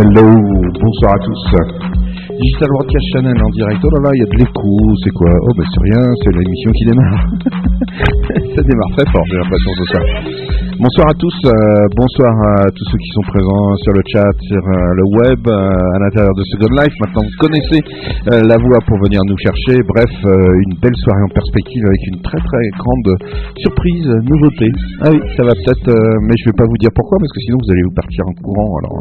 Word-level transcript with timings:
Hello, 0.00 0.24
bonsoir 0.80 1.12
à 1.12 1.18
tous. 1.18 1.89
Digital 2.40 2.68
Broadcast 2.72 3.06
Channel 3.12 3.36
en 3.36 3.50
direct. 3.52 3.80
Oh 3.84 3.90
là 4.00 4.08
là, 4.08 4.10
il 4.16 4.20
y 4.20 4.24
a 4.24 4.30
de 4.32 4.38
l'écho, 4.40 4.72
c'est 5.04 5.12
quoi 5.12 5.28
Oh 5.28 5.52
bah 5.60 5.64
c'est 5.68 5.82
rien, 5.92 6.04
c'est 6.24 6.32
l'émission 6.32 6.70
qui 6.72 6.84
démarre. 6.88 7.20
ça 8.56 8.62
démarre 8.64 8.92
très 8.96 9.06
fort, 9.12 9.24
j'ai 9.28 9.36
l'impression 9.36 9.72
de 9.76 9.84
ça. 9.92 10.00
Bonsoir 10.80 11.12
à 11.12 11.16
tous, 11.20 11.36
euh, 11.44 11.52
bonsoir 11.92 12.32
à 12.56 12.72
tous 12.72 12.86
ceux 12.88 12.96
qui 12.96 13.12
sont 13.12 13.26
présents 13.28 13.68
sur 13.84 13.92
le 13.92 14.00
chat, 14.08 14.32
sur 14.40 14.64
euh, 14.64 14.72
le 14.72 15.04
web, 15.20 15.40
euh, 15.44 15.52
à 15.52 15.96
l'intérieur 16.00 16.32
de 16.32 16.40
Second 16.48 16.72
Life. 16.80 16.96
Maintenant, 17.04 17.20
vous 17.20 17.36
connaissez 17.44 17.80
la 18.24 18.56
voie 18.56 18.80
pour 18.88 18.96
venir 19.04 19.20
nous 19.28 19.36
chercher. 19.36 19.76
Bref, 19.84 20.08
une 20.24 20.80
belle 20.80 20.96
soirée 21.04 21.20
en 21.28 21.32
perspective 21.36 21.84
avec 21.84 22.00
une 22.08 22.24
très 22.24 22.40
très 22.40 22.64
grande 22.80 23.08
surprise, 23.60 24.08
nouveauté. 24.24 24.72
Ah 25.04 25.12
oui, 25.12 25.20
ça 25.36 25.44
va 25.44 25.52
peut-être, 25.52 25.92
mais 26.24 26.32
je 26.40 26.48
vais 26.48 26.56
pas 26.56 26.64
vous 26.64 26.80
dire 26.80 26.88
pourquoi 26.96 27.20
parce 27.20 27.32
que 27.36 27.40
sinon 27.44 27.60
vous 27.60 27.70
allez 27.76 27.84
vous 27.84 27.96
partir 28.00 28.24
en 28.24 28.34
courant. 28.40 28.72
Alors 28.80 28.96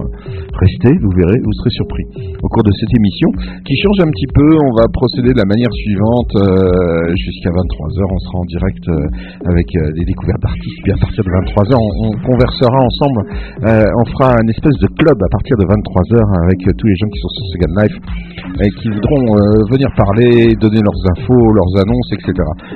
restez, 0.60 0.92
vous 0.92 1.14
verrez, 1.16 1.40
vous 1.40 1.56
serez 1.64 1.72
surpris. 1.80 2.06
Au 2.44 2.48
cours 2.52 2.68
de 2.68 2.76
cette 2.76 2.92
émission 2.92 3.29
qui 3.66 3.76
change 3.82 4.00
un 4.02 4.12
petit 4.12 4.30
peu, 4.34 4.50
on 4.60 4.74
va 4.78 4.86
procéder 4.94 5.32
de 5.34 5.40
la 5.40 5.50
manière 5.50 5.72
suivante 5.74 6.34
jusqu'à 7.16 7.52
23h. 7.52 8.00
On 8.04 8.20
sera 8.20 8.38
en 8.40 8.48
direct 8.48 8.86
avec 9.46 9.68
des 9.96 10.06
découvertes 10.06 10.42
d'artistes. 10.42 10.80
Puis 10.84 10.94
à 10.94 11.00
partir 11.00 11.24
de 11.24 11.30
23h 11.30 11.80
on, 11.80 12.12
conversera 12.26 12.80
ensemble. 12.80 13.22
Euh, 13.66 14.00
on 14.02 14.06
fera 14.16 14.36
une 14.42 14.50
espèce 14.50 14.78
de 14.82 14.90
club 14.98 15.18
à 15.18 15.30
partir 15.30 15.56
de 15.58 15.66
23h 15.66 16.18
avec 16.46 16.60
tous 16.78 16.88
les 16.88 16.98
gens 16.98 17.10
qui 17.10 17.20
sont 17.20 17.34
sur 17.34 17.46
Second 17.54 17.74
Life 17.80 17.98
et 18.64 18.70
qui 18.82 18.88
voudront 18.90 19.26
euh, 19.36 19.66
venir 19.72 19.90
parler, 19.96 20.56
donner 20.60 20.82
leurs 20.82 21.02
infos, 21.16 21.46
leurs 21.54 21.74
annonces, 21.84 22.10
etc. 22.14 22.34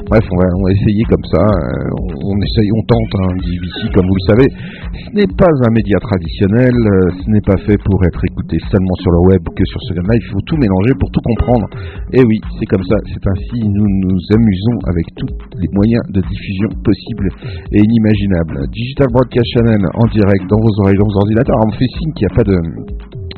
Bref, 0.10 0.26
on 0.32 0.38
va, 0.38 0.72
essayer 0.74 1.04
comme 1.10 1.26
ça. 1.32 1.44
Euh, 1.44 2.30
on, 2.30 2.36
essaye, 2.42 2.70
on 2.74 2.84
tente 2.88 3.14
un 3.20 3.34
hein, 3.34 3.90
comme 3.94 4.08
vous 4.08 4.20
le 4.20 4.28
savez. 4.30 4.48
Ce 4.94 5.10
n'est 5.14 5.32
pas 5.38 5.50
un 5.50 5.72
média 5.74 5.98
traditionnel. 6.00 6.74
ce 6.74 7.28
n'est 7.30 7.46
pas 7.46 7.58
fait 7.66 7.78
pour 7.86 7.98
être 8.06 8.22
écouté 8.26 8.58
seulement 8.72 8.98
sur 9.02 9.12
le 9.12 9.22
web 9.34 9.42
que 9.56 9.66
sur 9.66 9.80
Second 9.90 10.08
Life. 10.12 10.28
Tout 10.46 10.58
mélanger 10.58 10.94
pour 11.00 11.10
tout 11.12 11.24
comprendre. 11.24 11.68
Et 12.14 12.22
oui, 12.22 12.38
c'est 12.60 12.68
comme 12.68 12.84
ça. 12.84 12.98
C'est 13.08 13.24
ainsi 13.24 13.58
nous 13.64 13.90
nous 14.08 14.20
amusons 14.36 14.78
avec 14.90 15.06
tous 15.18 15.32
les 15.60 15.70
moyens 15.74 16.04
de 16.12 16.22
diffusion 16.22 16.70
possibles 16.84 17.30
et 17.72 17.80
inimaginables. 17.80 18.68
Digital 18.72 19.08
Broadcast 19.12 19.48
Channel 19.58 19.82
en 19.96 20.08
direct 20.08 20.44
dans 20.50 20.62
vos 20.62 20.74
oreilles, 20.84 21.00
dans 21.00 21.10
vos 21.10 21.20
ordinateurs. 21.24 21.58
on 21.64 21.68
me 21.72 21.78
fait 21.78 21.92
signe 21.98 22.14
qu'il 22.14 22.28
n'y 22.28 22.32
a 22.32 22.36
pas 22.36 22.48
de 22.48 22.58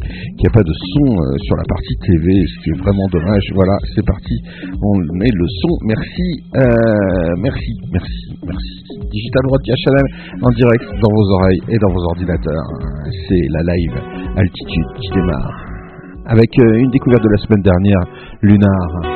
qu'il 0.06 0.48
a 0.48 0.54
pas 0.54 0.64
de 0.64 0.76
son 0.76 1.08
euh, 1.16 1.38
sur 1.48 1.56
la 1.56 1.64
partie 1.64 1.96
TV, 2.06 2.28
ce 2.46 2.56
qui 2.64 2.70
est 2.70 2.80
vraiment 2.80 3.08
dommage. 3.12 3.46
Voilà, 3.54 3.76
c'est 3.94 4.06
parti. 4.06 4.36
On 4.82 4.96
met 5.18 5.32
le 5.32 5.48
son. 5.48 5.74
Merci, 5.86 6.28
euh, 6.56 7.34
merci, 7.42 7.74
merci, 7.92 8.24
merci. 8.46 8.76
Digital 9.12 9.44
Broadcast 9.48 9.80
Channel 9.84 10.08
en 10.44 10.52
direct 10.52 10.86
dans 11.02 11.14
vos 11.14 11.28
oreilles 11.40 11.64
et 11.70 11.78
dans 11.80 11.92
vos 11.94 12.04
ordinateurs. 12.14 12.68
C'est 13.28 13.46
la 13.50 13.62
live 13.74 13.96
Altitude 14.36 14.90
qui 15.00 15.10
démarre. 15.16 15.65
Avec 16.28 16.50
euh, 16.60 16.78
une 16.80 16.90
découverte 16.92 17.24
de 17.24 17.30
la 17.30 17.38
semaine 17.38 17.62
dernière, 17.62 18.02
Lunar. 18.42 19.16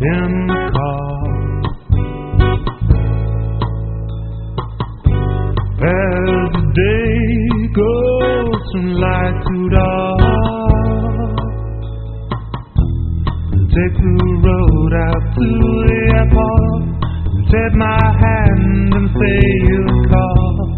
in 0.00 0.46
the 0.46 0.60
car. 0.74 1.14
As 5.86 6.50
the 6.56 6.64
day 6.74 7.14
goes 7.74 8.62
from 8.72 8.86
light 9.04 9.36
to 9.46 9.56
dark, 9.70 11.36
take 13.74 13.96
the 14.02 14.16
road 14.46 14.92
out 15.08 15.24
to 15.36 15.48
the 15.86 15.98
airport. 16.16 16.82
Take 17.50 17.74
my 17.74 18.02
hand 18.22 18.94
and 18.94 19.08
say 19.10 19.38
you'll 19.68 20.08
call. 20.08 20.73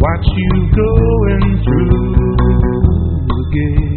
Watch 0.00 0.26
you 0.26 0.70
going 0.76 1.58
through 1.64 2.36
the 3.50 3.87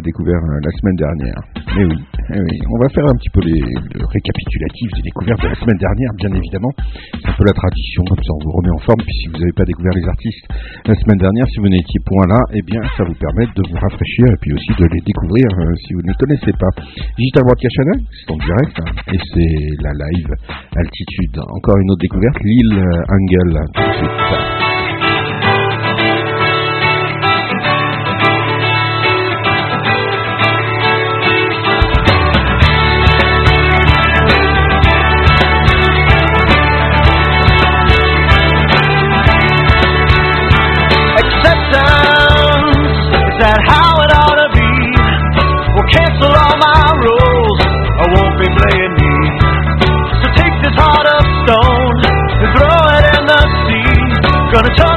découvert 0.00 0.40
euh, 0.40 0.58
la 0.62 0.72
semaine 0.80 0.98
dernière. 0.98 1.40
Mais 1.76 1.84
oui, 1.84 1.98
eh 2.34 2.40
oui, 2.40 2.56
on 2.68 2.78
va 2.82 2.88
faire 2.90 3.06
un 3.06 3.16
petit 3.16 3.30
peu 3.30 3.40
les, 3.40 3.60
le 3.60 4.04
récapitulatif 4.06 4.88
des 4.96 5.04
découvertes 5.08 5.42
de 5.42 5.48
la 5.48 5.58
semaine 5.58 5.80
dernière, 5.80 6.10
bien 6.16 6.32
évidemment. 6.34 6.72
C'est 7.14 7.28
un 7.28 7.36
peu 7.36 7.44
la 7.44 7.56
tradition, 7.56 8.02
comme 8.04 8.22
ça 8.22 8.32
on 8.34 8.42
vous 8.44 8.54
remet 8.54 8.74
en 8.74 8.82
forme. 8.82 9.02
Puis 9.02 9.16
si 9.20 9.26
vous 9.28 9.38
n'avez 9.38 9.56
pas 9.56 9.64
découvert 9.64 9.94
les 9.94 10.06
artistes 10.08 10.46
la 10.86 10.94
semaine 10.94 11.18
dernière, 11.18 11.46
si 11.48 11.58
vous 11.60 11.70
n'étiez 11.70 12.00
point 12.06 12.26
là, 12.26 12.40
eh 12.52 12.62
bien 12.62 12.82
ça 12.96 13.04
vous 13.04 13.18
permet 13.18 13.46
de 13.46 13.62
vous 13.68 13.78
rafraîchir 13.78 14.26
et 14.26 14.38
puis 14.40 14.52
aussi 14.54 14.72
de 14.78 14.86
les 14.86 15.02
découvrir 15.04 15.46
euh, 15.46 15.74
si 15.86 15.94
vous 15.94 16.04
ne 16.04 16.14
connaissez 16.14 16.52
pas. 16.58 16.72
Digital 17.18 17.44
Broadcast 17.44 17.74
Channel, 17.76 18.00
c'est 18.08 18.30
en 18.30 18.38
direct 18.38 18.74
hein, 18.80 18.90
et 19.12 19.18
c'est 19.34 19.82
la 19.82 19.92
live 19.94 20.32
altitude. 20.76 21.36
Encore 21.54 21.78
une 21.78 21.90
autre 21.90 22.02
découverte, 22.02 22.38
l'île 22.42 22.78
euh, 22.78 23.14
Angel. 23.14 24.69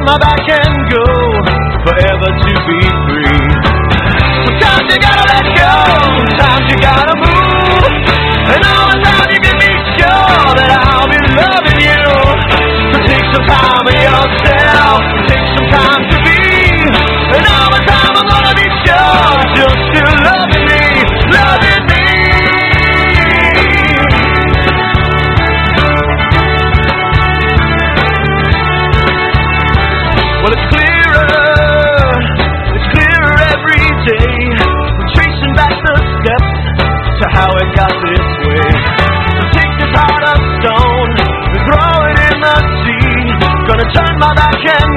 My 0.03 0.17
back 0.19 0.43
and 0.51 0.75
go 0.91 1.05
forever 1.87 2.29
to 2.43 2.51
be 2.67 2.79
free. 3.07 3.47
Sometimes 4.43 4.85
you 4.91 4.99
gotta 4.99 5.25
let 5.31 5.45
go. 5.55 5.71
Sometimes 6.19 6.65
you 6.67 6.77
gotta 6.83 7.15
move. 7.23 7.93
And 8.51 8.61
all 8.67 8.87
the 8.91 8.99
time 8.99 9.29
you 9.31 9.39
can 9.39 9.55
be 9.63 9.71
sure 9.95 10.51
that 10.59 10.69
I'll 10.91 11.07
be 11.07 11.19
loving 11.39 11.79
you. 11.79 12.03
So 12.91 12.97
take 13.07 13.25
some 13.31 13.47
time 13.47 13.92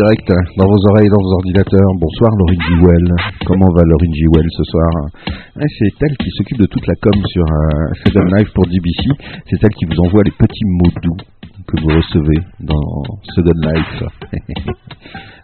direct 0.00 0.28
dans 0.56 0.64
vos 0.64 0.80
oreilles, 0.90 1.10
dans 1.12 1.20
vos 1.20 1.34
ordinateurs. 1.44 1.90
Bonsoir 2.00 2.32
Laurine 2.40 2.62
Jewell. 2.68 3.06
Comment 3.44 3.68
va 3.76 3.82
Laurine 3.84 4.14
Jewell 4.14 4.48
ce 4.48 4.64
soir 4.64 4.88
Ouais, 5.56 5.68
C'est 5.78 5.92
elle 6.00 6.16
qui 6.16 6.30
s'occupe 6.30 6.58
de 6.58 6.66
toute 6.66 6.86
la 6.86 6.94
com 7.02 7.12
sur 7.26 7.44
euh, 7.44 7.92
Second 8.06 8.24
Life 8.32 8.48
pour 8.54 8.64
DBC. 8.64 9.12
C'est 9.48 9.60
elle 9.62 9.74
qui 9.76 9.84
vous 9.84 10.00
envoie 10.06 10.22
les 10.24 10.32
petits 10.32 10.64
mots 10.64 10.94
doux 11.02 11.20
que 11.68 11.76
vous 11.82 11.92
recevez 12.00 12.40
dans 12.60 13.02
Second 13.34 13.60
Life. 13.60 14.04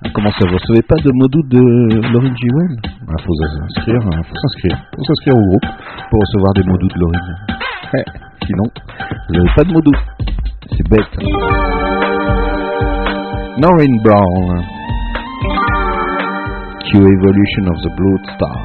Ah, 0.04 0.10
Comment 0.14 0.30
ça, 0.32 0.46
vous 0.46 0.58
recevez 0.58 0.82
pas 0.82 0.96
de 0.96 1.10
mots 1.14 1.26
doux 1.26 1.42
de 1.48 2.12
Laurine 2.12 2.36
Jewell 2.36 2.76
Il 2.84 3.22
faut 3.24 3.32
s'inscrire, 3.32 4.00
hein, 4.04 4.20
faut 4.28 4.36
s'inscrire, 4.36 4.76
faut 4.94 5.04
s'inscrire 5.04 5.34
au 5.34 5.40
groupe 5.40 5.66
pour 6.10 6.20
recevoir 6.20 6.52
des 6.52 6.62
mots 6.64 6.76
doux 6.76 6.88
de 6.88 7.00
Laurine. 7.00 7.36
Sinon, 8.46 8.64
vous 9.28 9.34
n'avez 9.36 9.54
pas 9.56 9.64
de 9.64 9.72
mots 9.72 9.80
doux. 9.80 9.98
C'est 10.70 10.86
bête. 10.90 12.05
Norrin 13.56 13.94
Brown. 14.04 14.68
Q 16.84 17.00
Evolution 17.00 17.64
of 17.72 17.76
the 17.80 17.92
Blood 17.96 18.22
Star. 18.36 18.60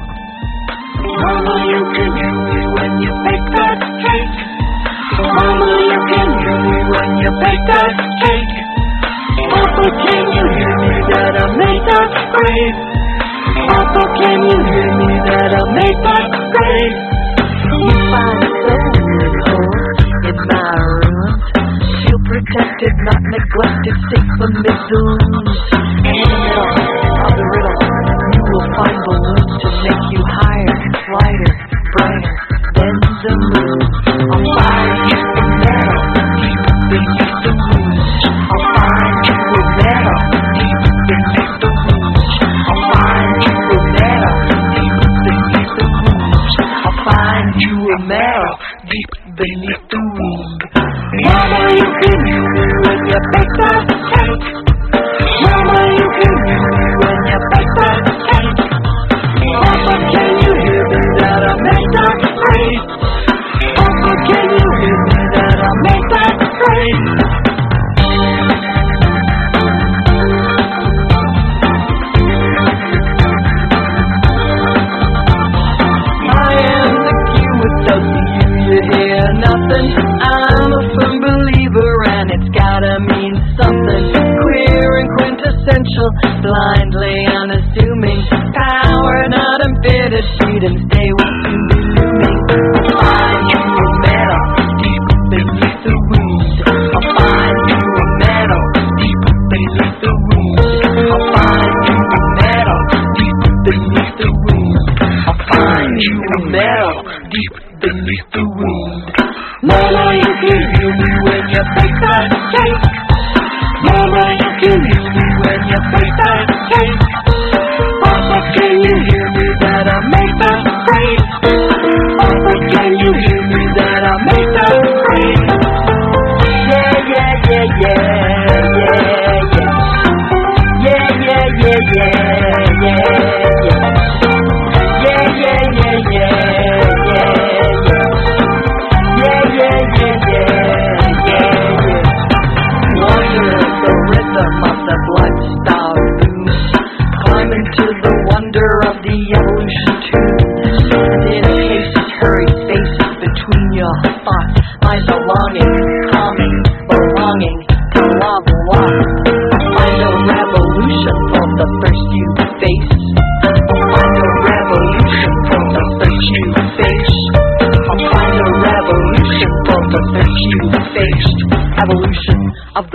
Mama, 1.16 1.56
you 1.64 1.80
can 1.96 2.12
hear 2.12 2.36
me 2.44 2.60
when 2.76 2.92
you 3.00 3.12
bake 3.24 3.48
that 3.56 3.80
cake. 4.04 4.36
Mama, 5.16 5.70
you 5.80 6.00
can 6.12 6.28
hear 6.44 6.58
me 6.60 6.76
when 6.92 7.08
you 7.24 7.30
bake 7.40 7.64
that 7.72 7.96
cake. 8.20 8.54
Papa, 9.48 9.86
can 9.96 10.24
you 10.28 10.44
hear 10.60 10.76
me 10.84 10.92
that 11.08 11.40
I 11.40 11.46
made 11.56 11.84
that 11.88 12.12
great? 12.36 12.76
Papa, 13.72 14.02
can 14.20 14.38
you 14.44 14.58
hear 14.76 14.90
me 14.92 15.10
that 15.24 15.50
I 15.56 15.62
made 15.72 16.00
that 16.04 16.28
great? 16.52 16.94
You 17.80 17.96
find 18.12 18.44
pleasure 18.60 19.08
in 19.08 19.32
my 19.40 19.56
room. 19.56 20.61
Protected, 22.32 22.96
not 23.04 23.20
neglected, 23.28 23.92
safe 24.08 24.30
the 24.40 24.48
the 24.56 24.64
middle 24.64 25.04
of 27.28 27.32
the 27.36 27.44
riddle, 27.44 27.76
you 28.32 28.42
will 28.48 28.66
find 28.72 28.96
balloons 29.04 29.52
to 29.60 29.68
make 29.84 30.04
you 30.16 30.21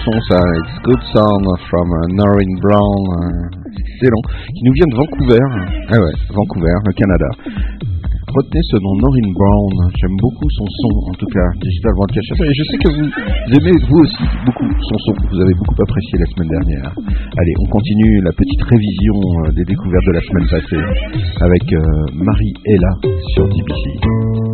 chanson, 0.00 0.18
ça. 0.28 0.40
It's 0.40 0.78
Good 0.84 1.02
Sound 1.12 1.44
from 1.68 1.88
euh, 1.92 2.14
Noreen 2.14 2.52
Brown. 2.60 3.02
Euh, 3.22 3.58
C'est 4.00 4.08
long. 4.08 4.22
Qui 4.54 4.62
nous 4.64 4.72
vient 4.72 4.88
de 4.88 4.96
Vancouver. 4.96 5.40
Hein. 5.40 5.66
Ah 5.88 5.98
ouais, 6.00 6.14
Vancouver, 6.32 6.76
le 6.86 6.92
Canada. 6.92 7.28
Retenez 8.30 8.62
ce 8.70 8.76
nom, 8.78 8.94
Noreen 8.96 9.30
Brown. 9.34 9.90
J'aime 10.00 10.16
beaucoup 10.20 10.48
son 10.50 10.64
son, 10.64 11.10
en 11.10 11.14
tout 11.18 11.26
cas, 11.26 11.48
Digital 11.60 11.92
Broadcast. 11.96 12.30
Et 12.32 12.54
je 12.54 12.64
sais 12.64 12.78
que 12.78 12.90
vous 12.94 13.08
aimez, 13.58 13.76
vous 13.90 13.98
aussi, 13.98 14.24
beaucoup 14.46 14.70
son 14.70 14.98
son. 15.04 15.12
Vous 15.28 15.40
avez 15.40 15.54
beaucoup 15.58 15.76
apprécié 15.82 16.14
la 16.18 16.26
semaine 16.32 16.48
dernière. 16.48 16.94
Allez, 17.36 17.54
on 17.66 17.68
continue 17.70 18.22
la 18.22 18.32
petite 18.32 18.62
révision 18.62 19.16
des 19.52 19.64
découvertes 19.64 20.06
de 20.06 20.14
la 20.14 20.22
semaine 20.22 20.48
passée 20.48 20.84
avec 21.42 21.64
Marie 22.14 22.54
Ella 22.66 22.92
sur 23.34 23.44
DBC. 23.48 24.49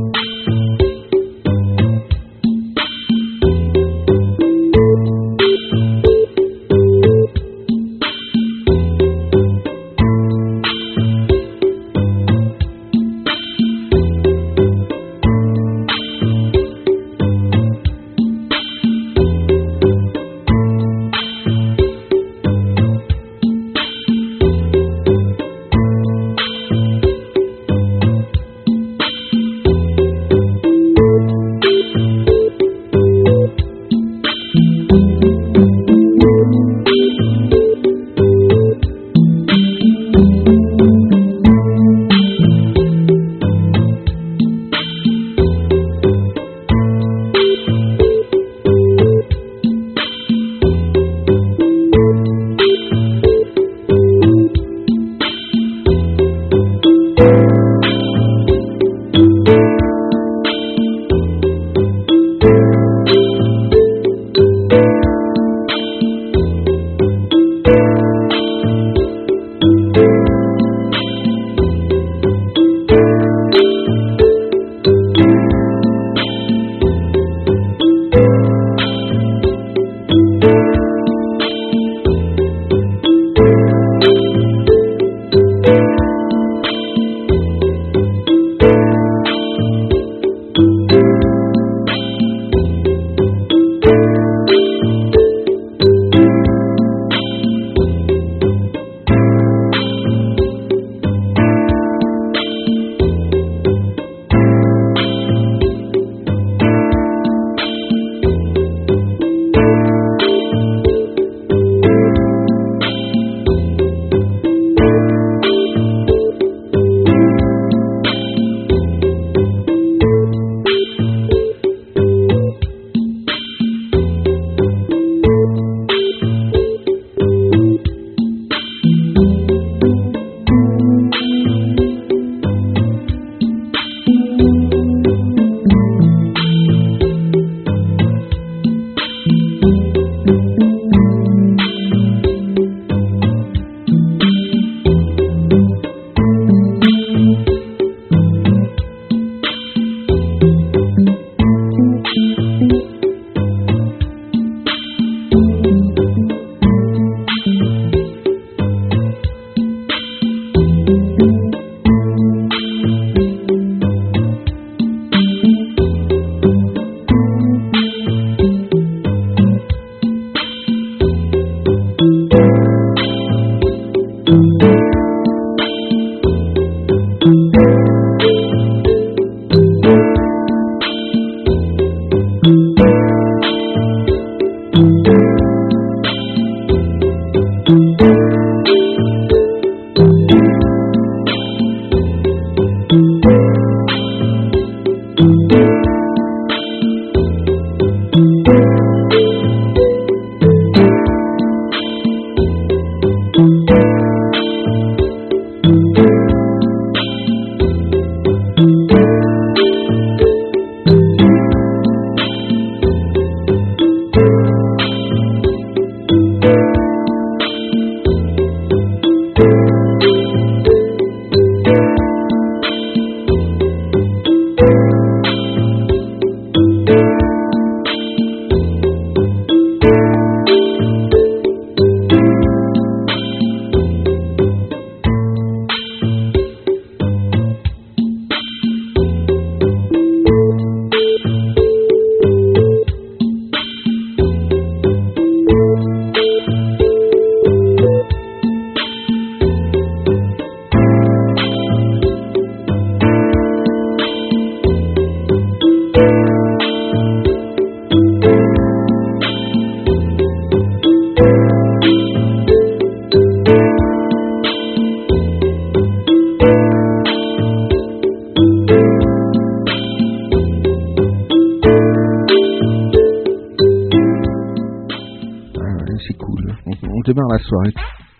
Soirée 277.57 277.73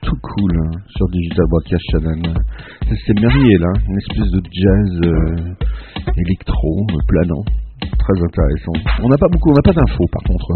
tout 0.03 0.17
cool 0.23 0.53
hein, 0.57 0.71
sur 0.97 1.09
Digital 1.09 1.47
Broadcast 1.49 1.83
Channel. 1.91 2.35
Ça 2.89 2.95
s'est 2.95 3.21
marié 3.21 3.59
là, 3.59 3.73
une 3.89 3.99
espèce 3.99 4.31
de 4.31 4.41
jazz 4.53 5.01
euh, 5.05 6.13
électro 6.17 6.87
planant. 7.09 7.45
Très 8.07 8.23
intéressant. 8.23 8.71
On 9.03 9.09
n'a 9.11 9.19
pas 9.19 9.27
beaucoup, 9.27 9.51
on 9.51 9.59
n'a 9.59 9.67
pas 9.67 9.75
d'infos 9.75 10.07
par 10.15 10.23
contre. 10.23 10.47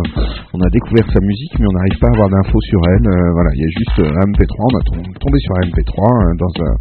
On 0.54 0.60
a 0.62 0.70
découvert 0.70 1.02
sa 1.10 1.18
musique, 1.18 1.50
mais 1.58 1.66
on 1.66 1.74
n'arrive 1.74 1.98
pas 1.98 2.06
à 2.06 2.14
avoir 2.14 2.30
d'infos 2.30 2.62
sur 2.70 2.78
elle. 2.94 3.06
Euh, 3.10 3.34
voilà, 3.34 3.50
il 3.58 3.60
y 3.62 3.66
a 3.66 3.72
juste 3.74 3.98
euh, 4.06 4.22
un 4.22 4.26
MP3. 4.30 4.54
On 4.54 4.74
a 4.78 4.82
tom- 4.86 5.14
tombé 5.18 5.38
sur 5.42 5.52
un 5.58 5.62
MP3 5.66 5.98
hein, 5.98 6.30
dans 6.38 6.54
un 6.62 6.72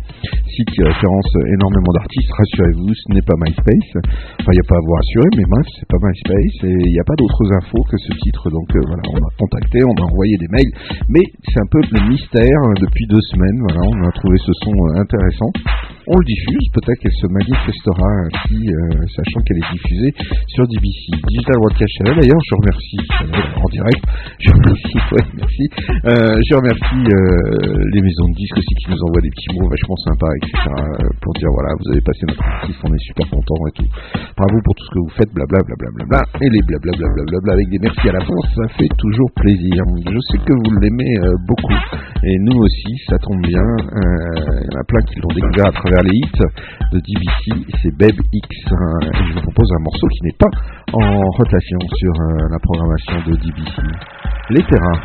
site 0.45 0.69
qui 0.69 0.85
référence 0.85 1.29
énormément 1.57 1.89
d'artistes. 1.97 2.29
Rassurez-vous, 2.37 2.85
ce 2.93 3.07
n'est 3.17 3.25
pas 3.25 3.33
MySpace. 3.41 3.89
Enfin, 4.45 4.51
il 4.53 4.61
n'y 4.61 4.65
a 4.65 4.69
pas 4.69 4.77
à 4.77 4.83
vous 4.85 4.93
rassurer, 4.93 5.29
mais 5.41 5.47
bref, 5.49 5.65
c'est 5.73 5.89
pas 5.89 6.01
MySpace 6.05 6.55
et 6.69 6.77
il 6.85 6.93
n'y 6.93 7.01
a 7.01 7.07
pas 7.09 7.17
d'autres 7.17 7.45
infos 7.49 7.81
que 7.89 7.97
ce 7.97 8.11
titre. 8.21 8.43
Donc 8.53 8.69
euh, 8.77 8.85
voilà, 8.85 9.01
on 9.09 9.17
a 9.25 9.31
contacté, 9.41 9.81
on 9.81 9.95
a 9.97 10.05
envoyé 10.05 10.37
des 10.37 10.49
mails, 10.53 10.73
mais 11.09 11.25
c'est 11.49 11.65
un 11.65 11.69
peu 11.73 11.81
le 11.81 12.13
mystère 12.13 12.61
euh, 12.69 12.77
depuis 12.77 13.09
deux 13.09 13.25
semaines. 13.33 13.57
Voilà, 13.65 13.81
on 13.89 13.97
a 14.05 14.11
trouvé 14.21 14.37
ce 14.37 14.53
son 14.61 14.69
euh, 14.69 15.01
intéressant. 15.01 15.49
On 16.09 16.17
le 16.17 16.25
diffuse, 16.25 16.65
peut-être 16.73 16.97
qu'elle 17.05 17.19
se 17.21 17.29
manifestera 17.29 18.09
ainsi, 18.25 18.57
euh, 18.65 19.05
sachant 19.13 19.45
qu'elle 19.45 19.61
est 19.61 19.71
diffusée 19.77 20.09
sur 20.49 20.65
DBC. 20.65 21.21
Digital 21.29 21.53
Broadcast 21.61 21.93
Channel, 22.01 22.17
d'ailleurs, 22.17 22.43
je 22.49 22.53
remercie, 22.57 23.03
euh, 23.29 23.61
en 23.61 23.69
direct, 23.69 24.01
je 24.41 24.49
remercie, 24.49 24.97
ouais, 25.13 25.25
merci, 25.37 25.65
euh, 26.09 26.33
je 26.33 26.53
remercie 26.57 27.03
euh, 27.13 27.93
les 27.93 28.01
maisons 28.01 28.25
de 28.25 28.35
disques 28.41 28.57
aussi 28.57 28.73
qui 28.81 28.89
nous 28.89 28.97
envoient 29.05 29.21
des 29.21 29.29
petits 29.37 29.53
mots 29.53 29.69
vachement 29.69 29.99
sympas, 30.01 30.33
etc., 30.41 30.49
euh, 30.65 31.13
pour 31.21 31.31
dire, 31.37 31.53
voilà, 31.53 31.77
vous 31.77 31.87
avez 31.93 32.01
passé 32.01 32.25
notre 32.25 32.41
artiste, 32.41 32.81
on 32.81 32.89
est 32.89 33.05
super 33.05 33.29
contents 33.29 33.61
et 33.69 33.73
tout. 33.77 33.89
Bravo 34.33 34.57
pour 34.65 34.73
tout 34.81 34.85
ce 34.89 34.93
que 34.97 35.01
vous 35.05 35.13
faites, 35.13 35.29
blablabla, 35.29 35.77
blablabla, 35.77 36.25
et 36.41 36.49
les 36.49 36.63
blablabla, 36.65 37.05
blablabla, 37.05 37.53
avec 37.53 37.69
des 37.69 37.85
merci 37.85 38.09
à 38.09 38.17
la 38.17 38.25
fin, 38.25 38.39
ça 38.57 38.65
fait 38.81 38.89
toujours 38.97 39.29
plaisir. 39.37 39.77
Je 40.09 40.19
sais 40.33 40.41
que 40.41 40.57
vous 40.57 40.73
l'aimez 40.81 41.13
euh, 41.21 41.37
beaucoup, 41.45 41.77
et 42.25 42.33
nous 42.49 42.65
aussi, 42.65 42.97
ça 43.05 43.21
tombe 43.21 43.45
bien, 43.45 43.61
euh, 43.61 44.57
il 44.57 44.73
y 44.73 44.73
en 44.73 44.81
a 44.81 44.85
plein 44.89 45.05
qui 45.05 45.21
l'ont 45.21 45.37
découvert 45.37 45.69
à 45.69 45.75
travers 45.77 45.98
les 46.03 46.15
hits 46.15 46.43
de 46.91 46.99
DBC, 46.99 47.65
c'est 47.81 47.95
Beb 47.97 48.15
X, 48.31 48.47
hein, 48.71 48.99
et 49.03 49.25
je 49.27 49.33
vous 49.33 49.41
propose 49.41 49.69
un 49.71 49.83
morceau 49.83 50.07
qui 50.07 50.23
n'est 50.23 50.37
pas 50.39 50.51
en 50.93 51.19
rotation 51.37 51.79
sur 51.95 52.13
euh, 52.21 52.47
la 52.51 52.59
programmation 52.59 53.17
de 53.27 53.35
DBC. 53.35 53.81
Les 54.51 54.63
terrains, 54.63 55.01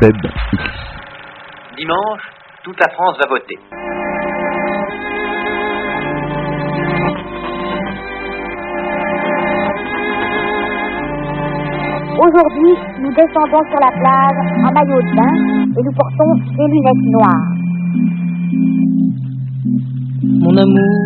Beb 0.00 0.16
X. 0.52 0.64
Dimanche, 1.76 2.22
toute 2.64 2.78
la 2.80 2.90
France 2.92 3.16
va 3.22 3.28
voter. 3.28 3.58
Aujourd'hui, 12.18 12.74
nous 13.00 13.12
descendons 13.14 13.62
sur 13.70 13.78
la 13.78 13.92
plage 13.94 14.38
en 14.58 14.72
maillot 14.72 15.00
de 15.00 15.16
bain 15.16 15.34
et 15.78 15.82
nous 15.84 15.92
portons 15.92 16.34
des 16.56 16.66
lunettes 16.66 17.06
noires. 17.12 17.58
Mon 19.64 20.56
amour, 20.56 20.98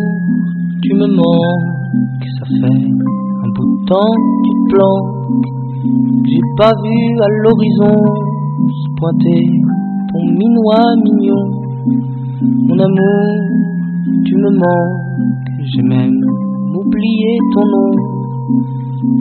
tu 0.83 0.93
me 0.93 1.07
manques, 1.07 2.25
ça 2.37 2.45
fait 2.45 2.85
un 3.43 3.49
bout 3.49 3.65
de 3.65 3.85
temps 3.87 4.13
que 4.13 4.43
tu 4.43 4.51
te 4.53 4.75
planques. 4.75 6.27
J'ai 6.27 6.45
pas 6.57 6.71
vu 6.83 7.19
à 7.19 7.27
l'horizon 7.41 7.97
se 8.69 8.99
pointer 8.99 9.49
ton 10.11 10.23
minois 10.37 10.85
mignon. 11.03 11.45
Mon 12.67 12.77
amour, 12.77 13.25
tu 14.23 14.35
me 14.35 14.49
manques, 14.51 15.49
j'ai 15.73 15.81
même 15.81 16.21
oublié 16.75 17.37
ton 17.53 17.65
nom. 17.65 17.91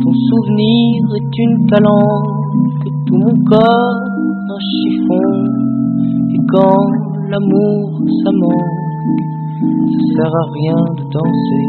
Ton 0.02 0.12
souvenir 0.12 1.04
est 1.16 1.38
une 1.38 1.66
calanque, 1.68 2.28
tout 3.06 3.16
mon 3.16 3.44
corps 3.44 4.12
un 4.50 4.60
chiffon. 4.60 5.28
Et 6.34 6.40
quand 6.52 6.84
l'amour 7.30 8.00
manque, 8.00 8.81
ça 9.02 10.00
sert 10.16 10.34
à 10.34 10.46
rien 10.54 10.80
de 10.96 11.04
danser. 11.10 11.66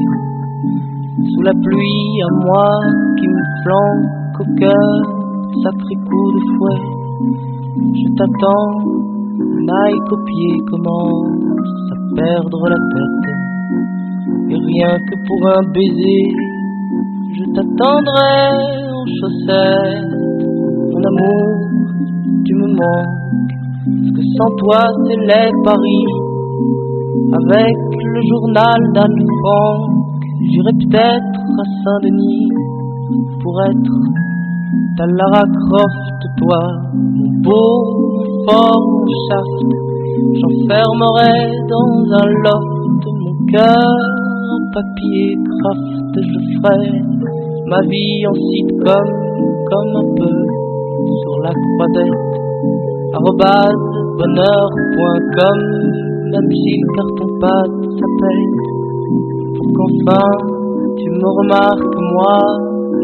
Sous 1.15 1.41
la 1.41 1.53
pluie, 1.53 2.21
à 2.21 2.45
moi 2.45 2.69
qui 3.17 3.27
me 3.27 3.43
flanque 3.63 4.39
au 4.39 4.45
cœur, 4.59 4.95
sacré 5.63 5.95
coup 5.95 6.31
de 6.33 6.41
fouet. 6.57 6.83
Je 7.93 8.07
t'attends, 8.17 8.73
Nike 9.39 10.11
au 10.11 10.17
pied 10.25 10.55
commence 10.69 11.91
à 11.91 12.15
perdre 12.15 12.69
la 12.69 12.75
tête. 12.75 13.25
Et 14.49 14.55
rien 14.55 14.97
que 14.97 15.15
pour 15.27 15.39
un 15.49 15.63
baiser, 15.73 16.25
je 17.33 17.43
t'attendrai 17.53 18.33
en 18.91 19.05
chaussettes. 19.19 20.13
Mon 20.91 21.03
amour, 21.11 21.45
tu 22.45 22.53
me 22.55 22.67
manques, 22.67 23.53
parce 23.85 24.11
que 24.15 24.23
sans 24.37 24.55
toi 24.57 24.81
c'est 25.07 25.19
les 25.19 25.51
Paris. 25.63 26.32
Avec 27.13 27.77
le 27.93 28.21
journal 28.27 28.79
d'Anne 28.93 29.25
Frank, 29.39 29.81
j'irai 30.41 30.73
peut-être 30.73 31.39
à 31.61 31.65
Saint-Denis 31.83 32.49
pour 33.41 33.61
être 33.61 33.97
ta 34.97 35.05
Lara 35.05 35.43
Croft, 35.43 36.19
toi, 36.37 36.59
mon 36.93 37.29
beau, 37.41 37.73
fort, 38.47 39.05
shaft. 39.29 39.69
J'enfermerai 40.41 41.37
dans 41.69 41.93
un 42.17 42.27
loft 42.45 43.05
mon 43.21 43.45
cœur 43.45 43.93
en 44.53 44.61
papier 44.73 45.37
craft. 45.61 46.15
Je 46.17 46.39
ferai 46.61 47.01
ma 47.67 47.81
vie 47.81 48.25
en 48.27 48.33
sitcom 48.33 49.07
comme 49.69 49.95
un 50.01 50.09
peu 50.17 50.35
sur 51.21 51.39
la 51.43 51.53
croisette. 51.53 52.33
Arrobase 53.13 53.93
bonheur.com, 54.17 55.59
si 56.33 56.73
le 56.81 56.87
carton 56.95 57.29
pâte 57.39 57.77
s'appelle. 57.99 58.47
Pour 59.55 59.67
qu'enfin 59.75 60.29
tu 60.97 61.09
me 61.09 61.29
remarques, 61.39 61.97
moi, 62.13 62.39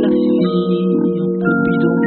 la 0.01 0.09
fille 0.09 1.19
un 1.21 1.31
peu 1.39 1.53
bidon. 1.65 1.99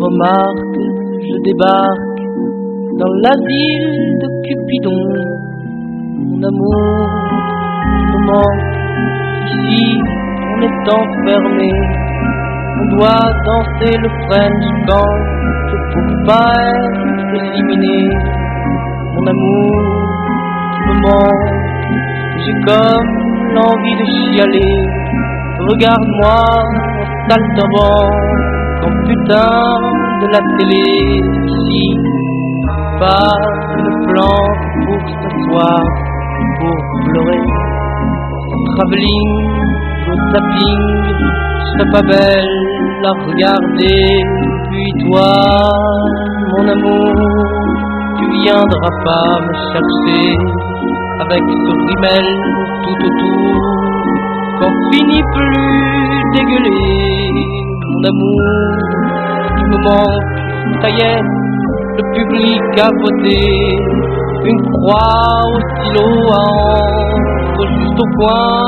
Remarque, 0.00 0.80
je 1.20 1.36
débarque 1.44 2.22
dans 2.98 3.12
l'asile 3.22 4.18
de 4.22 4.28
Cupidon. 4.46 5.02
Mon 6.18 6.42
amour, 6.42 7.08
me 8.10 8.18
manques. 8.26 8.70
Ici, 9.46 9.98
on 10.52 10.62
est 10.62 10.86
enfermé. 11.00 11.72
On 12.80 12.96
doit 12.96 13.26
danser 13.44 13.94
le 13.98 14.08
French 14.26 14.66
dance 14.86 15.30
pour 15.92 16.06
pas 16.26 16.54
être 16.54 17.44
éliminé. 17.44 18.10
Mon 19.20 19.26
amour, 19.26 19.72
tu 20.72 20.80
me 20.88 20.94
manques. 21.04 21.52
J'ai 22.42 22.56
comme 22.66 23.10
l'envie 23.54 23.96
de 24.00 24.06
chialer. 24.32 24.76
Regarde-moi 25.68 26.40
en 26.40 27.28
saltimbanque, 27.28 28.40
en 28.80 28.92
putain 29.06 29.60
de 30.22 30.26
la 30.32 30.40
télé. 30.56 30.88
Ici, 31.50 31.84
pas 32.98 33.34
une 33.76 33.92
plante 34.08 34.62
pour 34.86 35.00
s'asseoir, 35.20 35.82
pour 36.60 36.78
pleurer. 37.04 37.44
Travelling, 38.74 39.32
au 40.08 40.16
zapping, 40.32 40.80
je 41.58 41.66
serais 41.72 41.90
pas 41.92 42.04
belle 42.08 42.52
à 43.04 43.12
regarder. 43.26 44.02
Puis 44.70 44.90
toi, 45.04 45.30
mon 46.56 46.68
amour, 46.68 47.14
tu 48.20 48.26
viendras 48.42 48.94
pas 49.04 49.40
me 49.40 49.52
chercher 49.72 50.26
avec 51.24 51.42
ce 51.64 51.72
rimel 51.88 52.26
tout 52.84 52.98
autour. 53.08 53.60
Qu'on 54.58 54.72
finit 54.92 55.24
plus 55.34 56.22
dégueuler, 56.34 57.32
mon 57.88 58.02
amour, 58.10 58.44
tu 59.56 59.64
me 59.70 59.78
manques, 59.88 60.82
ça 60.82 60.88
y 60.90 61.00
est, 61.00 61.22
le 61.96 62.02
public 62.14 62.62
a 62.78 62.90
voté, 63.00 63.40
une 64.44 64.62
croix 64.72 65.40
au 65.46 65.60
stylo 65.60 66.08
à 66.30 66.42
encre 66.76 67.64
juste 67.78 68.00
au 68.00 68.08
coin 68.18 68.60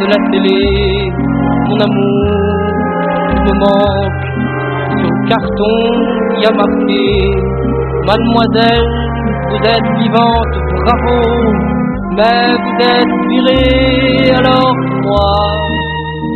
de 0.00 0.04
la 0.06 0.18
télé, 0.30 0.62
mon 1.68 1.78
amour, 1.80 2.28
tu 3.28 3.36
me 3.40 3.54
manques, 3.64 4.28
sur 4.98 5.12
carton 5.28 5.78
y 6.40 6.44
a 6.44 6.52
marqué, 6.52 7.06
mademoiselle, 8.08 8.88
vous 9.50 9.62
êtes 9.68 9.88
vivante, 10.00 10.54
bravo, 10.80 11.20
mais 12.16 12.42
vous 12.64 12.76
êtes 12.96 13.14
virée, 13.28 14.32
alors 14.32 14.72
moi, 15.04 15.36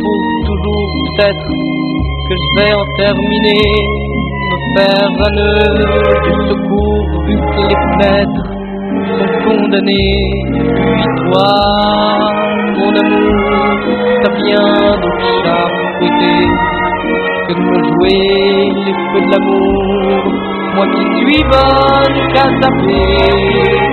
pour 0.03 0.19
toujours 0.45 0.87
peut-être 1.17 1.49
que 2.27 2.33
je 2.41 2.49
vais 2.57 2.73
en 2.73 2.85
terminer, 3.01 3.65
me 4.49 4.57
faire 4.75 5.09
un 5.17 5.31
nœud 5.37 5.73
de 6.25 6.33
secours 6.49 7.07
vu 7.25 7.35
que 7.53 7.61
les 7.69 7.79
fenêtres 7.83 8.45
sont 9.17 9.31
condamnées. 9.45 10.29
Puis 10.93 11.09
toi, 11.25 11.51
mon 12.77 12.91
amour, 13.01 13.79
t'as 14.21 14.33
bien 14.45 14.69
d'autres 15.01 15.31
chats 15.43 15.71
que 15.99 16.07
de 17.49 17.59
me 17.59 17.75
jouer 17.89 18.21
les 18.85 18.95
feux 19.09 19.25
de. 19.31 20.52
Moi 20.75 20.87
qui 20.87 21.03
suis 21.19 21.43
bonne 21.43 22.33
qu'à. 22.33 23.92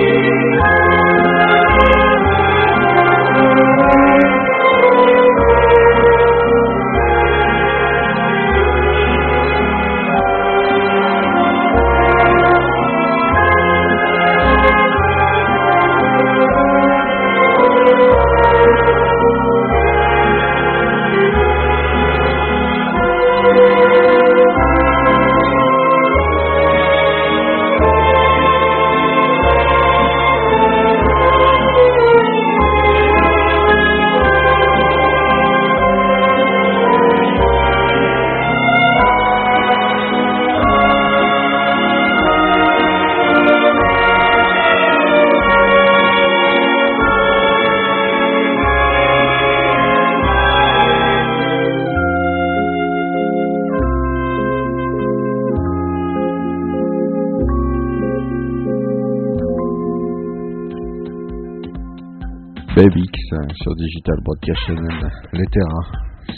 Broadcast 64.31 64.59
Channel, 64.65 65.11
les 65.33 65.45
terrains 65.47 65.91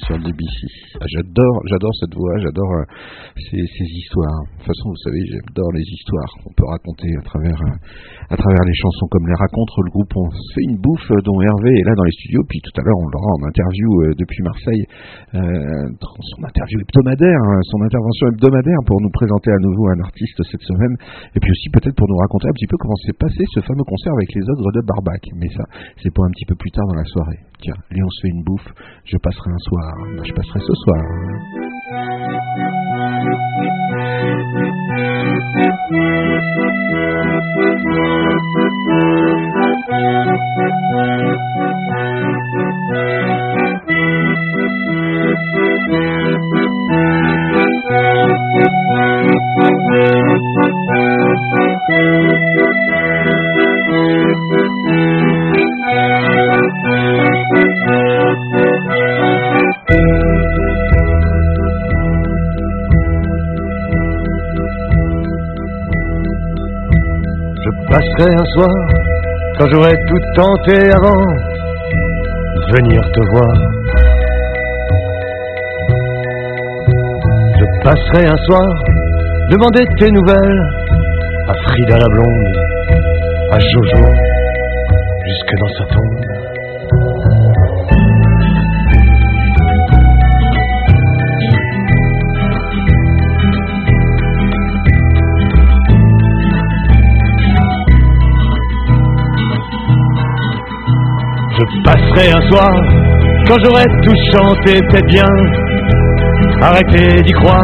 sur 0.05 0.17
DBC. 0.17 0.57
Ah, 0.99 1.05
J'adore, 1.05 1.61
j'adore 1.69 1.91
cette 1.99 2.15
voix, 2.15 2.39
j'adore 2.39 2.71
euh, 2.73 2.83
ces, 3.51 3.85
histoires. 3.85 4.41
De 4.45 4.57
toute 4.57 4.65
façon, 4.65 4.89
vous 4.89 5.03
savez, 5.03 5.21
j'adore 5.29 5.71
les 5.73 5.83
histoires 5.83 6.33
qu'on 6.43 6.53
peut 6.57 6.65
raconter 6.65 7.07
à 7.19 7.21
travers, 7.21 7.61
euh, 7.61 7.75
à 8.33 8.35
travers 8.35 8.65
les 8.65 8.73
chansons 8.73 9.05
comme 9.13 9.29
les 9.29 9.37
raconte 9.37 9.69
le 9.85 9.91
groupe. 9.93 10.09
On 10.17 10.25
fait 10.57 10.65
une 10.65 10.81
bouffe 10.81 11.05
euh, 11.13 11.21
dont 11.21 11.37
Hervé 11.37 11.69
est 11.69 11.85
là 11.85 11.93
dans 11.93 12.03
les 12.03 12.17
studios, 12.17 12.41
puis 12.49 12.57
tout 12.65 12.73
à 12.73 12.81
l'heure 12.81 12.97
on 12.97 13.05
l'aura 13.13 13.29
en 13.37 13.45
interview 13.45 13.89
euh, 14.01 14.17
depuis 14.17 14.41
Marseille, 14.41 14.83
euh, 15.37 15.93
son 16.01 16.41
interview 16.41 16.81
hebdomadaire, 16.81 17.37
hein, 17.37 17.61
son 17.69 17.85
intervention 17.85 18.33
hebdomadaire 18.33 18.81
pour 18.89 18.97
nous 19.05 19.13
présenter 19.13 19.53
à 19.53 19.61
nouveau 19.61 19.85
un 19.93 20.01
artiste 20.01 20.41
cette 20.49 20.65
semaine, 20.65 20.97
et 21.37 21.39
puis 21.39 21.51
aussi 21.51 21.69
peut-être 21.69 21.93
pour 21.93 22.09
nous 22.09 22.17
raconter 22.17 22.49
un 22.49 22.57
petit 22.57 22.65
peu 22.65 22.77
comment 22.81 22.97
s'est 23.05 23.13
passé 23.13 23.45
ce 23.53 23.61
fameux 23.61 23.85
concert 23.85 24.13
avec 24.17 24.33
les 24.33 24.41
ogres 24.49 24.71
de 24.73 24.81
Barbac. 24.81 25.21
Mais 25.37 25.49
ça, 25.53 25.63
c'est 26.01 26.09
pour 26.09 26.25
un 26.25 26.33
petit 26.33 26.49
peu 26.49 26.55
plus 26.57 26.71
tard 26.73 26.89
dans 26.89 26.97
la 26.97 27.05
soirée. 27.05 27.37
Tiens, 27.61 27.77
lui 27.91 28.01
on 28.01 28.09
se 28.09 28.21
fait 28.25 28.33
une 28.33 28.41
bouffe, 28.41 28.65
je 29.05 29.17
passerai 29.21 29.51
un 29.53 29.61
soir, 29.61 29.93
je 30.25 30.33
passerai 30.33 30.59
ce 30.59 30.73
soir. 30.73 31.01
Je 36.93 37.23
passerai 67.93 68.33
un 68.33 68.45
soir, 68.55 68.75
quand 69.57 69.67
j'aurai 69.71 69.93
tout 70.07 70.23
tenté 70.33 70.77
avant, 70.93 71.23
venir 72.73 73.01
te 73.13 73.21
voir. 73.33 73.53
Je 77.59 77.65
passerai 77.83 78.25
un 78.25 78.37
soir, 78.47 78.67
demander 79.51 79.85
tes 79.99 80.09
nouvelles 80.09 80.61
à 81.47 81.53
Frida 81.53 81.97
la 81.99 82.07
blonde, 82.07 82.57
à 83.51 83.59
Jojo, 83.59 84.05
jusque 85.27 85.53
dans 85.59 85.73
sa 85.77 85.85
tombe. 85.93 86.32
Un 102.15 102.41
soir, 102.47 102.69
quand 103.47 103.57
j'aurai 103.63 103.85
tout 104.03 104.15
chanté, 104.31 104.79
peut-être 104.89 105.07
bien, 105.07 105.23
arrêtez 106.61 107.21
d'y 107.23 107.31
croire. 107.33 107.63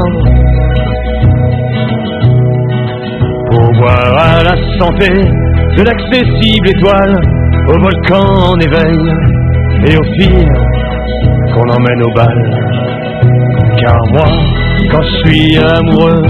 Pour 3.52 3.74
voir 3.78 4.18
à 4.18 4.44
la 4.44 4.56
santé 4.80 5.08
de 5.78 5.84
l'accessible 5.84 6.68
étoile, 6.68 7.16
au 7.68 7.80
volcan 7.80 8.26
en 8.52 8.60
éveil, 8.60 8.98
et 9.88 9.96
aux 9.96 10.14
filles 10.18 10.48
qu'on 11.54 11.70
emmène 11.70 12.04
au 12.04 12.14
bal. 12.16 12.38
Car 13.80 13.98
moi, 14.12 14.26
quand 14.92 15.02
je 15.04 15.30
suis 15.30 15.58
amoureux, 15.58 16.24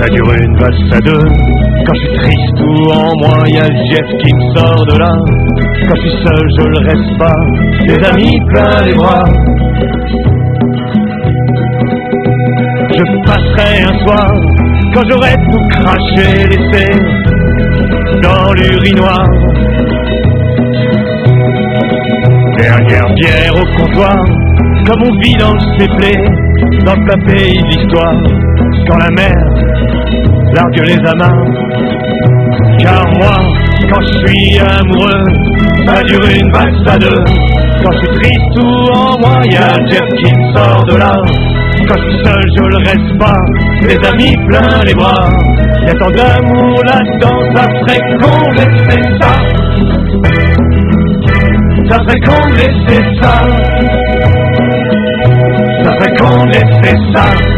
ça 0.00 0.06
dure 0.08 0.32
une 0.32 0.56
valse 0.58 0.92
à 0.92 1.00
deux. 1.00 1.61
Quand 1.84 1.94
je 1.94 2.00
suis 2.00 2.16
triste 2.16 2.60
ou 2.60 2.90
en 2.92 3.10
moi, 3.18 3.42
y 3.48 3.58
a 3.58 3.64
Jeff 3.64 4.08
qui 4.20 4.32
me 4.34 4.54
sort 4.54 4.86
de 4.86 4.98
là. 4.98 5.10
Quand 5.88 5.96
je 5.96 6.08
suis 6.08 6.18
seul, 6.22 6.44
je 6.56 6.64
le 6.68 6.78
reste 6.86 7.18
pas. 7.18 7.38
Des 7.88 8.00
amis 8.06 8.38
plein 8.50 8.84
les 8.84 8.94
bras. 8.94 9.24
Je 12.88 13.04
passerai 13.26 13.82
un 13.82 13.98
soir, 14.04 14.30
quand 14.94 15.02
j'aurai 15.10 15.34
tout 15.50 15.66
craché, 15.70 16.46
laissé 16.50 16.86
dans 18.22 18.52
l'urinoir. 18.52 19.26
Dernière 22.58 23.08
bière 23.14 23.54
au 23.56 23.82
comptoir, 23.82 24.16
comme 24.86 25.02
on 25.02 25.18
vit 25.20 25.34
dans 25.34 25.54
le 25.54 25.60
séplé, 25.80 26.12
dans 26.84 26.94
le 26.94 27.26
pays 27.26 27.58
de 27.58 27.66
l'histoire, 27.66 28.14
quand 28.86 28.98
la 28.98 29.10
mer 29.16 29.32
largue 30.54 30.86
les 30.86 31.08
amarres. 31.08 31.71
Car 32.82 33.04
moi, 33.14 33.36
quand 33.88 34.00
je 34.00 34.26
suis 34.26 34.58
amoureux, 34.58 35.24
ça 35.86 36.02
dure 36.02 36.24
une 36.24 36.52
valse 36.52 36.86
à 36.86 36.98
deux. 36.98 37.24
Quand 37.82 37.92
je 37.92 37.98
suis 37.98 38.14
triste 38.18 38.58
ou 38.58 38.68
en 38.92 39.18
moi, 39.20 39.40
y 39.44 39.56
a 39.56 39.68
Jeff 39.88 40.08
qui 40.18 40.32
me 40.32 40.54
sort 40.54 40.82
de 40.88 40.96
là. 40.96 41.12
Quand 41.88 41.96
je 41.96 42.10
suis 42.10 42.24
seul, 42.24 42.42
je 42.56 42.62
le 42.62 42.76
reste 42.78 43.18
pas, 43.18 43.38
les 43.82 44.08
amis 44.08 44.36
plein 44.48 44.80
les 44.84 44.94
bras. 44.94 45.30
Y 45.84 45.90
a 45.90 45.94
tant 45.94 46.10
d'amour 46.10 46.82
là-dedans, 46.84 47.40
ça 47.54 47.64
serait 47.80 48.00
con 48.20 48.50
laisser 48.52 49.02
ça. 49.20 49.32
Ça 51.88 51.98
serait 51.98 52.20
con 52.26 52.48
laisser 52.56 53.02
ça. 53.20 53.34
Ça 55.84 55.90
serait 55.98 56.16
con 56.18 56.44
laisser 56.46 56.96
ça. 57.14 57.51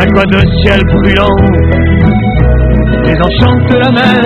Un 0.00 0.06
coin 0.14 0.22
de 0.30 0.40
ciel 0.62 0.80
brûlant, 0.94 1.36
les 3.04 3.16
enchantes 3.16 3.66
de 3.68 3.78
la 3.78 3.90
mer. 3.90 4.22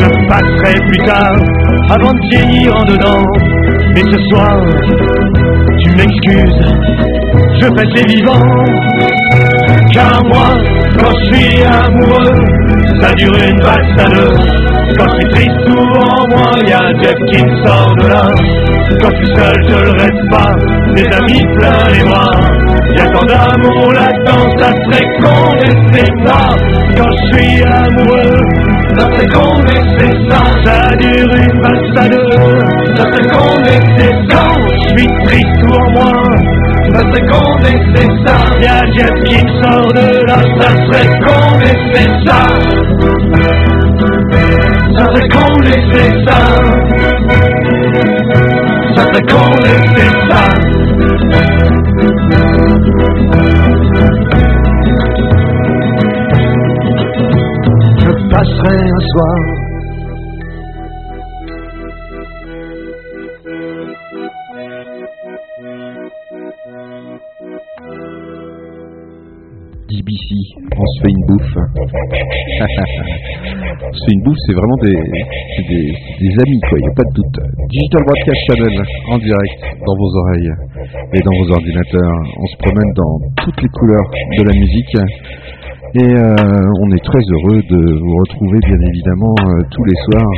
Je 0.00 0.06
passerai 0.28 0.74
plus 0.88 1.02
tard, 1.06 1.36
avant 1.90 2.12
de 2.12 2.20
vieillir 2.30 2.74
en 2.74 2.84
dedans, 2.84 3.22
mais 3.94 4.02
ce 4.02 4.18
soir, 4.30 4.56
tu 5.82 5.90
m'excuses, 5.96 6.60
je 7.60 7.66
fais 7.66 7.88
les 7.94 8.06
vivants. 8.14 8.48
Car 9.92 10.20
moi, 10.24 10.48
quand 10.98 11.12
je 11.16 11.36
suis 11.36 11.62
amoureux, 11.62 12.73
ça 13.04 13.12
dure 13.16 13.34
une 13.34 13.60
valse 13.60 13.98
à 13.98 14.08
deux. 14.08 14.32
Quand 14.96 15.06
je 15.08 15.16
suis 15.16 15.28
triste, 15.34 15.60
souvent 15.66 16.24
moi, 16.30 16.52
y 16.66 16.72
a 16.72 16.80
Jeff 17.02 17.14
qui 17.30 17.44
me 17.44 17.64
sort 17.64 17.92
de 18.00 18.08
là. 18.08 18.22
Quand 19.00 19.10
je 19.10 19.16
suis 19.16 19.36
seul, 19.36 19.56
je 19.68 19.76
le 19.84 19.90
reste 19.90 20.24
pas, 20.30 20.50
les 20.94 21.06
amis 21.12 21.44
plein 21.58 21.92
les 21.92 22.04
bras. 22.08 22.30
Y 22.96 23.00
a 23.00 23.06
tant 23.06 23.26
d'amour 23.26 23.92
là-dedans, 23.92 24.46
ça 24.58 24.70
serait 24.72 25.06
con, 25.20 25.50
mais 25.60 25.74
c'est 25.92 26.12
ça. 26.24 26.38
Quand 26.96 27.10
je 27.10 27.36
suis 27.36 27.62
amoureux, 27.62 28.40
ça 28.96 29.04
serait 29.10 29.26
con, 29.34 29.50
mais 29.66 29.82
c'est 29.98 30.30
ça. 30.30 30.40
Ça 30.64 30.96
dure 30.96 31.34
une 31.34 31.60
valse 31.62 31.98
à 31.98 32.08
deux, 32.08 32.30
ça 32.96 33.02
serait 33.02 33.28
con, 33.32 33.60
mais 33.64 33.80
c'est 33.98 34.32
ça. 34.32 34.44
Je 34.72 34.96
suis 34.96 35.08
triste, 35.26 35.60
souvent 35.60 35.90
moi. 35.92 36.73
Ça 36.94 37.00
serait 37.00 37.26
con, 37.26 37.42
c'est 37.62 38.10
ça. 38.24 38.36
Y'a 38.60 38.78
Jeff 38.92 39.16
qui 39.24 39.38
sort 39.60 39.92
de 39.94 40.06
là, 40.26 40.38
ça 40.60 40.68
serait 40.86 41.10
con, 41.24 41.42
c'est 41.92 42.10
ça. 42.24 42.38
Ça 44.96 45.04
serait 45.12 45.28
con, 45.28 45.50
c'est 45.90 46.12
ça. 46.24 46.38
Ça 48.94 49.02
serait 49.06 49.26
con, 49.28 49.46
c'est 49.96 50.14
ça. 50.30 50.42
Je 57.98 58.10
passerai 58.30 58.76
un 58.76 59.00
soir. 59.12 59.63
On 70.76 70.86
se 70.86 71.02
fait 71.02 71.10
une 71.10 71.24
bouffe. 71.26 71.56
on 73.84 73.92
se 73.92 74.04
fait 74.04 74.12
une 74.12 74.22
bouffe, 74.22 74.42
c'est 74.46 74.54
vraiment 74.54 74.78
des, 74.82 74.96
des 76.18 76.32
amis, 76.34 76.60
quoi, 76.68 76.78
il 76.78 76.82
n'y 76.82 76.88
a 76.88 76.96
pas 76.96 77.06
de 77.06 77.14
doute. 77.14 77.38
Digital 77.70 78.02
Broadcast 78.02 78.40
Channel, 78.48 78.76
en 79.10 79.18
direct, 79.18 79.60
dans 79.86 79.96
vos 79.96 80.10
oreilles 80.18 80.52
et 81.14 81.20
dans 81.20 81.34
vos 81.38 81.50
ordinateurs. 81.52 82.16
On 82.38 82.46
se 82.46 82.56
promène 82.58 82.92
dans 82.94 83.14
toutes 83.44 83.60
les 83.62 83.68
couleurs 83.68 84.08
de 84.38 84.42
la 84.42 84.54
musique. 84.58 84.96
Et 85.96 86.02
euh, 86.02 86.82
on 86.82 86.90
est 86.90 87.04
très 87.06 87.22
heureux 87.22 87.62
de 87.70 87.78
vous 87.78 88.16
retrouver, 88.26 88.58
bien 88.66 88.82
évidemment, 88.82 89.30
euh, 89.46 89.62
tous 89.70 89.84
les 89.84 89.94
soirs 90.10 90.34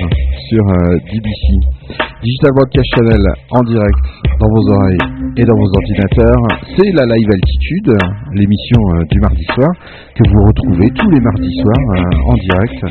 sur 0.52 0.60
euh, 0.68 1.00
DBC. 1.08 1.96
Digital 2.20 2.52
Broadcast 2.52 2.88
Channel 2.92 3.24
en 3.56 3.62
direct 3.64 4.04
dans 4.38 4.52
vos 4.52 4.68
oreilles 4.68 5.32
et 5.38 5.44
dans 5.48 5.56
vos 5.56 5.70
ordinateurs. 5.80 6.44
C'est 6.76 6.92
la 6.92 7.08
Live 7.08 7.30
Altitude, 7.32 7.88
l'émission 8.34 8.80
du 9.08 9.18
mardi 9.18 9.44
soir, 9.54 9.72
que 10.12 10.28
vous 10.28 10.44
retrouvez 10.44 10.92
tous 10.92 11.08
les 11.08 11.20
mardis 11.24 11.56
soirs 11.64 12.04
en 12.28 12.34
direct. 12.36 12.84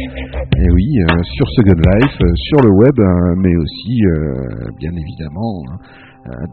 Et 0.58 0.72
oui, 0.74 0.90
sur 1.38 1.46
Second 1.54 1.78
Life, 1.78 2.18
sur 2.50 2.66
le 2.66 2.72
web, 2.74 2.98
mais 3.46 3.56
aussi, 3.58 4.02
bien 4.80 4.94
évidemment, 4.98 5.62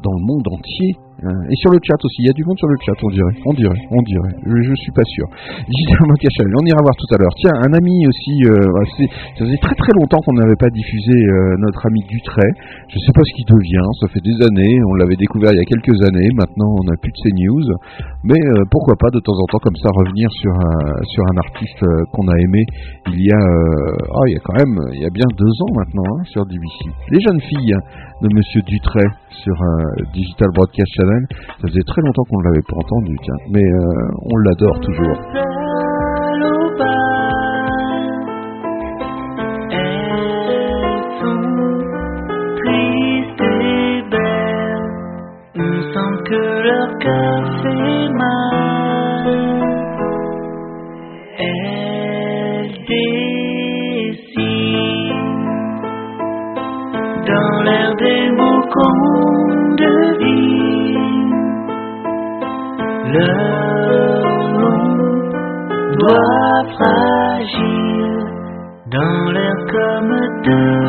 dans 0.03 0.13
le 0.13 0.27
monde 0.27 0.45
entier. 0.53 0.93
Euh, 1.23 1.31
et 1.31 1.57
sur 1.63 1.71
le 1.71 1.79
chat 1.79 1.95
aussi, 2.03 2.19
il 2.19 2.27
y 2.27 2.35
a 2.35 2.35
du 2.35 2.43
monde 2.43 2.59
sur 2.59 2.67
le 2.67 2.75
chat, 2.83 2.99
on 2.99 3.11
dirait, 3.15 3.37
on 3.47 3.55
dirait, 3.55 3.83
on 3.95 4.03
dirait, 4.03 4.35
je, 4.43 4.59
je 4.59 4.75
suis 4.83 4.91
pas 4.91 5.07
sûr. 5.07 5.23
Broadcast 6.03 6.35
Channel, 6.35 6.51
on 6.59 6.67
ira 6.67 6.83
voir 6.83 6.99
tout 6.99 7.11
à 7.15 7.17
l'heure. 7.23 7.31
Tiens, 7.39 7.55
un 7.63 7.73
ami 7.79 8.03
aussi, 8.11 8.43
euh, 8.43 8.59
ça 9.39 9.47
faisait 9.47 9.63
très 9.63 9.77
très 9.79 9.95
longtemps 9.95 10.19
qu'on 10.27 10.35
n'avait 10.35 10.59
pas 10.59 10.71
diffusé 10.75 11.15
euh, 11.15 11.55
notre 11.63 11.87
ami 11.87 12.03
Dutray. 12.11 12.51
Je 12.91 12.99
sais 12.99 13.15
pas 13.15 13.23
ce 13.23 13.33
qu'il 13.39 13.47
devient, 13.55 13.87
ça 14.03 14.11
fait 14.11 14.25
des 14.27 14.35
années, 14.43 14.83
on 14.91 14.95
l'avait 14.99 15.15
découvert 15.15 15.55
il 15.55 15.63
y 15.63 15.65
a 15.65 15.69
quelques 15.71 15.95
années, 16.11 16.27
maintenant 16.35 16.75
on 16.75 16.85
n'a 16.91 16.99
plus 16.99 17.15
de 17.15 17.21
ses 17.23 17.33
news. 17.39 17.71
Mais 18.27 18.43
pourquoi 18.71 18.99
pas 18.99 19.11
de 19.15 19.23
temps 19.23 19.39
en 19.39 19.47
temps 19.47 19.63
comme 19.63 19.79
ça 19.79 19.95
revenir 19.95 20.27
sur 20.43 20.51
un, 20.51 21.07
sur 21.07 21.23
un 21.23 21.37
artiste 21.39 21.83
qu'on 22.11 22.27
a 22.27 22.37
aimé 22.39 22.67
il 23.15 23.23
y 23.23 23.31
a, 23.31 23.45
oh, 24.11 24.25
il 24.27 24.35
y 24.35 24.37
a 24.37 24.43
quand 24.43 24.59
même, 24.59 24.75
il 24.95 25.03
y 25.03 25.07
a 25.07 25.11
bien 25.11 25.27
deux 25.37 25.55
ans 25.63 25.73
maintenant 25.75 26.19
hein, 26.19 26.23
sur 26.27 26.45
DBC. 26.47 26.91
Les 27.11 27.21
jeunes 27.21 27.41
filles 27.41 27.77
de 28.23 28.29
Monsieur 28.33 28.63
Dutray 28.63 29.07
sur 29.31 29.55
Digital 30.15 30.49
Broadcast 30.55 30.91
Channel, 30.95 31.12
ça 31.61 31.69
faisait 31.69 31.87
très 31.87 32.03
longtemps 32.03 32.25
qu'on 32.29 32.39
ne 32.39 32.45
l'avait 32.45 32.67
pas 32.69 32.77
entendu, 32.77 33.17
tiens. 33.23 33.35
mais 33.51 33.65
euh, 33.65 34.33
on 34.33 34.37
l'adore 34.39 34.81
toujours. 34.81 35.19
Que 46.25 46.35
leur 46.35 46.99
cœur 46.99 48.13
mal. 48.15 48.52
Leur 63.13 64.49
long 64.59 64.85
doigt 65.99 66.65
fragile 66.77 68.25
dans 68.87 69.31
l'air 69.33 69.59
comme 69.71 70.15
de 70.47 70.82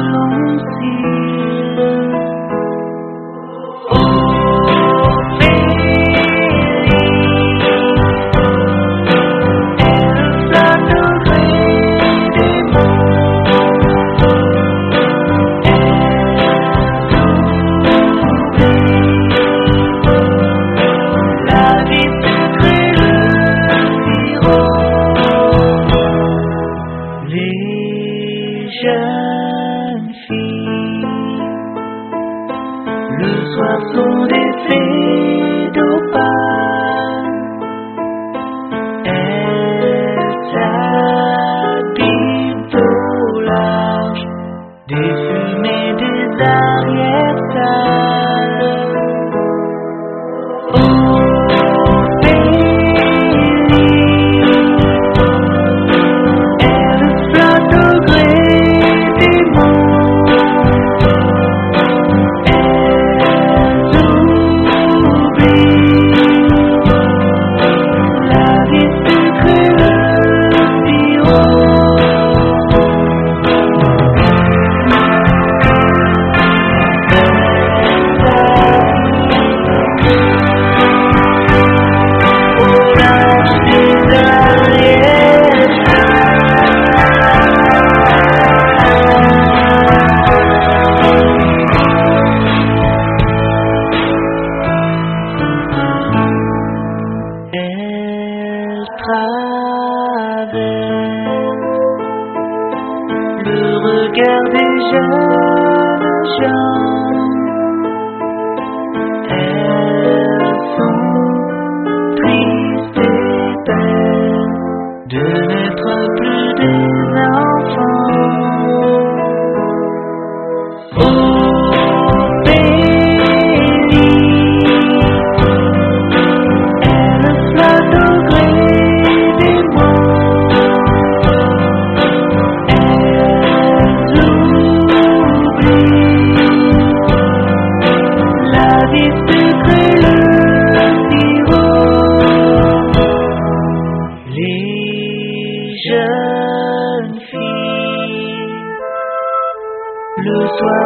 le 150.43 150.49
soir 150.57 150.85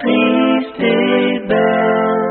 tristes 0.01 0.81
et 0.81 1.41
belles. 1.49 2.31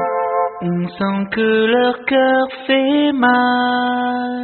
On 0.61 0.87
sent 0.97 1.29
que 1.31 1.49
leur 1.75 1.95
cœur 2.05 2.45
fait 2.65 3.11
mal. 3.13 4.42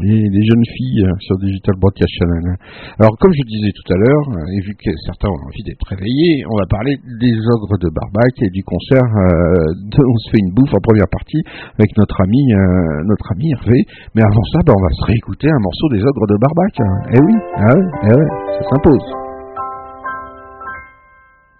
Et 0.00 0.16
les 0.16 0.44
jeunes 0.48 0.64
filles 0.64 1.04
euh, 1.04 1.12
sur 1.20 1.36
Digital 1.36 1.76
Broadcast 1.76 2.08
Channel. 2.08 2.56
Alors, 2.98 3.12
comme 3.20 3.32
je 3.36 3.44
disais 3.44 3.68
tout 3.76 3.88
à 3.92 3.96
l'heure, 4.00 4.26
euh, 4.32 4.56
et 4.56 4.60
vu 4.64 4.72
que 4.72 4.88
certains 5.04 5.28
ont 5.28 5.44
envie 5.44 5.60
d'être 5.60 5.84
réveillés, 5.84 6.40
on 6.48 6.56
va 6.56 6.64
parler 6.72 6.96
des 7.20 7.36
ogres 7.52 7.76
de 7.76 7.92
Barbac 7.92 8.32
et 8.40 8.48
du 8.48 8.64
concert 8.64 9.04
euh, 9.04 9.92
de 9.92 10.00
On 10.00 10.16
se 10.24 10.30
fait 10.32 10.40
une 10.40 10.56
bouffe 10.56 10.72
en 10.72 10.80
première 10.80 11.10
partie 11.12 11.42
avec 11.76 11.92
notre 12.00 12.16
ami, 12.24 12.40
euh, 12.48 13.04
notre 13.12 13.28
ami 13.36 13.52
Hervé. 13.52 13.76
Mais 14.16 14.24
avant 14.24 14.46
ça, 14.56 14.64
bah, 14.64 14.72
on 14.72 14.82
va 14.82 14.88
se 14.88 15.04
réécouter 15.04 15.52
un 15.52 15.60
morceau 15.60 15.86
des 15.92 16.00
ogres 16.00 16.28
de 16.32 16.36
Barbac. 16.40 16.74
Eh 17.12 17.20
oui, 17.20 17.34
ah 17.60 17.68
ouais, 17.68 17.88
eh 18.08 18.14
ouais, 18.16 18.30
ça 18.56 18.62
s'impose. 18.72 19.06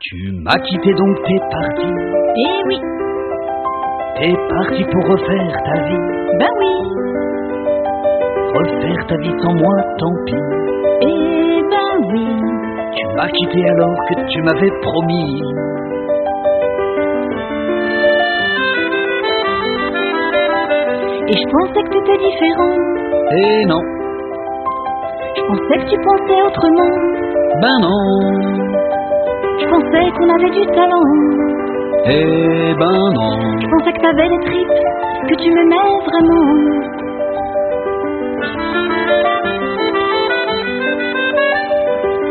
Tu 0.01 0.33
m'as 0.41 0.59
quitté 0.65 0.91
donc 0.97 1.13
t'es 1.29 1.41
parti. 1.53 1.93
Eh 1.93 2.57
oui, 2.73 2.79
T'es 4.17 4.33
parti 4.49 4.83
pour 4.85 5.05
refaire 5.13 5.57
ta 5.65 5.77
vie. 5.85 6.05
ben 6.41 6.49
oui, 6.57 6.73
Refaire 8.55 9.07
ta 9.07 9.17
vie 9.19 9.35
sans 9.43 9.55
moi, 9.55 9.75
tant 9.99 10.15
pis. 10.27 10.35
eh 11.03 11.63
ben 11.71 11.93
oui. 12.13 12.27
Tu 12.97 13.07
m'as 13.17 13.29
quitté 13.29 13.69
alors 13.71 13.95
que 14.09 14.15
tu 14.33 14.43
m'avais 14.43 14.71
promis. 14.83 15.41
Et 21.29 21.37
je 21.37 21.47
pensais 21.53 21.83
que 21.85 21.91
t'étais 21.95 22.19
différent. 22.19 22.75
Eh 23.33 23.67
non, 23.67 23.83
Je 25.37 25.43
pensais 25.47 25.77
que 25.79 25.89
tu 25.91 25.97
pensais 26.09 26.43
autrement. 26.47 26.93
ben 27.63 27.77
non, 27.81 28.03
Je 29.61 29.67
pensais 29.69 30.05
qu'on 30.17 30.29
avait 30.35 30.51
du 30.59 30.67
talent. 30.75 31.09
eh 32.07 32.75
ben 32.81 33.01
non. 33.15 33.31
Je 33.63 33.67
pensais 33.71 33.93
que 33.93 34.01
t'avais 34.01 34.29
des 34.29 34.41
tripes, 34.45 34.79
que 35.29 35.35
tu 35.43 35.49
m'aimais 35.55 35.91
vraiment. 36.09 36.47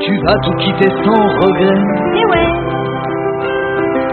Tu 0.02 0.18
vas 0.26 0.36
tout 0.44 0.56
quitter 0.64 0.90
sans 1.04 1.22
regret. 1.44 1.82
Eh 2.16 2.26
ouais, 2.32 2.50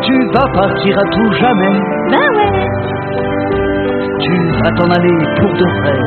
Tu 0.02 0.14
vas 0.34 0.46
partir 0.52 0.98
à 0.98 1.04
tout 1.12 1.32
jamais. 1.32 1.80
ben 2.10 2.28
ouais. 2.36 2.52
Tu 4.20 4.34
vas 4.62 4.70
t'en 4.76 4.90
aller 4.90 5.16
pour 5.40 5.52
de 5.52 5.66
vrai. 5.80 5.98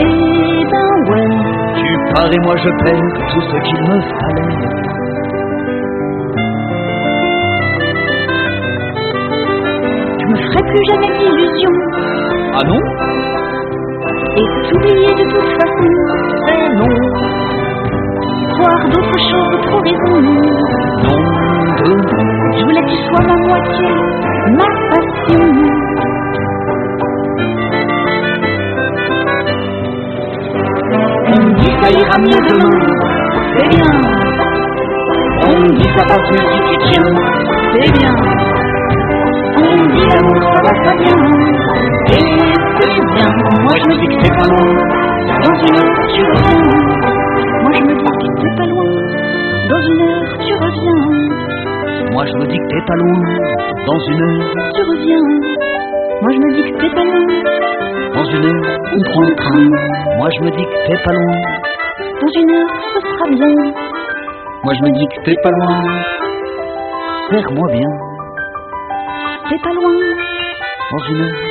Eh 0.00 0.64
ben 0.72 0.92
ouais. 1.10 1.30
Tu 1.76 2.14
pars 2.14 2.32
et 2.32 2.38
moi 2.44 2.56
je 2.56 2.70
perds 2.84 3.28
tout 3.32 3.40
ce 3.42 3.56
qu'il 3.66 3.80
me 3.88 4.00
fallait. 4.00 4.60
Je 10.20 10.26
me 10.26 10.36
ferai 10.36 10.62
plus 10.70 10.84
jamais 10.90 11.18
d'illusions. 11.18 11.78
Ah 12.54 12.64
non? 12.66 12.80
Et 14.36 14.68
t'oublier 14.68 15.14
de 15.14 15.24
toute 15.30 15.50
façon. 15.60 15.88
Eh 16.48 16.76
non, 16.76 16.92
Voir 18.58 18.80
d'autres 18.88 19.20
choses, 19.30 19.64
raison. 19.82 20.20
non, 20.20 21.20
non. 21.84 21.98
Je 22.56 22.62
voulais 22.64 22.82
que 22.82 22.90
tu 22.90 22.96
sois 23.08 23.24
ma 23.26 23.36
moitié, 23.46 23.88
ma 24.56 24.68
passion. 24.90 25.44
On 31.32 31.52
dit 31.54 31.72
ça 31.80 31.90
ira 31.90 32.18
mieux 32.18 32.40
demain. 32.48 32.78
C'est 33.56 33.68
bien, 33.68 33.92
On 35.46 35.62
dit 35.74 35.88
ça 35.96 36.04
va 36.08 36.16
plus 36.26 36.38
si 36.38 36.60
tu 36.68 36.76
tiens. 36.92 37.08
c'est 37.72 37.92
bien. 37.98 38.14
On 39.56 39.86
dit 39.86 40.06
l'amour 40.12 40.42
ça 40.42 40.60
va 40.62 40.72
c'est 42.06 42.24
bien. 42.24 42.59
Moi 42.80 43.74
je 43.76 43.84
me 43.88 43.94
dis 44.00 44.06
que 44.08 44.22
c'est 44.24 44.36
pas 44.36 44.48
loin. 44.48 44.68
Dans 45.44 45.54
une 45.60 45.76
heure, 45.76 45.94
tu 46.14 46.22
reviens. 46.24 46.62
Moi, 47.60 47.72
je 47.74 47.82
me 47.82 47.92
dis 47.92 48.26
que 48.26 48.40
t'es 48.40 48.56
pas 48.56 48.66
loin. 48.66 48.90
Dans 49.68 49.82
une 49.90 50.00
heure, 50.00 50.38
tu 50.40 50.52
reviens. 50.54 51.00
Moi 52.12 52.24
je 52.26 52.32
me 52.38 52.46
dis 52.46 52.56
que 52.56 52.68
t'es 52.68 52.84
pas 52.86 52.96
loin. 52.96 53.20
Dans 53.86 53.98
une 54.00 54.22
heure, 54.22 54.54
Tu 54.74 54.82
reviens. 54.82 55.26
Moi, 56.22 56.30
je 56.32 56.38
me 56.38 56.54
dis 56.54 56.62
que 56.72 56.78
t'es 56.80 56.90
pas 56.94 57.04
loin. 57.04 57.26
dans 58.14 58.24
une 58.24 58.44
heure, 58.46 58.78
on 58.96 59.02
prend 59.10 59.22
le 59.22 59.34
train. 59.34 59.68
Moi 60.16 60.28
je 60.36 60.40
me 60.44 60.50
dis 60.50 60.64
que 60.64 60.86
t'es 60.86 61.02
pas 61.04 61.12
loin. 61.12 61.36
Dans 62.20 62.28
une 62.40 62.50
heure, 62.50 62.70
ce 62.94 63.00
sera 63.00 63.26
bien. 63.30 63.72
Moi 64.64 64.72
je 64.74 64.82
me 64.84 64.90
dis 64.98 65.06
que 65.06 65.20
t'es 65.24 65.36
pas 65.42 65.50
loin. 65.50 65.82
Serre-moi 67.30 67.68
bien. 67.72 67.88
T'es 69.50 69.58
pas 69.58 69.72
loin. 69.74 69.92
Dans 70.92 71.04
une 71.10 71.20
heure. 71.22 71.49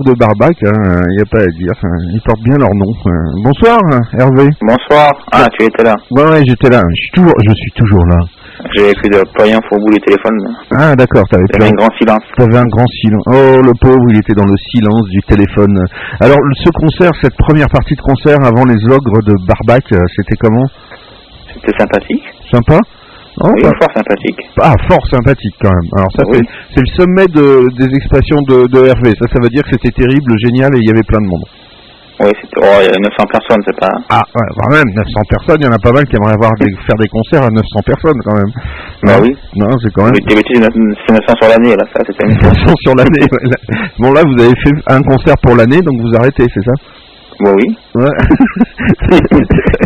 De 0.00 0.16
Barbac, 0.16 0.56
il 0.62 1.12
n'y 1.12 1.20
a 1.20 1.28
pas 1.28 1.44
à 1.44 1.52
dire. 1.52 1.76
hein, 1.84 1.96
Ils 2.16 2.20
portent 2.24 2.40
bien 2.42 2.56
leur 2.56 2.72
nom. 2.72 2.92
hein. 3.04 3.24
Bonsoir, 3.44 3.76
Hervé. 4.16 4.48
Bonsoir. 4.64 5.12
Ah, 5.30 5.44
tu 5.52 5.66
étais 5.66 5.84
là. 5.84 5.94
Ouais, 6.10 6.24
ouais, 6.32 6.42
j'étais 6.48 6.70
là. 6.72 6.80
Je 6.80 6.96
suis 6.96 7.10
toujours, 7.12 7.34
je 7.46 7.52
suis 7.52 7.72
toujours 7.76 8.04
là. 8.06 8.16
J'ai 8.74 8.92
plus 8.94 9.10
de 9.10 9.20
rien 9.42 9.58
pour 9.68 9.76
bout 9.78 9.90
les 9.92 10.00
téléphones. 10.00 10.40
Ah, 10.72 10.96
d'accord, 10.96 11.24
t'avais 11.28 11.44
un 11.44 11.76
grand 11.76 11.92
silence. 12.00 12.24
T'avais 12.38 12.56
un 12.56 12.66
grand 12.72 12.86
silence. 13.02 13.22
Oh, 13.26 13.60
le 13.60 13.72
pauvre, 13.80 14.06
il 14.08 14.16
était 14.16 14.32
dans 14.34 14.46
le 14.48 14.56
silence 14.72 15.04
du 15.12 15.20
téléphone. 15.28 15.76
Alors, 16.20 16.38
ce 16.56 16.70
concert, 16.72 17.10
cette 17.20 17.36
première 17.36 17.68
partie 17.68 17.94
de 17.94 18.00
concert 18.00 18.38
avant 18.42 18.64
les 18.64 18.80
ogres 18.88 19.20
de 19.22 19.34
Barbac, 19.46 19.84
c'était 20.16 20.36
comment? 20.40 20.64
C'était 21.54 21.76
sympathique. 21.78 22.24
Sympa? 22.50 22.78
Oui, 23.44 23.62
fort 23.64 23.92
sympathique. 23.96 24.40
Ah, 24.60 24.74
fort 24.88 25.04
sympathique 25.10 25.56
quand 25.60 25.70
même. 25.72 25.88
Alors 25.96 26.12
ça, 26.12 26.22
Oui. 26.28 26.38
C'est- 26.74 26.80
le 26.80 26.92
sommet 26.96 27.26
de, 27.28 27.68
des 27.78 27.90
expressions 27.96 28.40
de, 28.48 28.66
de 28.68 28.78
Hervé. 28.88 29.12
Ça, 29.20 29.26
ça 29.32 29.38
veut 29.42 29.48
dire 29.50 29.62
que 29.62 29.70
c'était 29.76 29.92
terrible, 29.94 30.32
génial 30.44 30.74
et 30.74 30.80
il 30.80 30.86
y 30.88 30.90
avait 30.90 31.06
plein 31.06 31.20
de 31.20 31.28
monde. 31.28 31.44
Oui, 32.20 32.28
c'était. 32.38 32.60
Oh, 32.60 32.78
il 32.80 32.86
y 32.86 32.94
a 32.94 33.00
900 33.02 33.24
personnes, 33.32 33.62
c'est 33.66 33.78
pas. 33.80 33.90
Ah, 34.10 34.22
ouais, 34.22 34.48
quand 34.54 34.70
même, 34.70 34.86
900 34.94 35.20
personnes, 35.32 35.58
il 35.60 35.66
y 35.66 35.70
en 35.70 35.74
a 35.74 35.80
pas 35.82 35.90
mal 35.90 36.04
qui 36.06 36.14
aimeraient 36.14 36.36
avoir 36.38 36.52
des- 36.60 36.70
faire 36.86 36.98
des 37.00 37.08
concerts 37.08 37.42
à 37.42 37.50
900 37.50 37.82
personnes 37.84 38.20
quand 38.22 38.36
même. 38.36 38.52
Bah 39.02 39.16
Non 39.18 39.24
oui. 39.26 39.32
Non, 39.56 39.70
c'est 39.82 39.90
quand 39.90 40.04
même... 40.04 40.14
Mais 40.14 40.22
c'est 40.28 40.60
900 40.60 41.34
sur 41.40 41.48
l'année, 41.50 41.74
là, 41.74 41.84
ça, 41.90 42.00
c'était. 42.06 42.28
900 42.28 42.74
sur 42.84 42.94
l'année. 42.94 43.26
ouais, 43.26 43.44
là. 43.50 43.58
Bon, 43.98 44.12
là, 44.12 44.22
vous 44.22 44.38
avez 44.38 44.54
fait 44.60 44.74
un 44.86 45.02
concert 45.02 45.34
pour 45.42 45.56
l'année, 45.56 45.80
donc 45.80 45.96
vous 45.98 46.14
arrêtez, 46.14 46.46
c'est 46.52 46.62
ça? 46.62 46.74
Bah 47.42 47.50
oui. 47.56 47.66
Ouais. 47.96 48.12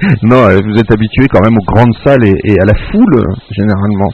non, 0.22 0.48
euh, 0.48 0.58
vous 0.64 0.76
êtes 0.80 0.90
habitué 0.92 1.26
quand 1.28 1.42
même 1.42 1.56
aux 1.56 1.66
grandes 1.72 1.92
salles 2.04 2.24
et, 2.24 2.34
et 2.44 2.56
à 2.60 2.64
la 2.64 2.74
foule, 2.90 3.16
euh, 3.20 3.24
généralement, 3.52 4.08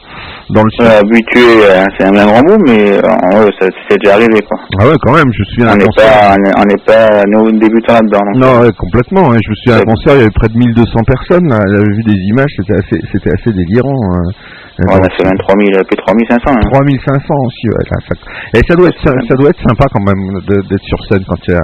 dans 0.49 0.63
le. 0.63 0.71
Euh, 0.83 0.99
habitué, 0.99 1.47
euh, 1.63 1.83
c'est 1.97 2.05
un 2.07 2.11
bien 2.11 2.25
grand 2.27 2.43
mot, 2.43 2.57
mais 2.67 2.97
euh, 2.99 3.49
c'est 3.59 3.97
déjà 4.03 4.15
arrivé, 4.15 4.39
quoi. 4.47 4.59
Ah 4.79 4.87
ouais, 4.87 4.97
quand 5.05 5.13
même, 5.15 5.29
je 5.31 5.39
me 5.39 5.45
souviens 5.55 5.67
On 5.67 5.71
d'un 5.71 5.77
n'est 5.79 5.85
concert. 5.85 6.11
pas, 6.11 6.35
on 6.35 6.39
est- 6.43 6.55
on 6.59 6.65
n'est 6.67 6.83
pas 6.83 7.07
nos 7.31 7.51
débutants 7.59 7.93
là-dedans. 7.99 8.25
Non, 8.35 8.51
ouais, 8.61 8.71
complètement. 8.77 9.29
ouais. 9.31 9.39
Je 9.39 9.49
me 9.49 9.55
souviens 9.63 9.77
d'un 9.79 9.87
concert, 9.91 10.13
il 10.15 10.19
y 10.19 10.25
avait 10.27 10.35
près 10.35 10.49
de 10.49 10.57
1200 10.57 11.03
personnes. 11.07 11.47
Là. 11.47 11.59
J'avais 11.71 11.91
vu 11.95 12.03
des 12.03 12.19
images, 12.35 12.51
c'était 12.57 12.79
assez, 12.83 12.99
c'était 13.11 13.31
assez 13.31 13.51
délirant. 13.55 13.95
euh. 13.95 14.31
Ouais, 14.77 14.93
on 14.93 15.01
a 15.01 15.09
fait 15.09 15.25
23 15.25 15.55
000, 15.57 15.81
puis 15.89 15.97
3500. 16.05 16.53
Hein. 16.53 16.69
3500 16.69 17.33
aussi, 17.33 17.65
ouais. 17.73 17.85
là, 17.89 17.97
ça- 18.05 18.59
Et 18.59 18.61
ça 18.67 18.75
doit 18.75 18.89
être, 18.89 19.01
ça, 19.01 19.09
ça 19.27 19.33
doit 19.33 19.49
être 19.49 19.63
sympa 19.65 19.85
quand 19.89 20.05
même 20.05 20.21
d'être 20.45 20.85
sur 20.85 20.99
scène 21.09 21.23
quand 21.25 21.39
il 21.47 21.53
y 21.53 21.57
a, 21.57 21.61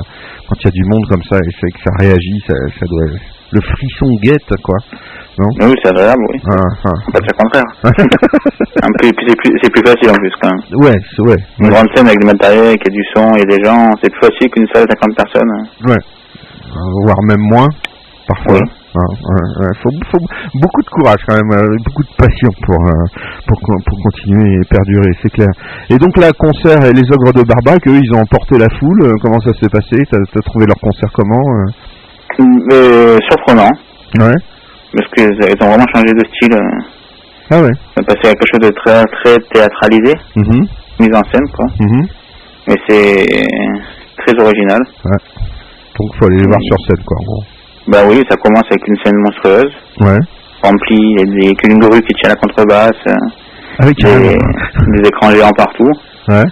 quand 0.49 0.57
il 0.57 0.65
y 0.65 0.67
a 0.69 0.71
du 0.73 0.85
monde 0.89 1.05
comme 1.11 1.21
ça 1.29 1.37
et 1.37 1.71
que 1.71 1.81
ça 1.85 1.91
réagit, 1.99 2.39
ça, 2.49 2.55
ça 2.73 2.85
doit, 2.89 3.05
le 3.53 3.61
frisson 3.61 4.09
guette 4.21 4.51
quoi. 4.63 4.77
Non? 5.39 5.49
Oui, 5.65 5.73
c'est 5.81 5.89
agréable, 5.89 6.21
oui. 6.29 6.37
Ah, 6.45 6.61
ah. 6.85 6.89
On 7.07 7.11
peut 7.11 7.35
contraire. 7.37 7.69
Un 8.85 8.91
peu, 9.01 9.09
puis 9.17 9.25
c'est 9.27 9.37
plus, 9.37 9.53
c'est 9.63 9.71
plus 9.73 9.81
facile 9.85 10.09
en 10.11 10.17
plus, 10.21 10.33
quand 10.41 10.49
même. 10.53 10.61
Ouais, 10.85 10.97
c'est- 11.15 11.21
ouais. 11.25 11.37
Une 11.59 11.69
grande 11.69 11.87
scène 11.95 12.05
avec 12.05 12.19
du 12.19 12.27
matériel, 12.27 12.67
avec 12.67 12.83
du 12.89 13.03
son, 13.15 13.31
il 13.33 13.39
y 13.39 13.41
a 13.41 13.57
des 13.57 13.63
gens, 13.63 13.89
c'est 14.01 14.11
plus 14.13 14.21
facile 14.29 14.49
qu'une 14.53 14.67
salle 14.73 14.85
de 14.85 14.93
50 14.93 15.15
personnes. 15.17 15.49
hein. 15.49 15.89
Ouais. 15.89 16.01
Euh, 16.69 17.05
Voire 17.05 17.17
même 17.25 17.41
moins, 17.49 17.69
parfois. 18.27 18.61
Ah, 18.93 18.99
ouais, 19.09 19.65
ouais. 19.65 19.73
Faut, 19.81 19.89
faut 20.11 20.25
beaucoup 20.61 20.81
de 20.85 20.89
courage 20.93 21.21
quand 21.27 21.33
même, 21.33 21.49
euh, 21.57 21.77
beaucoup 21.83 22.03
de 22.03 22.13
passion 22.15 22.49
pour, 22.61 22.77
euh, 22.85 22.93
pour, 23.47 23.57
pour 23.57 23.97
continuer 24.05 24.53
et 24.53 24.61
perdurer, 24.69 25.11
c'est 25.23 25.33
clair. 25.33 25.49
Et 25.89 25.97
donc 25.97 26.13
là, 26.21 26.29
concert 26.37 26.77
et 26.85 26.93
les 26.93 27.09
ogres 27.09 27.33
de 27.33 27.41
Barbac, 27.41 27.81
eux, 27.87 27.97
ils 27.97 28.13
ont 28.13 28.21
emporté 28.21 28.59
la 28.59 28.69
foule. 28.77 29.17
Comment 29.23 29.39
ça 29.41 29.49
s'est 29.59 29.69
passé? 29.73 29.97
T'as 30.11 30.21
as 30.21 30.41
trouvé 30.45 30.67
leur 30.69 30.77
concert 30.77 31.09
comment 31.11 31.41
euh 32.41 33.17
surprenant, 33.29 33.69
Ouais. 34.19 34.35
parce 34.93 35.09
qu'ils 35.15 35.31
ils 35.33 35.63
ont 35.63 35.69
vraiment 35.69 35.85
changé 35.93 36.13
de 36.13 36.25
style. 36.35 36.53
euh. 36.53 36.79
Ah 37.51 37.61
ouais. 37.61 37.69
Ils 37.97 38.05
passé 38.05 38.29
à 38.29 38.33
quelque 38.33 38.47
chose 38.51 38.69
de 38.69 38.73
très, 38.83 39.03
très 39.21 39.35
théâtralisé, 39.53 40.13
Mhm. 40.35 40.65
mise 40.99 41.15
en 41.15 41.23
scène, 41.31 41.47
quoi. 41.55 41.65
Mhm. 41.79 42.05
Mais 42.67 42.75
c'est 42.87 43.25
très 44.17 44.41
original. 44.43 44.81
Ouais. 45.05 45.17
Donc 45.99 46.15
faut 46.17 46.25
aller 46.25 46.37
les 46.37 46.47
voir 46.47 46.59
sur 46.61 46.77
scène, 46.87 47.03
quoi, 47.05 47.17
en 47.19 47.23
gros. 47.25 47.43
Bah 47.87 47.99
oui, 48.07 48.23
ça 48.29 48.37
commence 48.37 48.63
avec 48.71 48.87
une 48.87 48.95
scène 49.03 49.17
monstrueuse, 49.17 49.73
Ouais. 49.99 50.19
remplie, 50.63 50.95
il 50.95 51.19
y 51.19 51.21
a 51.21 51.25
des, 51.25 51.45
avec 51.47 51.67
une 51.67 51.79
grue 51.79 52.01
qui 52.01 52.13
tient 52.13 52.29
la 52.29 52.35
contrebasse, 52.35 52.91
euh, 53.07 53.13
Ah 53.79 53.85
des, 53.85 55.07
écrans 55.07 55.31
géants 55.31 55.51
partout. 55.57 55.91
Ouais. 56.29 56.43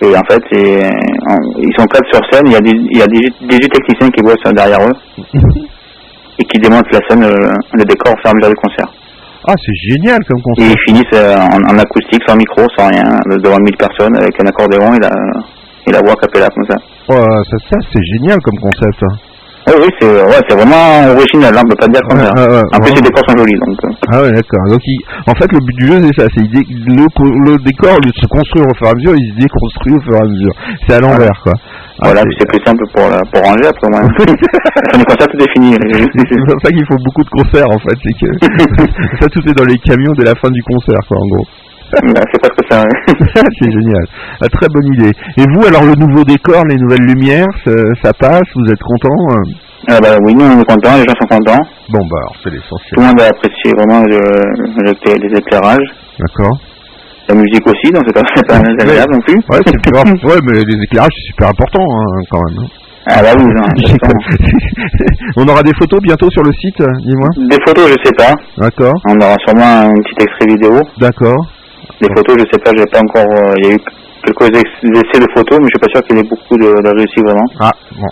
Et 0.00 0.14
en 0.16 0.22
fait, 0.30 0.42
on- 0.54 1.58
ils 1.58 1.74
sont 1.76 1.86
quatre 1.86 2.06
sur 2.12 2.22
scène, 2.30 2.46
il 2.46 2.52
y 2.52 2.56
a, 2.56 2.60
des, 2.60 2.70
il 2.70 2.98
y 2.98 3.02
a 3.02 3.06
18, 3.06 3.34
18 3.48 3.68
techniciens 3.68 4.08
qui 4.10 4.22
bossent 4.22 4.52
derrière 4.54 4.80
eux 4.86 4.94
et 6.38 6.44
qui 6.44 6.58
démontent 6.60 6.86
la 6.92 7.00
scène, 7.08 7.24
euh, 7.24 7.50
le 7.74 7.84
décor 7.84 8.12
au 8.14 8.16
fur 8.22 8.26
et 8.26 8.30
à 8.30 8.34
mesure 8.34 8.50
du 8.50 8.56
concert. 8.62 8.86
Ah, 9.48 9.54
c'est 9.58 9.90
génial 9.90 10.18
comme 10.28 10.38
Et 10.38 10.42
concert. 10.42 10.70
ils 10.70 10.82
finissent 10.86 11.14
euh, 11.18 11.34
en, 11.34 11.74
en 11.74 11.78
acoustique, 11.78 12.22
sans 12.28 12.36
micro, 12.36 12.62
sans 12.76 12.86
rien, 12.88 13.02
devant 13.42 13.56
1000 13.58 13.76
personnes, 13.76 14.14
avec 14.16 14.34
un 14.40 14.46
accordéon 14.46 14.94
et 14.94 15.00
la, 15.02 15.10
et 15.86 15.90
la 15.92 15.98
voix 16.00 16.12
a 16.12 16.16
cappella 16.16 16.46
comme 16.54 16.66
ça. 16.68 16.76
Oh, 17.08 17.42
ça, 17.50 17.56
ça 17.70 17.76
c'est 17.92 18.04
génial 18.14 18.38
comme 18.42 18.58
concept. 18.60 19.02
hein. 19.02 19.16
Oui, 19.68 19.74
oui, 19.84 19.88
c'est 20.00 20.08
ouais, 20.24 20.40
c'est 20.48 20.56
vraiment 20.56 21.12
original, 21.12 21.52
hein, 21.52 21.62
on 21.64 21.68
peut 21.68 21.76
pas 21.76 21.88
dire 21.92 22.02
comme 22.08 22.18
Ouais, 22.18 22.24
ça. 22.24 22.32
ouais, 22.40 22.48
ouais, 22.56 22.64
en 22.72 22.78
plus, 22.80 22.94
les 22.96 23.04
décors 23.04 23.24
sont 23.28 23.36
jolis, 23.36 23.58
donc... 23.60 23.76
euh, 23.84 24.08
Ah 24.12 24.22
ouais, 24.22 24.32
d'accord. 24.32 24.64
Donc, 24.72 24.80
il- 24.84 25.04
en 25.28 25.34
fait, 25.36 25.48
le 25.52 25.60
but 25.60 25.76
du 25.76 25.86
jeu, 25.92 25.96
c'est 26.08 26.16
ça. 26.22 26.26
C'est 26.32 26.42
il 26.44 26.50
dé- 26.50 26.68
le, 26.68 27.04
co- 27.12 27.28
le 27.28 27.54
décor, 27.62 27.92
au 27.96 28.00
lieu 28.00 28.08
de 28.10 28.20
se 28.20 28.26
construire 28.32 28.64
au 28.64 28.74
fur 28.80 28.86
et 28.88 28.90
à 28.90 28.94
mesure, 28.96 29.14
il 29.14 29.28
se 29.32 29.36
déconstruit 29.44 29.92
au 29.92 30.02
fur 30.08 30.14
et 30.16 30.22
à 30.24 30.28
mesure. 30.28 30.54
C'est 30.88 30.94
à 30.96 31.00
l'envers, 31.00 31.36
quoi. 31.44 31.52
Ah, 32.00 32.14
voilà, 32.14 32.20
c'est- 32.22 32.28
puis 32.28 32.36
c'est 32.40 32.50
plus 32.54 32.62
simple 32.64 32.84
pour, 32.94 33.04
la- 33.12 33.24
pour 33.28 33.40
ranger 33.44 33.66
après 33.68 33.88
moi. 33.92 34.00
Quand 34.08 34.98
les 34.98 35.04
concerts, 35.10 35.28
tout 35.28 35.40
est 35.44 35.52
fini. 35.52 35.70
c'est 36.16 36.40
pour 36.48 36.58
ça 36.64 36.68
qu'il 36.72 36.86
faut 36.88 37.00
beaucoup 37.04 37.24
de 37.24 37.32
concerts, 37.36 37.68
en 37.68 37.80
fait. 37.84 37.96
C'est 38.00 38.16
que 38.16 38.28
ça, 39.20 39.26
tout 39.28 39.42
est 39.44 39.56
dans 39.58 39.68
les 39.68 39.78
camions 39.84 40.14
dès 40.16 40.24
la 40.24 40.34
fin 40.40 40.48
du 40.50 40.62
concert, 40.64 41.02
quoi, 41.06 41.18
en 41.20 41.28
gros. 41.28 41.46
Bah, 42.14 42.20
c'est 42.32 42.40
presque 42.40 42.64
ça, 42.70 42.82
ouais. 42.82 43.14
c'est 43.60 43.70
génial. 43.70 44.04
Ah, 44.42 44.48
très 44.48 44.66
bonne 44.72 44.92
idée. 44.94 45.12
Et 45.38 45.44
vous, 45.54 45.66
alors, 45.66 45.84
le 45.84 45.94
nouveau 45.94 46.22
décor, 46.24 46.62
les 46.68 46.76
nouvelles 46.76 47.06
lumières, 47.06 47.46
ça, 47.64 47.72
ça 48.02 48.12
passe 48.12 48.48
Vous 48.54 48.70
êtes 48.70 48.82
content 48.82 49.16
euh 49.32 49.42
Ah 49.88 49.98
bah 50.00 50.16
oui, 50.24 50.34
nous 50.34 50.44
on 50.44 50.60
est 50.60 50.64
contents, 50.64 50.96
les 50.96 51.04
gens 51.08 51.16
sont 51.20 51.28
contents. 51.36 51.62
Bon, 51.88 52.00
bah, 52.10 52.16
alors, 52.20 52.36
c'est 52.42 52.50
Tout 52.50 52.56
l'essentiel. 52.56 52.94
le 52.98 53.02
monde 53.06 53.20
a 53.20 53.26
apprécié 53.26 53.72
vraiment 53.76 54.02
le, 54.04 54.18
le- 54.84 55.28
les 55.28 55.38
éclairages. 55.38 55.88
D'accord. 56.18 56.58
La 57.28 57.34
musique 57.34 57.66
aussi, 57.66 57.92
donc 57.92 58.04
c'est 58.06 58.14
pas, 58.14 58.22
c'est 58.34 58.46
pas 58.46 58.56
agréable 58.56 59.12
non 59.12 59.20
plus. 59.20 59.36
Ouais, 59.50 59.60
c'est 59.66 59.92
grave. 59.92 60.12
Ouais, 60.24 60.40
mais 60.44 60.64
les 60.64 60.82
éclairages, 60.84 61.12
c'est 61.14 61.26
super 61.32 61.48
important, 61.50 61.84
hein, 61.84 62.20
quand 62.30 62.40
même. 62.48 62.64
hein. 62.64 62.68
Ah 63.10 63.22
bah 63.22 63.32
oui, 63.38 63.44
non. 63.46 63.64
On 65.36 65.48
aura 65.48 65.62
des 65.62 65.72
photos 65.78 66.00
bientôt 66.02 66.28
sur 66.30 66.42
le 66.42 66.52
site, 66.52 66.82
dis-moi? 67.06 67.28
Des 67.48 67.56
photos, 67.66 67.88
je 67.88 67.96
sais 68.04 68.12
pas. 68.16 68.34
D'accord, 68.58 68.92
On 69.08 69.16
aura 69.20 69.36
sûrement 69.46 69.88
un 69.88 69.92
petit 70.02 70.24
extrait 70.24 70.46
vidéo. 70.48 70.82
d'accord. 71.00 71.36
Des 72.00 72.08
photos, 72.14 72.36
je 72.38 72.44
sais 72.52 72.60
pas, 72.62 72.70
j'ai 72.76 72.86
pas 72.86 73.00
encore. 73.00 73.26
euh, 73.32 73.54
Il 73.58 73.64
y 73.64 73.68
a 73.70 73.74
eu 73.74 73.78
quelques 74.24 74.48
essais 74.56 75.20
de 75.20 75.28
photos, 75.34 75.58
mais 75.60 75.68
je 75.68 75.74
suis 75.76 75.82
pas 75.84 75.92
sûr 75.94 76.02
qu'il 76.06 76.16
y 76.16 76.20
ait 76.20 76.28
beaucoup 76.30 76.56
de, 76.56 76.68
de 76.82 76.90
réussi 76.96 77.20
vraiment. 77.22 77.48
Ah, 77.60 77.72
bon. 77.94 78.10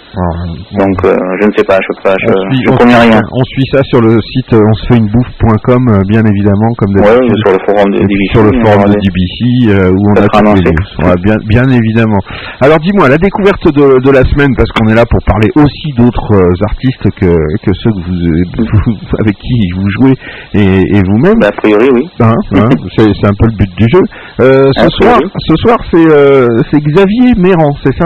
Donc 0.79 0.97
euh, 1.05 1.15
je 1.41 1.47
ne 1.49 1.53
sais 1.57 1.65
pas, 1.65 1.79
je 1.81 1.89
peux 1.97 2.03
pas, 2.11 2.15
je, 2.21 2.29
on, 2.33 2.51
suit, 2.51 2.63
je 2.67 2.71
on 2.71 2.77
connais 2.77 2.97
rien. 2.99 3.21
on 3.33 3.45
suit 3.45 3.67
ça 3.73 3.81
sur 3.85 4.01
le 4.01 4.15
site 4.21 4.53
euh, 4.55 4.63
on 4.63 4.75
se 4.75 4.85
fait 4.89 4.99
une 4.99 5.11
bouffe.com, 5.11 5.83
euh, 5.91 6.01
bien 6.09 6.23
évidemment, 6.25 6.71
comme 6.79 6.93
Ouais, 6.97 7.11
d'habitude. 7.15 7.41
sur 7.45 7.53
le 7.57 7.61
forum 7.67 7.89
de 7.93 7.99
DBC. 8.05 8.33
sur 8.33 8.43
le 8.45 8.53
forum 8.63 8.89
de. 8.91 8.97
DBC 9.03 9.39
euh, 9.73 9.91
où 9.93 10.01
on 10.11 10.17
a 10.17 10.27
annoncé. 10.39 10.71
Ouais, 11.03 11.17
bien, 11.23 11.37
bien 11.49 11.67
évidemment. 11.69 12.21
Alors 12.61 12.79
dis-moi, 12.79 13.09
la 13.09 13.19
découverte 13.19 13.65
de, 13.73 13.87
de 14.03 14.11
la 14.11 14.23
semaine, 14.31 14.53
parce 14.57 14.71
qu'on 14.73 14.89
est 14.89 14.95
là 14.97 15.05
pour 15.07 15.21
parler 15.27 15.49
aussi 15.57 15.89
d'autres 15.97 16.35
artistes 16.69 17.09
que, 17.19 17.31
que 17.63 17.73
ceux 17.75 17.91
que 17.91 18.03
vous, 18.07 18.77
vous- 18.87 18.99
avec 19.21 19.37
qui 19.37 19.57
vous 19.77 19.89
jouez 20.01 20.15
et, 20.55 20.97
et 20.97 21.01
vous-même. 21.05 21.39
Bah, 21.41 21.49
a 21.49 21.57
priori, 21.61 21.89
oui. 21.93 22.09
Hein, 22.21 22.35
hein, 22.55 22.69
c'est 22.97 23.05
un 23.27 23.37
peu 23.39 23.47
le 23.51 23.57
but 23.57 23.71
du 23.77 23.87
jeu. 23.93 24.01
Euh, 24.41 24.69
ce 24.77 24.89
soir, 25.01 25.19
ce 25.39 25.55
soir 25.57 25.79
c'est 25.91 26.07
euh, 26.07 26.47
c'est 26.71 26.79
Xavier 26.79 27.33
Méran, 27.39 27.71
c'est 27.83 27.97
ça? 27.97 28.05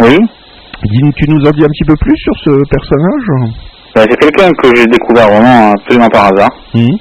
Oui. 0.00 0.16
Tu 1.16 1.30
nous 1.30 1.38
en 1.46 1.50
dis 1.50 1.62
un 1.62 1.68
petit 1.68 1.84
peu 1.86 1.94
plus 2.00 2.16
sur 2.16 2.32
ce 2.44 2.50
personnage? 2.68 3.54
Bah, 3.94 4.02
c'est 4.08 4.16
quelqu'un 4.18 4.50
que 4.60 4.68
j'ai 4.74 4.86
découvert 4.86 5.28
vraiment 5.28 5.70
absolument 5.72 6.08
par 6.08 6.24
hasard, 6.32 6.50
Mhm. 6.74 6.96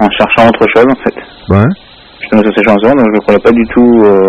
en 0.00 0.08
cherchant 0.10 0.48
autre 0.48 0.64
chose 0.74 0.86
en 0.86 1.02
fait. 1.02 1.16
Ouais. 1.50 1.66
Je 2.20 2.38
sur 2.38 2.54
ces 2.56 2.62
chansons, 2.62 2.94
donc 2.94 3.06
je 3.10 3.20
ne 3.20 3.26
connais 3.26 3.38
pas 3.42 3.50
du 3.50 3.64
tout, 3.74 3.92
euh, 4.04 4.22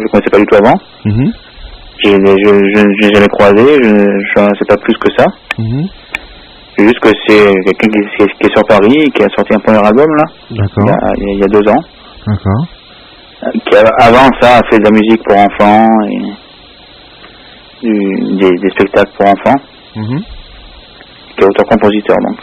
je 0.00 0.06
connaissais 0.10 0.30
pas 0.32 0.38
du 0.38 0.46
tout 0.46 0.56
avant. 0.56 0.74
J'ai- 2.02 2.14
Je 2.14 2.84
je 3.02 3.14
jamais 3.14 3.26
croisé, 3.28 3.64
je 3.82 4.40
ne 4.40 4.54
sais 4.56 4.68
pas 4.68 4.76
plus 4.82 4.94
que 4.94 5.08
ça. 5.18 5.26
Mhm. 5.58 5.84
C'est 6.78 6.84
juste 6.86 7.00
que 7.00 7.08
c'est 7.26 7.44
quelqu'un 7.76 7.88
qui, 7.90 8.24
qui 8.40 8.46
est- 8.46 8.54
sur 8.54 8.62
Paris, 8.68 9.04
qui 9.14 9.22
a 9.22 9.28
sorti 9.36 9.52
un 9.52 9.58
premier 9.58 9.78
album 9.84 10.06
là, 10.16 10.24
il 10.50 10.56
y 10.56 10.60
D'accord. 10.60 10.88
a, 10.88 11.12
il 11.18 11.22
y 11.22 11.30
a- 11.30 11.34
il 11.34 11.40
y 11.40 11.44
a 11.44 11.48
deux 11.48 11.68
ans. 11.70 11.82
D'accord. 12.26 12.66
Euh, 13.44 13.50
Qui 13.66 13.76
a- 13.76 14.04
avant 14.06 14.28
ça 14.40 14.56
a 14.58 14.60
fait 14.68 14.78
de 14.78 14.84
la 14.84 14.90
musique 14.90 15.22
pour 15.24 15.36
enfants 15.36 15.86
et 16.10 17.86
du- 17.86 18.36
des, 18.36 18.50
des 18.50 18.70
spectacles 18.70 19.12
pour 19.16 19.26
enfants, 19.26 19.60
Mhm. 19.96 20.20
qui 21.36 21.40
est 21.40 21.44
auteur-compositeur 21.44 22.16
donc. 22.26 22.38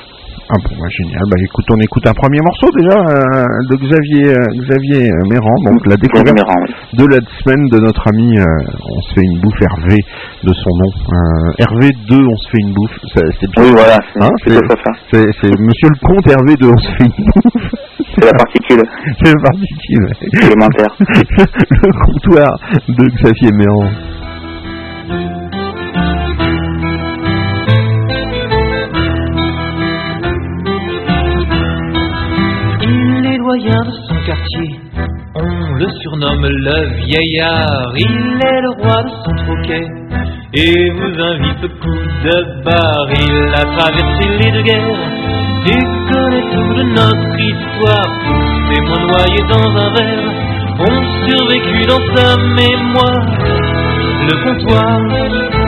Ah 0.48 0.58
bon, 0.62 0.76
bah, 0.78 0.86
génial. 0.94 1.26
Bah 1.26 1.38
écoute, 1.42 1.66
on 1.74 1.80
écoute 1.82 2.06
un 2.06 2.14
premier 2.14 2.38
morceau 2.46 2.70
déjà 2.78 2.98
euh, 3.02 3.46
de 3.66 3.76
Xavier 3.82 4.30
euh, 4.30 4.62
Xavier 4.62 5.10
euh, 5.10 5.30
Méran, 5.34 5.56
donc 5.66 5.82
la 5.90 5.98
découverte 5.98 6.38
Méran, 6.38 6.54
oui. 6.62 6.70
de 7.02 7.06
la 7.10 7.20
semaine 7.42 7.66
de 7.74 7.80
notre 7.82 8.06
ami. 8.14 8.30
euh, 8.38 8.46
on 8.46 9.02
se 9.02 9.14
fait 9.16 9.26
une 9.26 9.40
bouffe 9.42 9.62
Hervé 9.66 9.98
de 10.46 10.54
son 10.54 10.70
nom. 10.78 10.92
Hervé 11.58 11.90
2, 12.08 12.16
on 12.22 12.38
se 12.38 12.50
fait 12.52 12.62
une 12.62 12.74
bouffe. 12.78 12.98
C'est 13.16 13.50
bien. 13.58 13.64
Oui, 13.66 13.72
voilà, 13.74 13.98
c'est 14.14 14.22
Hein, 14.22 14.30
c'est 15.42 15.54
Monsieur 15.58 15.90
le 15.90 16.00
comte 16.06 16.28
Hervé 16.30 16.54
2, 16.62 16.70
on 16.70 16.78
se 16.78 16.92
fait 16.94 17.06
une 17.10 17.26
bouffe. 17.26 17.74
C'est 18.14 18.26
la 18.26 18.38
particule 18.38 18.84
C'est 19.18 19.34
la 19.34 19.42
particule. 19.50 20.08
élémentaire. 20.46 20.94
le 21.74 21.92
comptoir 22.06 22.52
de 22.88 23.06
Xavier 23.18 23.50
Méran. 23.52 23.90
De 33.54 33.92
son 34.08 34.16
quartier, 34.26 34.80
on 35.36 35.76
le 35.76 35.88
surnomme 36.02 36.48
le 36.48 36.96
vieillard. 37.06 37.94
Il 37.96 38.40
est 38.42 38.62
le 38.62 38.72
roi 38.82 39.04
de 39.04 39.10
son 39.24 39.36
troquet 39.46 39.86
et 40.54 40.90
vous 40.92 41.22
invite 41.22 41.64
au 41.64 41.70
coup 41.80 42.00
de 42.24 42.64
barre. 42.64 43.08
Il 43.12 43.54
a 43.54 43.66
traversé 43.78 44.30
les 44.40 44.52
deux 44.52 44.64
guerres 44.64 44.98
et 45.68 45.84
connaît 46.12 46.42
tout 46.42 46.74
de 46.74 46.84
notre 46.90 47.40
histoire. 47.40 48.10
Tous 48.26 48.74
témoins 48.74 49.06
noyés 49.06 49.46
dans 49.48 49.70
un 49.78 49.94
verre 49.94 50.34
ont 50.80 51.04
survécu 51.28 51.86
dans 51.86 52.16
sa 52.16 52.38
mémoire. 52.38 53.26
Le 54.28 54.36
comptoir. 54.44 55.65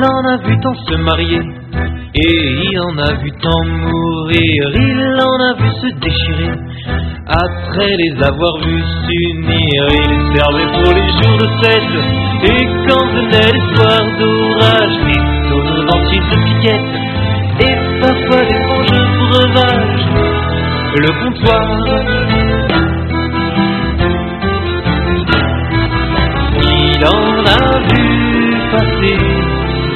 Il 0.00 0.06
en 0.06 0.24
a 0.32 0.36
vu 0.38 0.58
tant 0.60 0.72
se 0.88 0.94
marier 0.94 1.42
et 2.14 2.64
il 2.64 2.80
en 2.80 2.96
a 2.96 3.12
vu 3.20 3.30
tant 3.42 3.64
mourir. 3.66 4.70
Il 4.74 5.18
en 5.20 5.38
a 5.44 5.52
vu 5.60 5.68
se 5.82 5.88
déchirer 6.00 6.54
après 7.26 7.96
les 7.98 8.14
avoir 8.24 8.56
vus 8.64 8.82
s'unir. 9.04 9.88
Il 9.90 10.12
servait 10.34 10.70
pour 10.72 10.94
les 10.94 11.10
jours 11.20 11.36
de 11.36 11.48
fête 11.60 11.92
et 12.44 12.62
quand 12.88 13.06
venaient 13.08 13.52
les 13.52 13.66
d'orage, 14.18 14.96
les 15.06 15.22
tonneaux 15.50 15.84
entiers 15.92 16.24
de 16.30 16.36
piquettes 16.46 16.96
et 17.60 17.76
parfois 18.00 18.42
des 18.46 18.60
franges 18.64 19.04
breuvages. 19.28 20.06
Le 20.96 21.10
comptoir. 21.20 21.64
Il 26.72 27.04
en 27.04 27.44
a 27.44 27.78
vu 27.80 27.99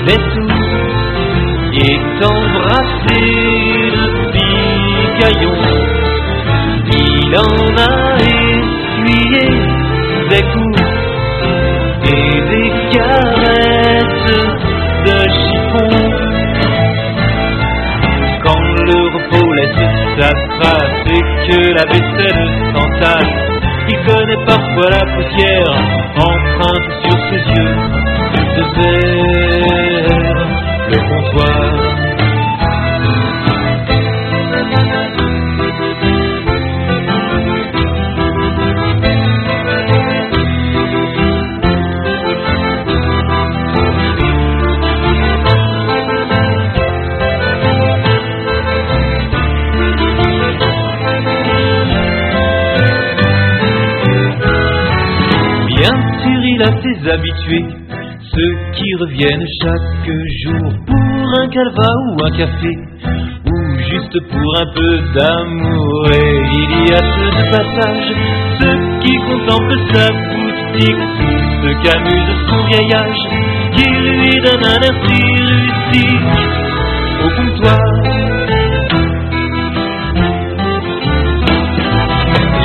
des 0.06 0.16
tours 0.16 0.74
et 1.72 1.96
embrasser 2.24 3.28
le 3.94 4.06
picaillon. 4.32 5.58
Il 6.92 7.36
en 7.36 7.58
a 7.78 8.16
essuyé 8.16 9.46
des 10.30 10.44
coups 10.52 10.82
et 12.04 12.30
des 12.52 12.70
caresses 12.92 14.32
de 15.06 15.18
chiffon. 15.38 15.92
Quand 18.44 18.66
le 18.88 18.98
repos 19.14 19.52
laisse 19.54 19.84
sa 20.18 20.30
trace 20.58 21.04
et 21.06 21.24
que 21.46 21.60
la 21.72 21.84
vaisselle 21.90 22.44
s'entasse, 22.72 23.36
il 23.88 23.98
connaît 24.06 24.42
parfois 24.46 24.90
la 24.90 25.04
poussière 25.14 25.74
empreinte 26.16 26.43
habitués, 57.14 57.64
ceux 58.32 58.54
qui 58.72 58.94
reviennent 59.00 59.46
chaque 59.62 60.10
jour 60.44 60.72
pour 60.86 61.40
un 61.40 61.48
calva 61.48 61.90
ou 62.10 62.24
un 62.24 62.30
café, 62.36 62.72
ou 63.46 63.78
juste 63.90 64.16
pour 64.30 64.48
un 64.58 64.68
peu 64.74 64.92
d'amour. 65.14 66.10
Et 66.12 66.40
il 66.52 66.88
y 66.88 66.92
a 66.92 67.02
ceux 67.14 67.32
de 67.38 67.44
passage, 67.50 68.08
ceux 68.60 68.78
qui 69.02 69.14
contemplent 69.28 69.84
sa 69.92 70.06
boutique, 70.10 71.04
ceux 71.62 71.76
qu'amuse 71.82 72.32
son 72.48 72.60
vieillage, 72.66 73.22
qui 73.76 73.86
lui 73.88 74.40
donnent 74.40 74.66
un 74.66 74.80
air 74.82 74.96
si 75.06 75.18
rustique 75.50 76.32
au 77.24 77.28
comptoir. 77.36 77.84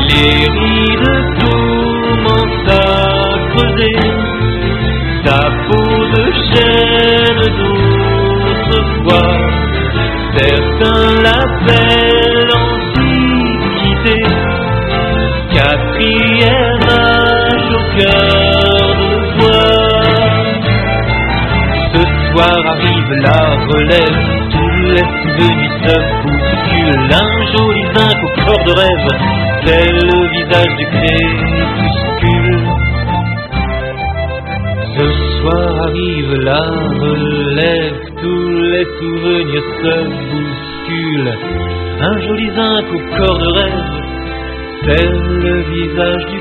Les 0.09 0.47
rides 0.57 1.11
commencent 1.39 2.67
à 2.67 2.79
creuser 3.51 4.08
souvenirs 25.21 25.75
se 25.83 25.95
bousculent, 26.23 27.13
un 27.21 27.29
joli 27.53 27.83
zinc 27.95 28.17
au 28.23 28.31
corps 28.43 28.65
de 28.65 28.73
rêve, 28.81 29.09
c'est 29.65 29.89
le 29.91 30.17
visage 30.35 30.75
du 30.77 30.85
crépuscule. 30.95 32.59
Ce 34.97 35.07
soir 35.39 35.71
arrive 35.87 36.33
la 36.43 36.63
relève, 37.03 37.99
tous 38.21 38.49
les 38.73 38.87
souvenirs 38.99 39.69
se 39.81 39.95
bousculent, 40.31 41.37
un 42.01 42.15
joli 42.21 42.49
zinc 42.55 42.85
au 42.93 43.01
corps 43.17 43.39
de 43.39 43.49
rêve, 43.59 43.83
c'est 44.83 45.07
le 45.07 45.55
visage 45.73 46.25
du 46.31 46.38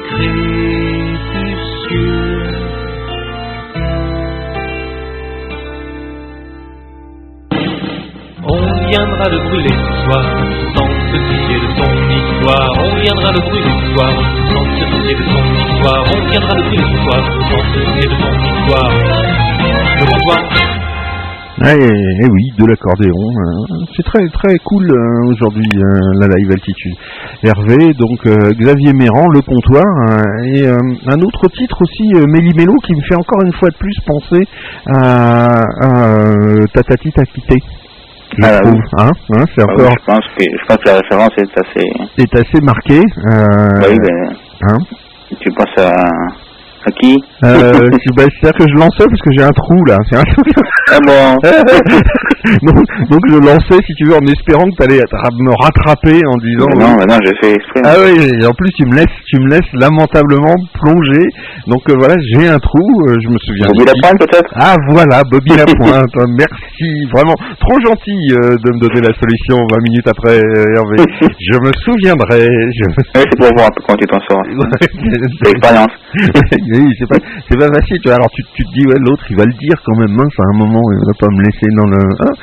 On 13.28 13.30
viendra 13.30 13.44
le 13.44 13.50
brûler 13.50 13.72
ce 13.76 13.92
soir, 13.92 14.10
sans 14.48 14.64
se 14.64 14.84
soucier 14.88 15.14
de 15.14 15.22
son 15.22 15.44
histoire. 15.52 16.02
On 16.08 16.30
viendra 16.30 16.54
le 16.56 16.62
brûler 16.62 16.86
ce 16.88 16.98
soir, 17.04 17.20
sans 17.28 17.60
se 17.60 17.80
soucier 17.84 18.06
de 18.08 18.16
son 18.16 18.32
histoire. 18.40 18.90
Le 20.00 20.04
comptoir. 20.06 20.40
Eh, 21.60 21.74
eh 21.74 22.28
oui, 22.30 22.44
de 22.56 22.64
l'accordéon. 22.64 23.12
euh, 23.12 23.84
c'est 23.94 24.04
très 24.04 24.26
très 24.28 24.56
cool 24.64 24.84
euh, 24.90 25.32
aujourd'hui 25.32 25.68
euh, 25.76 26.00
la 26.20 26.28
live 26.36 26.52
altitude. 26.52 26.94
Hervé, 27.42 27.92
donc 27.98 28.24
euh, 28.26 28.52
Xavier 28.56 28.92
Méran, 28.94 29.26
le 29.34 29.42
comptoir, 29.42 29.84
et 30.54 30.62
euh, 30.66 30.78
un 31.08 31.20
autre 31.20 31.48
titre 31.48 31.76
aussi, 31.82 32.08
euh, 32.14 32.24
Méli-Mélo, 32.28 32.72
qui 32.84 32.94
me 32.94 33.02
fait 33.02 33.16
encore 33.16 33.42
une 33.44 33.52
fois 33.54 33.68
de 33.68 33.76
plus 33.76 33.98
penser 34.06 34.48
à, 34.86 35.60
à 35.82 36.24
Tatati. 36.72 37.10
Je 38.36 38.44
Ah, 38.44 38.60
trouve, 38.60 38.74
oui. 38.74 38.80
hein, 38.98 39.10
hein, 39.32 39.44
c'est 39.56 39.62
Ah 39.62 39.66
oui, 39.68 39.82
encore 39.84 39.94
je, 39.98 40.04
pense 40.12 40.26
que, 40.36 40.44
je 40.44 40.66
pense 40.66 40.76
que 40.78 40.88
la 40.88 40.96
référence 40.96 41.30
est 41.38 41.58
assez. 41.58 41.88
est 42.18 42.34
assez 42.36 42.60
marqué. 42.62 42.98
euh, 42.98 43.80
Bah 43.80 43.86
oui, 43.90 43.98
ben, 43.98 44.36
hein. 44.70 44.76
tu 45.40 45.50
penses 45.52 45.78
à, 45.78 46.06
À 46.86 46.90
qui 46.92 47.16
Euh, 47.44 47.72
bah, 48.16 48.24
C'est-à-dire 48.40 48.58
que 48.58 48.66
je 48.70 48.74
lançais 48.78 49.06
parce 49.06 49.22
que 49.22 49.30
j'ai 49.36 49.42
un 49.42 49.50
trou 49.50 49.84
là. 49.84 49.96
Un... 50.12 50.22
Ah 50.88 50.96
bon 51.04 51.36
donc, 52.64 52.80
donc 53.12 53.20
je 53.28 53.36
lançais, 53.36 53.76
si 53.84 53.92
tu 54.00 54.08
veux, 54.08 54.16
en 54.16 54.24
espérant 54.24 54.64
que 54.72 54.76
tu 54.80 54.82
allais 54.88 55.02
me 55.04 55.52
rattraper 55.60 56.16
en 56.24 56.36
disant. 56.40 56.72
Non, 56.80 56.96
bah 56.96 57.04
non, 57.04 57.18
j'ai 57.20 57.36
fait 57.42 57.54
exprès. 57.60 57.82
Ah 57.84 57.96
oui, 58.00 58.16
et 58.16 58.46
en 58.46 58.54
plus 58.56 58.70
tu 58.72 58.86
me 58.86 58.96
laisses, 58.96 59.18
tu 59.28 59.36
me 59.38 59.50
laisses 59.50 59.68
lamentablement 59.74 60.56
plonger. 60.80 61.28
Donc 61.66 61.84
euh, 61.90 61.94
voilà, 61.98 62.14
j'ai 62.32 62.48
un 62.48 62.56
trou, 62.58 62.80
euh, 63.04 63.20
je 63.20 63.28
me 63.28 63.36
souviens. 63.44 63.68
Bobby. 63.68 63.84
Lapointe, 63.84 64.18
peut-être? 64.18 64.50
Ah 64.56 64.76
voilà, 64.88 65.20
Bobby 65.30 65.52
Lapointe. 65.60 66.16
Merci, 66.40 66.88
vraiment 67.12 67.36
trop 67.60 67.76
gentil 67.84 68.16
de 68.32 68.68
me 68.72 68.80
donner 68.80 69.04
la 69.04 69.12
solution 69.12 69.60
20 69.68 69.76
minutes 69.84 70.08
après 70.08 70.40
Hervé. 70.40 70.96
je 71.36 71.56
me 71.60 71.70
souviendrai. 71.84 72.48
Je 72.48 72.84
c'est 73.12 73.36
pour 73.36 73.48
voir 73.56 73.68
un 73.68 73.74
peu 73.76 73.82
comment 73.84 73.98
tu 74.00 74.06
t'en 74.08 74.20
sors. 74.24 74.40
l'expérience. 75.44 75.92
Oui, 76.72 76.92
c'est 76.98 77.08
pas, 77.08 77.18
c'est 77.48 77.58
pas 77.58 77.68
facile. 77.72 77.98
Tu 78.02 78.08
vois. 78.08 78.16
Alors 78.16 78.30
tu, 78.30 78.42
tu 78.54 78.64
te 78.64 78.72
dis, 78.72 78.86
ouais, 78.86 79.00
l'autre, 79.00 79.24
il 79.30 79.36
va 79.36 79.44
le 79.44 79.56
dire 79.58 79.76
quand 79.84 79.96
même. 79.96 80.12
Mince, 80.12 80.34
à 80.38 80.48
un 80.54 80.58
moment, 80.58 80.82
il 80.92 81.06
va 81.06 81.14
pas 81.18 81.28
me 81.32 81.42
laisser 81.42 81.68
dans 81.74 81.88
le. 81.88 81.98
Hein 81.98 82.34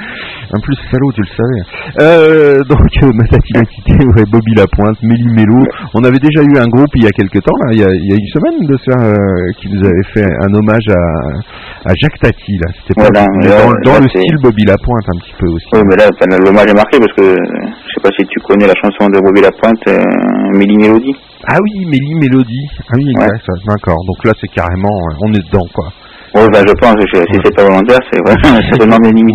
en 0.53 0.59
plus, 0.61 0.75
salaud, 0.91 1.11
tu 1.13 1.21
le 1.21 1.33
savais. 1.33 1.63
Euh, 2.01 2.59
donc, 2.69 2.87
euh, 3.01 3.11
Matati 3.13 3.51
m'a 3.55 3.65
quitté, 3.65 3.93
ouais, 4.05 4.25
Bobby 4.29 4.53
Lapointe, 4.55 5.01
Méli 5.01 5.27
Mélo. 5.33 5.65
On 5.93 6.03
avait 6.03 6.19
déjà 6.19 6.41
eu 6.43 6.57
un 6.57 6.67
groupe 6.67 6.91
il 6.95 7.03
y 7.03 7.07
a 7.07 7.11
quelques 7.11 7.41
temps, 7.41 7.57
là, 7.65 7.73
il 7.73 7.79
y 7.79 7.83
a, 7.83 7.89
il 7.91 8.07
y 8.07 8.13
a 8.13 8.17
une 8.17 8.31
semaine 8.31 8.59
de 8.67 8.77
ça, 8.85 8.95
euh, 9.03 9.15
qui 9.57 9.69
nous 9.69 9.83
avait 9.83 10.07
fait 10.13 10.25
un 10.25 10.53
hommage 10.53 10.87
à, 10.89 11.89
à 11.89 11.93
Jacques 11.99 12.19
Tati. 12.21 12.57
Là, 12.57 12.69
c'était 12.77 12.93
pas 12.93 13.09
Voilà, 13.09 13.25
là, 13.41 13.61
dans, 13.63 13.71
dans 13.83 13.97
là, 13.97 14.05
le 14.05 14.09
style 14.09 14.37
Bobby 14.41 14.63
Lapointe 14.65 15.05
un 15.09 15.17
petit 15.19 15.33
peu 15.39 15.47
aussi. 15.49 15.67
Oui, 15.73 15.81
mais 15.89 15.95
là, 15.97 16.09
l'hommage 16.37 16.69
est 16.69 16.77
marqué 16.77 16.99
parce 16.99 17.13
que 17.13 17.25
je 17.25 17.89
sais 17.91 18.03
pas 18.03 18.13
si 18.17 18.25
tu 18.27 18.39
connais 18.45 18.67
la 18.67 18.77
chanson 18.79 19.09
de 19.09 19.19
Bobby 19.19 19.41
Lapointe, 19.41 19.81
euh, 19.87 20.57
Mélie 20.57 20.77
Mélodie. 20.77 21.15
Ah 21.47 21.57
oui, 21.61 21.85
Méli 21.85 22.15
Mélodie. 22.15 22.67
Ah 22.89 22.93
oui, 22.95 23.05
exact. 23.11 23.45
D'accord. 23.67 24.03
Donc 24.05 24.23
là, 24.25 24.31
c'est 24.41 24.47
carrément, 24.47 24.89
euh, 24.89 25.15
on 25.21 25.33
est 25.33 25.45
dedans, 25.45 25.67
quoi. 25.73 25.89
Oui, 26.35 26.43
ben, 26.51 26.61
je 26.67 26.75
pense 26.83 26.95
que 26.99 27.05
si 27.31 27.35
c'est 27.43 27.55
pas 27.55 27.63
volontaire, 27.63 28.01
c'est 28.11 28.19
vraiment 28.19 28.59
c'est. 28.67 28.75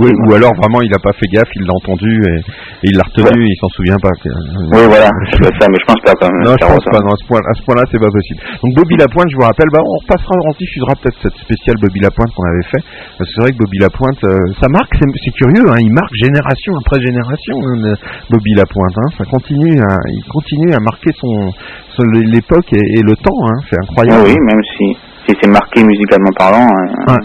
Oui, 0.04 0.10
ou 0.28 0.34
alors 0.36 0.52
vraiment 0.60 0.80
il 0.84 0.92
a 0.92 1.00
pas 1.00 1.12
fait 1.16 1.28
gaffe, 1.32 1.48
il 1.56 1.64
l'a 1.64 1.74
entendu 1.80 2.12
et, 2.12 2.36
et 2.84 2.88
il 2.92 2.96
l'a 2.96 3.04
retenu, 3.08 3.40
il 3.48 3.56
s'en 3.56 3.70
souvient 3.72 3.96
pas. 4.04 4.12
Oui, 4.20 4.84
voilà, 4.84 5.08
être 5.32 5.56
ça, 5.56 5.66
mais 5.72 5.80
je 5.80 5.86
pense 5.88 6.02
pas 6.04 6.12
quand 6.20 6.28
même. 6.28 6.44
Non, 6.44 6.54
je 6.60 6.66
pense 6.68 6.84
pas. 6.92 7.00
Non, 7.00 7.12
à 7.12 7.18
ce 7.20 7.26
point, 7.26 7.40
à 7.40 7.54
ce 7.56 7.62
point-là, 7.64 7.84
c'est 7.88 8.02
pas 8.04 8.12
possible. 8.12 8.40
Donc 8.60 8.70
Bobby 8.76 8.96
Lapointe, 9.00 9.28
je 9.32 9.36
vous 9.40 9.46
rappelle, 9.48 9.70
bah, 9.72 9.80
on 9.80 9.96
repassera, 10.04 10.34
on 10.44 10.52
diffusera 10.60 10.92
peut-être 11.00 11.18
cette 11.24 11.38
spéciale 11.40 11.76
Bobby 11.80 12.00
Lapointe 12.04 12.30
qu'on 12.36 12.46
avait 12.52 12.68
fait. 12.68 12.82
Parce 13.16 13.26
que 13.28 13.32
c'est 13.32 13.42
vrai 13.48 13.52
que 13.56 13.60
Bobby 13.64 13.78
Lapointe, 13.80 14.20
euh, 14.28 14.36
ça 14.60 14.68
marque, 14.68 14.92
c'est 15.00 15.08
c'est 15.24 15.34
curieux, 15.40 15.64
hein, 15.72 15.80
il 15.80 15.92
marque 15.92 16.14
génération 16.20 16.72
après 16.84 17.00
génération. 17.00 17.56
hein, 17.64 17.96
Bobby 18.28 18.52
Lapointe, 18.60 18.96
hein, 19.00 19.08
ça 19.16 19.24
continue, 19.24 19.80
à, 19.80 19.96
il 20.04 20.24
continue 20.28 20.72
à 20.76 20.80
marquer 20.84 21.10
son, 21.16 21.48
son- 21.96 22.08
l'époque 22.28 22.68
et, 22.76 22.84
et 22.98 23.02
le 23.02 23.16
temps. 23.16 23.40
Hein, 23.48 23.56
c'est 23.68 23.78
incroyable. 23.80 24.24
oui, 24.28 24.36
même 24.36 24.62
si, 24.76 24.86
si 25.30 25.36
c'est 25.42 25.50
marqué 25.50 25.82
musicalement 25.84 26.32
parlant, 26.36 26.66
euh, 26.66 27.16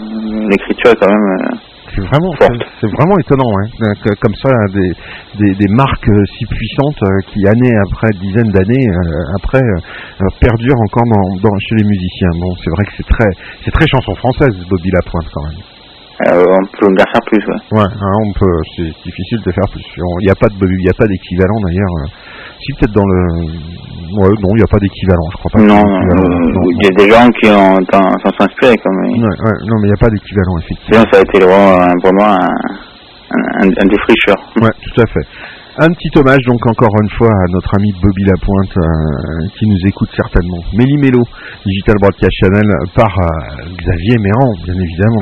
l'écriture 0.50 0.90
est 0.92 0.96
quand 1.00 1.10
même. 1.10 1.28
euh, 1.42 1.56
C'est 1.94 2.02
vraiment, 2.04 2.30
c'est- 2.38 2.92
vraiment 2.98 3.16
étonnant, 3.18 3.48
hein, 3.56 3.94
que- 4.04 4.14
comme 4.20 4.34
ça, 4.34 4.50
des, 4.74 4.90
des, 5.40 5.54
des 5.54 5.70
marques 5.74 6.08
euh, 6.08 6.24
si 6.36 6.44
puissantes 6.44 7.00
qui 7.28 7.40
année 7.48 7.72
après 7.88 8.10
dizaines 8.20 8.52
d'années 8.52 8.86
euh, 8.90 9.38
après 9.40 9.62
euh, 9.62 10.26
perdurent 10.40 10.80
encore 10.84 11.06
dans, 11.08 11.48
dans- 11.48 11.58
chez 11.58 11.76
les 11.76 11.84
musiciens. 11.84 12.28
Bon, 12.38 12.52
c'est 12.62 12.70
vrai 12.70 12.84
que 12.84 12.92
c'est 12.98 13.08
très, 13.08 13.30
c'est 13.64 13.70
très 13.70 13.86
chanson 13.88 14.14
française, 14.16 14.54
Bobby 14.68 14.90
Lapointe 14.92 15.26
quand 15.32 15.44
même. 15.48 15.75
Euh, 16.24 16.40
on 16.40 16.64
peut 16.80 16.94
bien 16.96 17.04
faire 17.12 17.24
plus, 17.26 17.42
ouais. 17.44 17.60
Ouais, 17.78 17.84
hein, 17.92 18.16
on 18.24 18.32
peut, 18.38 18.56
c'est 18.76 18.88
difficile 19.04 19.40
de 19.44 19.52
faire 19.52 19.68
plus. 19.70 19.84
Il 19.96 20.24
n'y 20.24 20.30
a 20.30 20.34
pas 20.34 20.48
de, 20.48 20.56
il 20.64 20.88
a 20.88 20.94
pas 20.96 21.06
d'équivalent 21.06 21.58
d'ailleurs. 21.68 21.94
euh. 22.00 22.08
Si 22.56 22.72
peut-être 22.78 22.94
dans 22.96 23.04
le, 23.04 23.20
ouais, 24.16 24.32
non, 24.40 24.48
il 24.56 24.60
n'y 24.60 24.64
a 24.64 24.72
pas 24.72 24.80
d'équivalent, 24.80 25.28
je 25.32 25.36
crois 25.36 25.50
pas. 25.52 25.60
Non, 25.60 25.76
euh, 25.76 26.72
il 26.72 26.82
y 26.82 26.88
a 26.88 26.94
des 26.96 27.08
gens 27.12 27.28
qui 27.36 27.46
ont 27.52 27.76
s'en 27.92 28.32
sont 28.32 28.44
inspirés 28.48 28.76
comme. 28.80 28.96
Ouais, 28.96 29.12
ouais, 29.12 29.58
non, 29.68 29.76
mais 29.80 29.88
il 29.88 29.92
n'y 29.92 29.98
a 30.00 30.00
pas 30.00 30.08
d'équivalent 30.08 30.56
effectivement. 30.64 31.04
Sinon, 31.04 31.04
ça 31.12 31.18
a 31.20 31.22
été 31.22 31.36
vraiment 31.44 31.84
un- 31.84 31.98
pour 32.00 32.12
moi 32.16 32.28
un, 32.32 33.60
un, 33.60 33.68
un 33.68 33.88
défricheur. 33.92 34.38
Ouais, 34.56 34.72
tout 34.72 35.00
à 35.02 35.06
fait. 35.12 35.26
Un 35.78 35.88
petit 35.92 36.08
hommage 36.18 36.40
donc 36.46 36.66
encore 36.66 36.94
une 37.02 37.10
fois 37.18 37.28
à 37.28 37.52
notre 37.52 37.68
ami 37.78 37.92
Bobby 38.00 38.24
Lapointe 38.24 38.74
euh, 38.78 39.46
qui 39.58 39.66
nous 39.66 39.76
écoute 39.86 40.08
certainement. 40.16 40.64
Méli 40.72 40.96
Mélo, 40.96 41.20
Digital 41.66 41.96
Broadcast 42.00 42.32
Channel 42.40 42.64
par 42.94 43.12
euh, 43.12 43.68
Xavier 43.76 44.16
Méran, 44.18 44.52
bien 44.64 44.72
évidemment. 44.72 45.20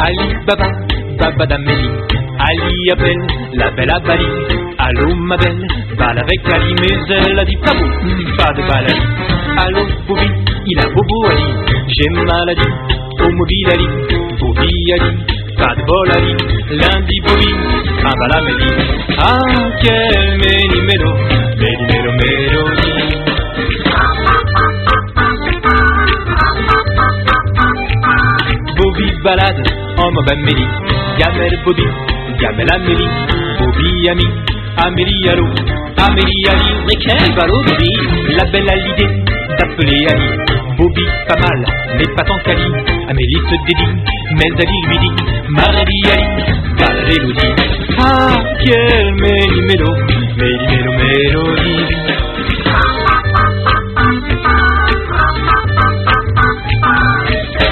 Ali 0.00 0.34
Baba, 0.46 0.70
Baba 1.18 1.46
d'Amélie. 1.46 1.90
Ali 2.38 2.90
appelle 2.90 3.26
la 3.52 3.70
belle 3.72 3.90
à 3.90 4.00
Bali. 4.00 4.24
Allô 4.78 5.14
ma 5.16 5.36
belle, 5.36 5.66
balle 5.98 6.18
avec 6.18 6.50
Ali, 6.50 6.74
mais 6.80 7.14
elle 7.14 7.38
a 7.38 7.44
dit 7.44 7.56
pas 7.56 7.74
beau, 7.74 7.84
hmm, 7.84 8.36
pas 8.38 8.54
de 8.54 8.62
balle. 8.62 8.86
Allô 9.58 9.84
Bobby, 10.06 10.30
il 10.64 10.78
a 10.78 10.88
bobo 10.88 11.26
Ali. 11.26 11.42
J'ai 11.88 12.08
maladie, 12.08 12.62
au 13.20 13.30
mobile 13.32 13.68
Ali. 13.70 13.86
Bobby 14.40 14.92
Ali, 14.92 15.47
pas 15.58 15.74
de 15.76 15.82
bol 15.84 16.10
Ali. 16.16 16.34
Lundi 16.80 17.18
un 18.08 18.14
bal 18.20 18.32
à 18.32 18.40
Mélie. 18.46 18.76
Ah 19.18 19.38
quel 19.82 20.38
méli 20.38 20.80
mélo, 20.88 21.10
méli 21.60 21.84
mélo 21.90 22.10
mélodie. 22.20 23.18
Bobby 28.76 29.12
balade 29.24 29.66
en 29.98 30.10
mode 30.12 30.30
Amélie. 30.30 30.68
Gamelle 31.18 31.58
Bobby, 31.64 31.82
Gamelle 32.40 32.72
Amélie. 32.72 33.08
Bobby 33.58 34.08
ami, 34.08 34.26
Amélie 34.76 35.28
allô. 35.30 35.46
Amélie 35.98 36.48
Ali, 36.48 36.72
mais 36.86 36.98
quel 37.04 37.34
ballot 37.34 37.62
Bobby. 37.66 37.90
La 38.36 38.44
belle 38.52 38.70
a 38.70 38.76
l'idée 38.76 39.10
d'appeler 39.58 40.06
Ali. 40.12 40.30
Bobby 40.76 41.04
pas 41.26 41.40
mal, 41.40 41.64
mais 41.96 42.14
pas 42.14 42.22
tant 42.22 42.38
qu'Ali. 42.44 42.70
Amélie 43.08 43.40
se 43.50 43.56
dédie, 43.66 44.17
mais 44.36 44.50
Ali 44.62 44.78
lui 44.88 44.98
dit 44.98 45.24
Marie 45.48 46.02
Ali, 46.12 46.44
balle 46.78 47.10
Elodie. 47.10 47.54
Ah, 48.00 48.36
quel 48.64 49.12
méli 49.20 49.60
mélo, 49.68 49.90
méli 50.36 50.66
mélo 50.68 50.92
mélodie. 50.92 51.86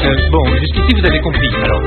Euh, 0.06 0.14
bon, 0.30 0.44
jusqu'ici 0.60 1.00
vous 1.00 1.06
avez 1.06 1.20
compris. 1.20 1.48
Alors, 1.64 1.82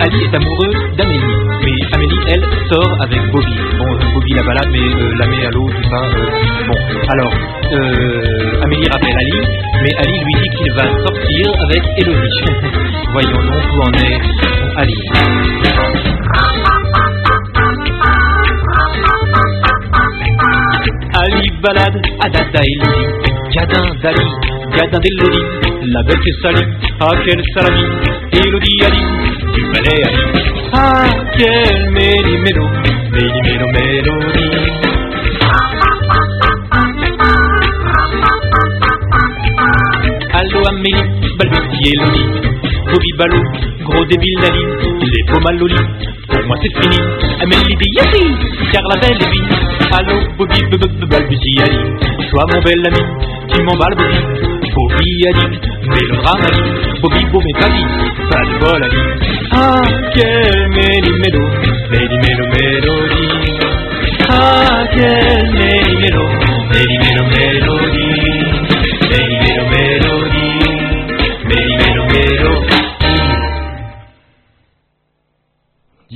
Ali 0.00 0.22
est 0.24 0.34
amoureux 0.34 0.72
d'Amélie, 0.96 1.34
mais 1.64 1.94
Amélie, 1.94 2.18
elle, 2.28 2.44
sort 2.68 2.96
avec 3.02 3.20
Bobby. 3.32 3.56
Bon, 3.78 3.94
euh, 3.94 4.12
Bobby 4.14 4.34
la 4.34 4.42
balade, 4.42 4.68
mais 4.70 4.78
euh, 4.80 5.12
la 5.18 5.26
met 5.26 5.46
à 5.46 5.50
l'eau, 5.50 5.66
tout 5.68 5.88
ça. 5.88 5.96
euh, 5.96 6.26
bon, 6.66 6.78
alors, 7.08 7.32
euh, 7.72 8.62
Amélie 8.64 8.88
rappelle 8.90 9.16
Ali, 9.16 9.40
mais 9.82 9.90
Ali 9.98 10.18
lui 10.24 10.34
dit 10.42 10.50
qu'il 10.58 10.72
va 10.72 10.84
sortir 11.06 11.52
avec 11.66 11.82
Elodie. 11.98 12.44
Voyons 13.12 13.42
donc 13.44 13.64
où 13.72 13.80
en 13.82 13.92
est 13.92 14.20
Ali. 14.76 14.98
Ali 21.16 21.50
balade 21.62 22.02
à 22.20 22.26
Elodie, 22.28 23.32
Gadin 23.54 23.86
d'Ali, 24.02 24.26
Gadin 24.76 24.98
d'Elodie, 24.98 25.44
la 25.92 26.02
belle 26.02 26.22
fait 26.22 26.36
salie, 26.42 26.66
ah 27.00 27.14
quelle 27.24 27.42
salami, 27.54 27.84
Elodie 28.32 28.84
Ali, 28.84 29.02
du 29.54 29.62
balai 29.70 30.02
Ali, 30.04 30.22
ah 30.72 31.04
quel 31.36 31.90
méli 31.92 32.36
mélo, 32.38 32.66
méli 33.12 33.40
mélo 33.42 33.66
mélodie. 33.68 34.50
Allô 40.32 40.66
Amélie, 40.66 41.06
balbutie 41.38 41.92
Elodie, 41.94 42.43
Bobby 42.94 43.12
Ballot, 43.18 43.42
gros 43.82 44.04
débile 44.04 44.38
Nali, 44.40 44.64
les 45.02 45.22
beaux 45.32 45.40
mal 45.40 45.60
au 45.60 45.66
lit, 45.66 45.74
pour 46.28 46.46
moi 46.46 46.56
c'est 46.62 46.72
fini, 46.80 46.96
Amélie 47.42 47.76
Yapi, 47.96 48.22
car 48.70 48.82
la 48.88 49.00
belle 49.00 49.18
est 49.20 49.30
vie, 49.32 49.48
Allô 49.98 50.16
Bobby, 50.38 50.60
balbutie 51.10 51.60
Ali, 51.64 51.80
toi 52.30 52.44
mon 52.52 52.60
bel 52.62 52.86
ami, 52.86 53.02
tu 53.52 53.58
m'emballes 53.64 53.96
Bobby, 53.96 54.18
Bobby 54.76 55.26
Ali, 55.26 55.44
mélodrame 55.88 56.46
Bobby 57.02 57.24
beau 57.32 57.40
mais 57.44 57.56
pas 57.60 57.68
dit, 57.68 57.88
pas 58.30 58.44
de 58.44 58.54
bol 58.60 58.82
Ali, 58.84 59.02
ah 59.50 59.82
quel 60.14 60.68
méli 60.68 61.12
mélo, 61.18 61.44
méli 61.90 62.16
mélo 62.22 62.44
mélodie, 62.54 63.58
ah 64.28 64.84
quel 64.92 65.50
méli 65.52 65.92
mélo, 66.00 66.24
méli 66.70 66.96
mélo 67.02 67.22
mélodie, 67.24 67.53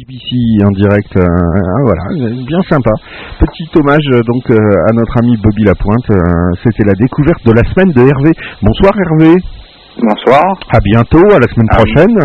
DBC 0.09 0.65
en 0.65 0.71
direct, 0.73 1.13
euh, 1.19 1.21
ah, 1.21 1.81
voilà, 1.85 2.03
bien 2.47 2.63
sympa. 2.71 2.91
Petit 3.41 3.69
hommage 3.79 4.09
euh, 4.15 4.23
donc 4.25 4.43
euh, 4.51 4.57
à 4.89 4.93
notre 4.95 5.13
ami 5.21 5.37
Bobby 5.37 5.65
Lapointe. 5.65 6.09
euh, 6.11 6.17
C'était 6.65 6.85
la 6.87 6.95
découverte 6.95 7.45
de 7.45 7.53
la 7.53 7.63
semaine 7.69 7.93
de 7.93 8.01
Hervé. 8.09 8.33
Bonsoir 8.63 8.93
Hervé. 8.97 9.35
Bonsoir. 10.01 10.43
À 10.73 10.79
bientôt, 10.83 11.21
à 11.31 11.39
la 11.39 11.47
semaine 11.53 11.69
Ah 11.73 11.77
oui. 11.85 11.93
prochaine. 11.93 12.17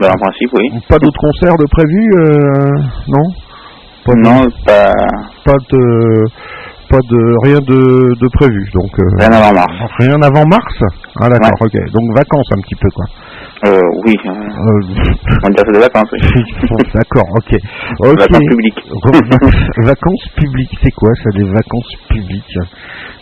Ben, 0.00 0.08
en 0.10 0.18
principe, 0.18 0.50
oui. 0.58 0.80
Pas 0.88 0.98
d'autres 0.98 1.20
concerts 1.20 1.56
de 1.56 1.66
prévus, 1.70 2.10
euh, 2.18 2.70
non? 3.06 3.26
Pas 4.04 4.14
de- 4.14 4.20
Non, 4.26 4.40
pas. 4.66 4.92
pas 5.44 5.58
de 5.70 6.24
pas 6.90 6.98
de 7.08 7.46
rien 7.46 7.58
de, 7.62 8.18
de 8.18 8.28
prévu. 8.34 8.68
Donc 8.74 8.90
euh, 8.98 9.04
Rien 9.20 9.30
avant 9.30 9.54
mars. 9.54 9.76
Rien 10.00 10.18
avant 10.20 10.44
mars? 10.50 10.74
Ah 11.22 11.28
d'accord, 11.28 11.54
ok. 11.60 11.78
Donc 11.92 12.16
vacances 12.16 12.50
un 12.50 12.60
petit 12.62 12.74
peu 12.74 12.88
quoi. 12.92 13.04
Euh, 13.66 13.78
oui. 14.06 14.14
euh, 14.24 14.30
Euh, 14.30 14.80
on 15.44 15.52
c'est 15.54 15.72
des 15.72 15.80
vacances, 15.80 16.08
oui. 16.12 16.20
d'accord, 16.94 17.28
ok. 17.36 17.58
Vacances 18.00 18.48
publiques. 18.48 18.80
Vac- 19.04 19.66
vacances 19.84 20.28
publiques, 20.36 20.78
c'est 20.82 20.90
quoi 20.92 21.10
ça 21.22 21.30
des 21.36 21.44
vacances 21.44 21.94
publiques 22.08 22.56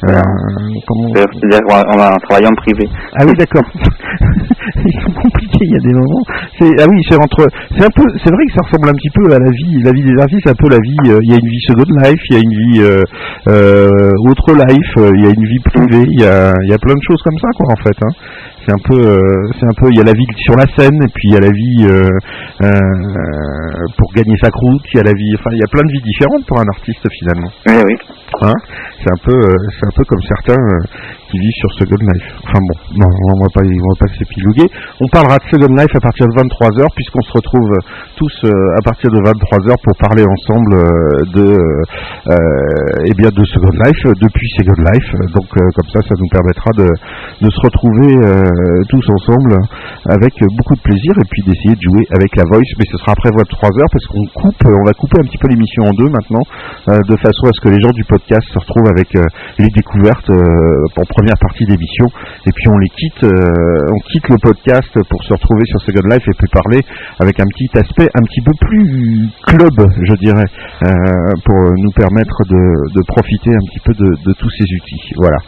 Euh, 0.06 0.14
comment... 0.86 1.10
C'est- 1.14 1.26
C'est-à-dire 1.34 1.60
qu'on 1.66 1.96
va, 1.98 2.14
travailler 2.28 2.46
en 2.46 2.54
privé. 2.54 2.86
Ah 3.18 3.24
oui, 3.26 3.32
d'accord. 3.36 3.66
Ils 4.84 5.00
sont 5.02 5.12
compliqués, 5.12 5.64
il 5.64 5.72
y 5.72 5.76
a 5.76 5.88
des 5.88 5.94
moments. 5.94 6.22
C'est, 6.58 6.70
ah 6.78 6.86
oui, 6.88 7.00
c'est 7.08 7.16
entre. 7.16 7.46
C'est 7.76 7.84
un 7.84 7.90
peu. 7.90 8.04
C'est 8.22 8.30
vrai 8.30 8.44
que 8.46 8.52
ça 8.52 8.62
ressemble 8.68 8.88
un 8.90 8.98
petit 9.00 9.10
peu 9.10 9.24
à 9.34 9.38
la 9.38 9.50
vie. 9.50 9.82
La 9.82 9.90
vie 9.92 10.02
des 10.04 10.14
artistes, 10.22 10.42
c'est 10.44 10.50
un 10.54 10.60
peu 10.60 10.68
la 10.70 10.78
vie. 10.78 11.10
euh, 11.10 11.18
Il 11.22 11.30
y 11.30 11.34
a 11.34 11.38
une 11.40 11.50
vie 11.50 11.62
second 11.66 11.88
life, 12.04 12.20
il 12.30 12.34
y 12.34 12.38
a 12.38 12.42
une 12.44 12.56
vie 12.62 12.78
euh, 12.82 13.02
euh, 13.48 14.30
autre 14.30 14.54
life, 14.54 14.92
il 14.96 15.22
y 15.24 15.26
a 15.26 15.30
une 15.34 15.46
vie 15.48 15.62
privée, 15.64 16.04
il 16.12 16.20
y 16.20 16.26
a, 16.26 16.52
il 16.62 16.70
y 16.70 16.74
a 16.74 16.78
plein 16.78 16.94
de 16.94 17.02
choses 17.08 17.20
comme 17.24 17.38
ça, 17.40 17.48
quoi, 17.56 17.66
en 17.72 17.82
fait. 17.82 17.96
Hein. 18.04 18.12
C'est 18.68 18.74
un 18.74 18.84
peu. 18.84 19.00
euh, 19.00 19.48
c'est 19.58 19.64
un 19.64 19.72
peu. 19.80 19.88
Il 19.88 19.96
y 19.96 20.00
a 20.00 20.04
la 20.04 20.12
vie 20.12 20.26
sur 20.44 20.52
la 20.52 20.66
scène, 20.76 21.00
et 21.00 21.08
puis 21.08 21.28
il 21.28 21.32
y 21.32 21.36
a 21.36 21.40
la 21.40 21.48
vie 21.48 21.88
euh, 21.88 22.04
euh, 22.60 22.68
pour 23.96 24.12
gagner 24.12 24.36
sa 24.42 24.50
croûte. 24.50 24.84
Il 24.92 24.98
y 24.98 25.00
a 25.00 25.04
la 25.04 25.16
vie. 25.16 25.32
Enfin, 25.40 25.48
il 25.56 25.60
y 25.60 25.64
a 25.64 25.70
plein 25.72 25.80
de 25.88 25.92
vies 25.92 26.04
différentes 26.04 26.44
pour 26.44 26.60
un 26.60 26.68
artiste 26.68 27.00
finalement. 27.18 27.48
Oui, 27.66 27.80
oui. 27.80 27.94
Hein 28.42 28.54
c'est 28.98 29.12
un 29.14 29.20
peu, 29.22 29.36
euh, 29.36 29.56
c'est 29.78 29.86
un 29.86 29.94
peu 29.94 30.04
comme 30.04 30.22
certains 30.26 30.58
euh, 30.58 30.82
qui 31.30 31.38
vivent 31.38 31.60
sur 31.62 31.72
Second 31.78 32.02
Life. 32.02 32.28
Enfin 32.42 32.58
bon, 32.58 32.76
non, 32.98 33.06
on 33.06 33.40
va 33.46 33.50
pas, 33.54 33.62
on 33.62 33.88
va 33.94 33.98
pas 34.02 34.10
s'épiloguer. 34.18 34.66
On 35.00 35.08
parlera 35.08 35.38
de 35.38 35.46
Second 35.46 35.70
Life 35.70 35.94
à 35.94 36.02
partir 36.02 36.26
de 36.26 36.34
23 36.34 36.68
h 36.68 36.86
puisqu'on 36.96 37.22
se 37.22 37.32
retrouve 37.32 37.70
tous 38.16 38.34
euh, 38.44 38.78
à 38.78 38.82
partir 38.82 39.10
de 39.10 39.20
23 39.22 39.70
h 39.70 39.74
pour 39.78 39.94
parler 40.02 40.24
ensemble 40.26 40.74
de, 41.30 41.46
eh 43.06 43.14
bien, 43.14 43.30
de 43.30 43.44
Second 43.44 43.76
Life 43.86 44.02
depuis 44.18 44.48
Second 44.58 44.82
Life. 44.82 45.08
Donc 45.30 45.48
comme 45.54 45.90
ça, 45.94 46.02
ça 46.02 46.14
nous 46.18 46.28
permettra 46.28 46.70
de, 46.74 46.88
de 46.90 47.48
se 47.50 47.60
retrouver 47.62 48.18
tous 48.88 49.06
ensemble 49.14 49.54
avec 50.10 50.34
beaucoup 50.58 50.74
de 50.74 50.82
plaisir 50.82 51.12
et 51.14 51.26
puis 51.30 51.42
d'essayer 51.46 51.76
de 51.76 51.84
jouer 51.86 52.04
avec 52.10 52.34
la 52.36 52.44
voice. 52.50 52.72
Mais 52.78 52.86
ce 52.90 52.98
sera 52.98 53.12
après 53.12 53.30
23 53.30 53.68
h 53.68 53.80
parce 53.92 54.06
qu'on 54.10 54.26
coupe, 54.34 54.62
on 54.66 54.84
va 54.84 54.92
couper 54.94 55.18
un 55.22 55.26
petit 55.28 55.38
peu 55.38 55.48
l'émission 55.48 55.84
en 55.86 55.94
deux 55.94 56.10
maintenant 56.10 56.42
de 56.88 57.16
façon 57.22 57.46
à 57.46 57.52
ce 57.54 57.60
que 57.62 57.68
les 57.68 57.80
gens 57.80 57.92
du 57.92 58.04
podcast 58.04 58.17
se 58.26 58.58
retrouvent 58.58 58.88
avec 58.88 59.14
euh, 59.16 59.24
les 59.58 59.68
découvertes 59.68 60.30
euh, 60.30 60.36
en 60.96 61.04
première 61.04 61.38
partie 61.40 61.64
d'émission. 61.64 62.06
Et 62.46 62.52
puis 62.52 62.68
on 62.68 62.78
les 62.78 62.88
quitte 62.88 63.24
euh, 63.24 63.94
on 63.94 64.00
quitte 64.10 64.28
le 64.28 64.36
podcast 64.40 64.92
pour 65.08 65.22
se 65.24 65.32
retrouver 65.34 65.64
sur 65.66 65.80
Second 65.82 66.08
Life 66.08 66.26
et 66.26 66.36
puis 66.38 66.48
parler 66.52 66.80
avec 67.20 67.40
un 67.40 67.46
petit 67.46 67.70
aspect 67.78 68.08
un 68.14 68.24
petit 68.24 68.42
peu 68.42 68.52
plus 68.60 69.28
club 69.46 69.74
je 70.02 70.14
dirais 70.14 70.48
pour 71.44 71.58
nous 71.76 71.92
permettre 71.92 72.44
de, 72.48 72.62
de 72.94 73.02
profiter 73.06 73.50
un 73.50 73.64
petit 73.70 73.80
peu 73.84 73.92
de, 73.94 74.08
de 74.24 74.32
tous 74.38 74.50
ces 74.50 74.64
outils. 74.64 75.12
Voilà. 75.16 75.38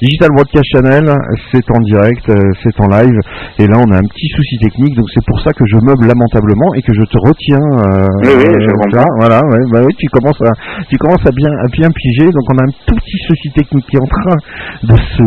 Digital 0.00 0.30
Broadcast 0.34 0.66
Channel 0.72 1.06
c'est 1.52 1.66
en 1.70 1.80
direct 1.80 2.26
c'est 2.62 2.80
en 2.80 2.88
live. 2.88 3.18
Et 3.58 3.66
là 3.66 3.78
on 3.78 3.90
a 3.92 3.98
un 3.98 4.08
petit 4.08 4.28
souci 4.34 4.56
technique 4.58 4.96
donc 4.96 5.06
c'est 5.14 5.24
pour 5.26 5.40
ça 5.40 5.52
que 5.52 5.64
je 5.66 5.76
meuble 5.84 6.06
lamentablement 6.06 6.72
et 6.74 6.82
que 6.82 6.92
je 6.94 7.04
te 7.04 7.18
retiens 7.20 7.66
euh, 7.84 8.08
Oui, 8.22 8.32
oui, 8.32 8.48
je 8.64 8.70
euh, 8.70 9.16
voilà 9.18 9.40
ouais, 9.44 9.62
bah 9.72 9.82
oui 9.84 9.92
tu 9.98 10.08
commences 10.08 10.40
à 10.42 10.52
tu 10.88 10.96
commences 10.96 11.24
à 11.26 11.32
bien 11.32 11.50
à 11.50 11.68
bien 11.68 11.88
piger 11.90 12.15
donc 12.24 12.44
on 12.48 12.58
a 12.58 12.62
un 12.64 12.72
tout 12.86 12.94
petit 12.94 13.18
souci 13.28 13.50
technique 13.50 13.86
qui 13.86 13.96
est 13.96 14.00
en 14.00 14.06
train 14.06 14.36
de 14.82 14.96
se 14.96 15.22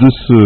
de 0.00 0.08
se 0.10 0.38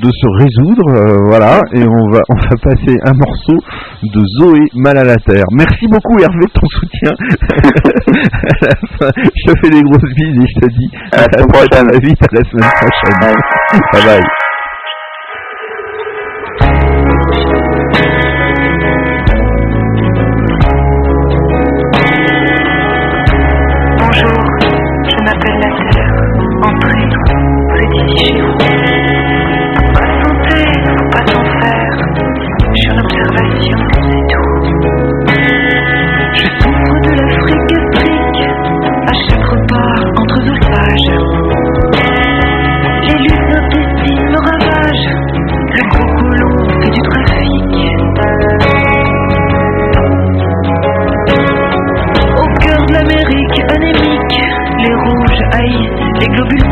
de 0.00 0.10
se 0.10 0.28
résoudre. 0.40 0.86
Euh, 0.96 1.16
voilà. 1.28 1.60
Et 1.74 1.82
on 1.82 2.10
va 2.10 2.20
on 2.30 2.36
va 2.36 2.56
passer 2.62 2.96
un 3.04 3.12
morceau 3.14 3.56
de 4.02 4.20
Zoé 4.38 4.60
mal 4.74 4.96
à 4.98 5.04
la 5.04 5.16
terre 5.16 5.44
merci 5.52 5.86
beaucoup 5.88 6.18
Hervé 6.18 6.46
de 6.46 6.52
ton 6.52 6.66
soutien. 6.80 7.12
À 7.12 9.06
la 9.06 9.10
je 9.16 9.52
te 9.52 9.58
fais 9.60 9.70
des 9.70 9.82
grosses 9.82 10.14
bises 10.14 10.36
et 10.36 10.46
je 10.46 10.60
te 10.60 10.72
dis 10.72 10.90
À 11.12 11.16
la 11.18 11.24
semaine 11.24 11.46
prochaine. 11.48 12.00
vite 12.02 12.22
à 12.22 12.28
la 12.32 12.44
semaine 12.50 12.70
prochaine. 12.80 13.36
Bye 13.92 14.02
bye 14.20 14.45
les 54.86 54.94
rouges 54.94 55.40
haïssent 55.52 56.20
les 56.20 56.28
globules 56.28 56.65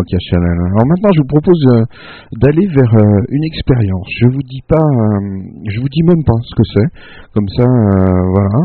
Alors 0.00 0.86
maintenant, 0.86 1.10
je 1.12 1.20
vous 1.20 1.28
propose 1.28 1.62
euh, 1.68 1.84
d'aller 2.40 2.66
vers 2.72 2.94
euh, 2.94 3.32
une 3.32 3.44
expérience. 3.44 4.08
Je 4.20 4.26
vous 4.32 4.42
dis 4.42 4.62
pas, 4.66 4.80
euh, 4.80 5.68
je 5.68 5.80
vous 5.80 5.88
dis 5.88 6.02
même 6.02 6.24
pas 6.24 6.38
ce 6.40 6.54
que 6.56 6.66
c'est. 6.72 6.88
Comme 7.34 7.48
ça, 7.54 7.64
voilà, 7.64 8.60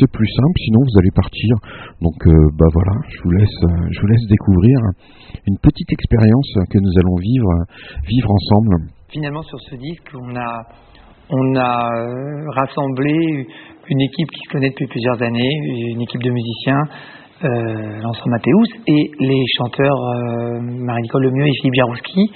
c'est 0.00 0.10
plus 0.10 0.26
simple. 0.26 0.56
Sinon, 0.58 0.80
vous 0.82 0.98
allez 0.98 1.14
partir. 1.14 1.54
Donc, 2.02 2.18
bah 2.58 2.66
voilà, 2.72 2.94
je 3.08 3.22
vous 3.22 3.30
laisse, 3.30 3.60
je 3.90 4.00
vous 4.00 4.06
laisse 4.08 4.26
découvrir 4.28 4.76
une 5.46 5.58
petite 5.62 5.92
expérience 5.92 6.50
que 6.70 6.78
nous 6.78 6.90
allons 6.98 7.16
vivre, 7.22 7.50
vivre 8.08 8.30
ensemble. 8.30 8.90
Finalement, 9.12 9.42
sur 9.42 9.60
ce 9.60 9.76
disque, 9.76 10.10
on 10.14 10.34
a, 10.34 10.62
on 11.30 11.56
a 11.56 11.88
rassemblé 12.50 13.46
une 13.88 14.00
équipe 14.00 14.30
qui 14.30 14.40
se 14.48 14.52
connaît 14.52 14.70
depuis 14.70 14.86
plusieurs 14.88 15.22
années, 15.22 15.54
une 15.92 16.00
équipe 16.00 16.22
de 16.22 16.30
musiciens, 16.30 16.82
euh, 17.44 18.00
l'ensemble 18.02 18.30
Mathéus, 18.30 18.68
et 18.86 19.10
les 19.20 19.42
chanteurs 19.58 19.96
euh, 19.96 20.60
Marie-Nicole 20.60 21.24
Lemieux 21.24 21.46
et 21.46 21.54
Philippe 21.60 21.74
Jarouski. 21.74 22.32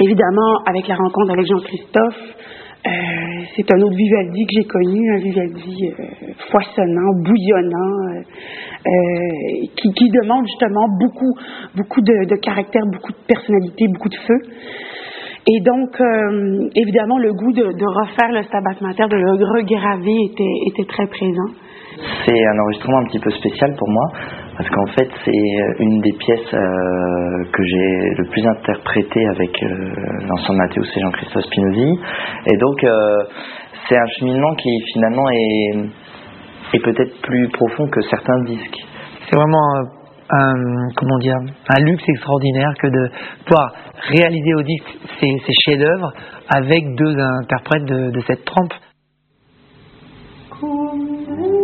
Évidemment, 0.00 0.58
avec 0.66 0.88
la 0.88 0.96
rencontre 0.96 1.32
avec 1.32 1.46
Jean-Christophe, 1.46 2.34
euh, 2.86 2.90
c'est 3.56 3.64
un 3.72 3.80
autre 3.80 3.96
Vivaldi 3.96 4.44
que 4.44 4.52
j'ai 4.60 4.64
connu, 4.64 5.14
un 5.14 5.18
Vivaldi 5.18 5.88
euh, 5.88 6.04
foisonnant, 6.50 7.12
bouillonnant, 7.24 8.20
euh, 8.84 8.90
qui, 9.74 10.10
demande 10.10 10.44
justement 10.46 10.86
beaucoup, 11.00 11.32
beaucoup 11.76 12.02
de, 12.02 12.28
de 12.28 12.36
caractère, 12.36 12.82
beaucoup 12.92 13.12
de 13.12 13.26
personnalité, 13.26 13.86
beaucoup 13.88 14.10
de 14.10 14.16
feu. 14.26 14.38
Et 15.46 15.60
donc, 15.60 16.00
évidemment, 16.74 17.18
le 17.18 17.32
goût 17.32 17.52
de, 17.52 17.64
refaire 17.64 18.32
le 18.32 18.42
Stabat 18.44 18.80
Mater, 18.80 19.04
de 19.10 19.16
le 19.16 19.30
regraver 19.30 20.16
était 20.66 20.84
très 20.88 21.06
présent. 21.06 21.52
C'est 22.26 22.46
un 22.46 22.58
enregistrement 22.58 22.98
un 22.98 23.04
petit 23.04 23.18
peu 23.20 23.30
spécial 23.30 23.74
pour 23.78 23.88
moi 23.88 24.04
parce 24.56 24.68
qu'en 24.70 24.86
fait 24.96 25.08
c'est 25.24 25.74
une 25.80 26.00
des 26.00 26.12
pièces 26.12 26.54
euh, 26.54 27.44
que 27.52 27.62
j'ai 27.62 28.14
le 28.18 28.24
plus 28.30 28.46
interprétée 28.46 29.26
avec 29.28 29.50
euh, 29.62 29.90
l'ensemble 30.28 30.58
Mathéus 30.58 30.88
et 30.96 31.00
Jean-Christophe 31.00 31.44
Spinozzi 31.44 31.98
et 32.46 32.56
donc 32.56 32.84
euh, 32.84 33.24
c'est 33.88 33.96
un 33.96 34.06
cheminement 34.18 34.54
qui 34.54 34.70
finalement 34.94 35.28
est, 35.30 36.76
est 36.76 36.82
peut-être 36.82 37.20
plus 37.22 37.48
profond 37.50 37.86
que 37.88 38.00
certains 38.02 38.42
disques. 38.44 38.78
C'est 39.28 39.36
vraiment 39.36 39.76
un, 39.76 39.84
un- 40.30 40.88
comment 40.96 41.18
dire, 41.18 41.36
un 41.68 41.80
luxe 41.84 42.04
extraordinaire 42.08 42.72
que 42.80 42.86
de 42.88 43.10
pouvoir 43.44 43.72
réaliser 44.08 44.54
au 44.54 44.62
disque 44.62 44.98
ces, 45.20 45.28
ces 45.46 45.52
chefs-d'œuvre 45.64 46.12
avec 46.48 46.94
deux 46.96 47.16
interprètes 47.42 47.84
de, 47.84 48.10
de 48.10 48.20
cette 48.26 48.44
trempe. 48.46 48.72
J'ai 50.62 51.63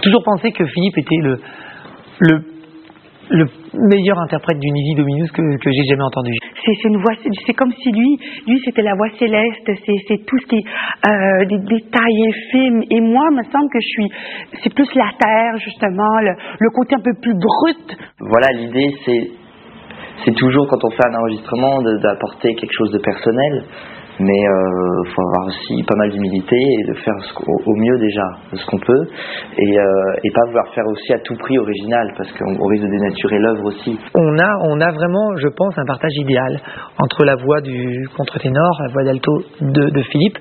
toujours 0.00 0.22
pensé 0.24 0.52
que 0.52 0.64
Philippe 0.66 0.98
était 0.98 1.16
le, 1.22 1.38
le, 2.20 2.40
le 3.30 3.44
meilleur 3.88 4.18
interprète 4.18 4.58
d'une 4.58 4.76
Easy 4.76 4.94
Dominus 4.96 5.30
que, 5.30 5.42
que 5.42 5.70
j'ai 5.70 5.84
jamais 5.88 6.02
entendu. 6.02 6.32
C'est 6.64 6.72
c'est 6.82 6.88
une 6.88 6.96
voix, 7.00 7.14
c'est- 7.22 7.52
comme 7.54 7.72
si 7.72 7.92
lui, 7.92 8.18
lui 8.46 8.60
c'était 8.64 8.82
la 8.82 8.94
voix 8.96 9.08
céleste, 9.18 9.70
c'est 9.86 9.96
c'est 10.08 10.26
tout 10.26 10.38
ce 10.38 10.46
qui 10.46 10.56
est 10.56 10.64
euh, 11.10 11.44
des 11.46 11.58
détails 11.58 12.26
infimes. 12.28 12.82
Et 12.90 13.00
moi, 13.00 13.28
il 13.30 13.36
me 13.38 13.42
semble 13.44 13.68
que 13.72 13.78
je 13.80 13.88
suis, 13.88 14.08
c'est 14.62 14.74
plus 14.74 14.88
la 14.94 15.10
terre 15.18 15.56
justement, 15.58 16.20
le, 16.20 16.32
le 16.58 16.70
côté 16.70 16.96
un 16.96 17.02
peu 17.02 17.14
plus 17.22 17.34
brut. 17.34 17.96
Voilà, 18.20 18.48
l'idée 18.52 18.92
c'est 19.04 19.30
c'est 20.24 20.34
toujours 20.34 20.66
quand 20.68 20.84
on 20.84 20.90
fait 20.90 21.06
un 21.08 21.14
enregistrement 21.20 21.80
de- 21.82 21.96
d'apporter 22.02 22.54
quelque 22.54 22.74
chose 22.76 22.90
de 22.92 22.98
personnel, 22.98 23.64
mais 24.20 24.40
il 24.42 25.10
faut 25.14 25.22
avoir 25.22 25.46
aussi 25.48 25.82
pas 25.82 25.96
mal 25.96 26.10
d'humilité 26.10 26.56
et 26.56 26.84
de 26.88 26.94
faire 26.94 27.14
ce 27.20 27.32
au 27.66 27.74
mieux 27.76 27.98
déjà 27.98 28.26
ce 28.52 28.66
qu'on 28.66 28.78
peut 28.78 29.04
et, 29.58 29.78
euh, 29.78 30.24
et 30.24 30.30
pas 30.30 30.42
vouloir 30.46 30.66
faire 30.74 30.86
aussi 30.86 31.12
à 31.12 31.18
tout 31.18 31.34
prix 31.36 31.58
original 31.58 32.12
parce 32.16 32.30
qu'on 32.32 32.56
on 32.58 32.66
risque 32.66 32.84
de 32.84 32.90
dénaturer 32.90 33.38
l'œuvre 33.38 33.64
aussi. 33.66 33.98
On 34.14 34.38
a, 34.38 34.50
on 34.64 34.80
a 34.80 34.90
vraiment, 34.92 35.36
je 35.36 35.48
pense, 35.48 35.76
un 35.78 35.84
partage 35.86 36.14
idéal 36.16 36.60
entre 36.98 37.24
la 37.24 37.36
voix 37.36 37.60
du 37.60 38.08
contre-ténor, 38.16 38.70
la 38.86 38.92
voix 38.92 39.04
d'alto 39.04 39.32
de, 39.60 39.90
de 39.90 40.02
Philippe 40.02 40.38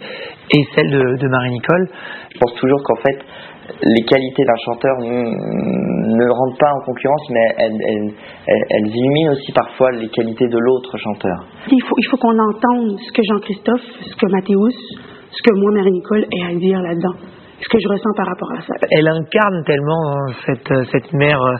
et 0.51 0.63
celle 0.75 0.89
de, 0.91 1.17
de 1.17 1.27
Marie-Nicole. 1.27 1.89
Je 2.34 2.39
pense 2.39 2.53
toujours 2.55 2.82
qu'en 2.84 2.95
fait 2.95 3.19
les 3.82 4.03
qualités 4.05 4.43
d'un 4.43 4.59
chanteur 4.65 4.95
ne 4.99 6.30
rentrent 6.32 6.57
pas 6.59 6.72
en 6.74 6.82
concurrence 6.86 7.30
mais 7.32 7.47
elles, 7.57 7.78
elles- 7.88 8.13
elles- 8.47 8.65
elles 8.70 8.88
illuminent 8.88 9.32
aussi 9.34 9.51
parfois 9.53 9.91
les 9.91 10.09
qualités 10.09 10.47
de 10.47 10.57
l'autre 10.57 10.97
chanteur. 10.97 11.38
Il 11.72 11.82
faut, 11.84 11.95
il 11.97 12.07
faut 12.09 12.17
qu'on 12.17 12.38
entende 12.39 12.97
ce 12.99 13.11
que 13.11 13.22
Jean-Christophe, 13.24 13.82
ce 14.01 14.15
que 14.15 14.32
Mathéus, 14.32 14.76
ce 15.32 15.41
que 15.43 15.55
moi, 15.55 15.72
Marie-Nicole, 15.74 16.26
ait 16.32 16.45
à 16.51 16.55
dire 16.59 16.82
là-dedans. 16.82 17.15
Ce 17.61 17.67
que 17.67 17.78
je 17.84 17.89
ressens 17.89 18.11
par 18.15 18.26
rapport 18.26 18.51
à 18.57 18.61
ça. 18.61 18.74
Elle 18.89 19.07
incarne 19.07 19.63
tellement 19.65 20.28
cette, 20.45 20.72
euh, 20.72 20.84
cette 20.93 21.11
mère 21.13 21.41
euh, 21.41 21.55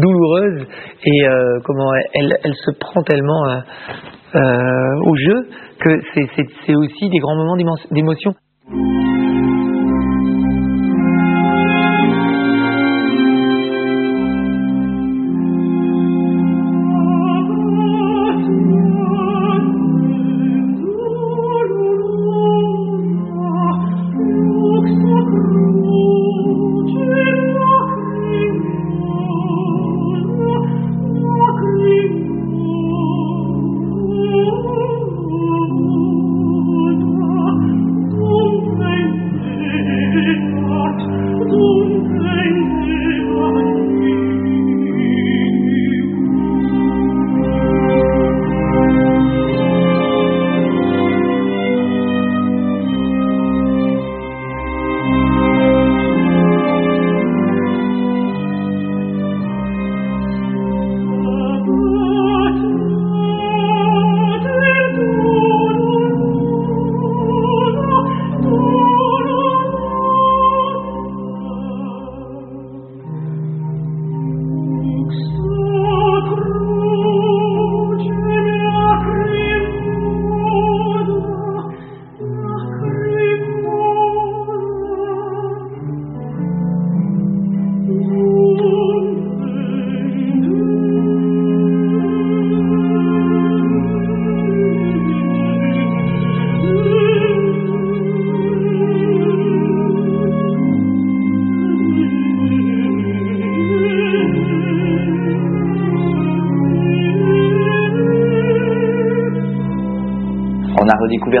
douloureuse 0.00 0.66
et 1.06 1.28
euh, 1.28 1.60
comment 1.64 1.94
elle, 2.12 2.36
elle 2.42 2.54
se 2.54 2.72
prend 2.80 3.02
tellement 3.04 3.48
euh, 3.48 3.58
euh, 4.34 5.08
au 5.10 5.14
jeu 5.14 5.46
que 5.80 6.00
c'est- 6.12 6.74
aussi 6.74 7.08
des 7.08 7.18
grands 7.18 7.36
moments 7.36 7.56
d'émo- 7.56 7.76
d'émotion. 7.92 8.34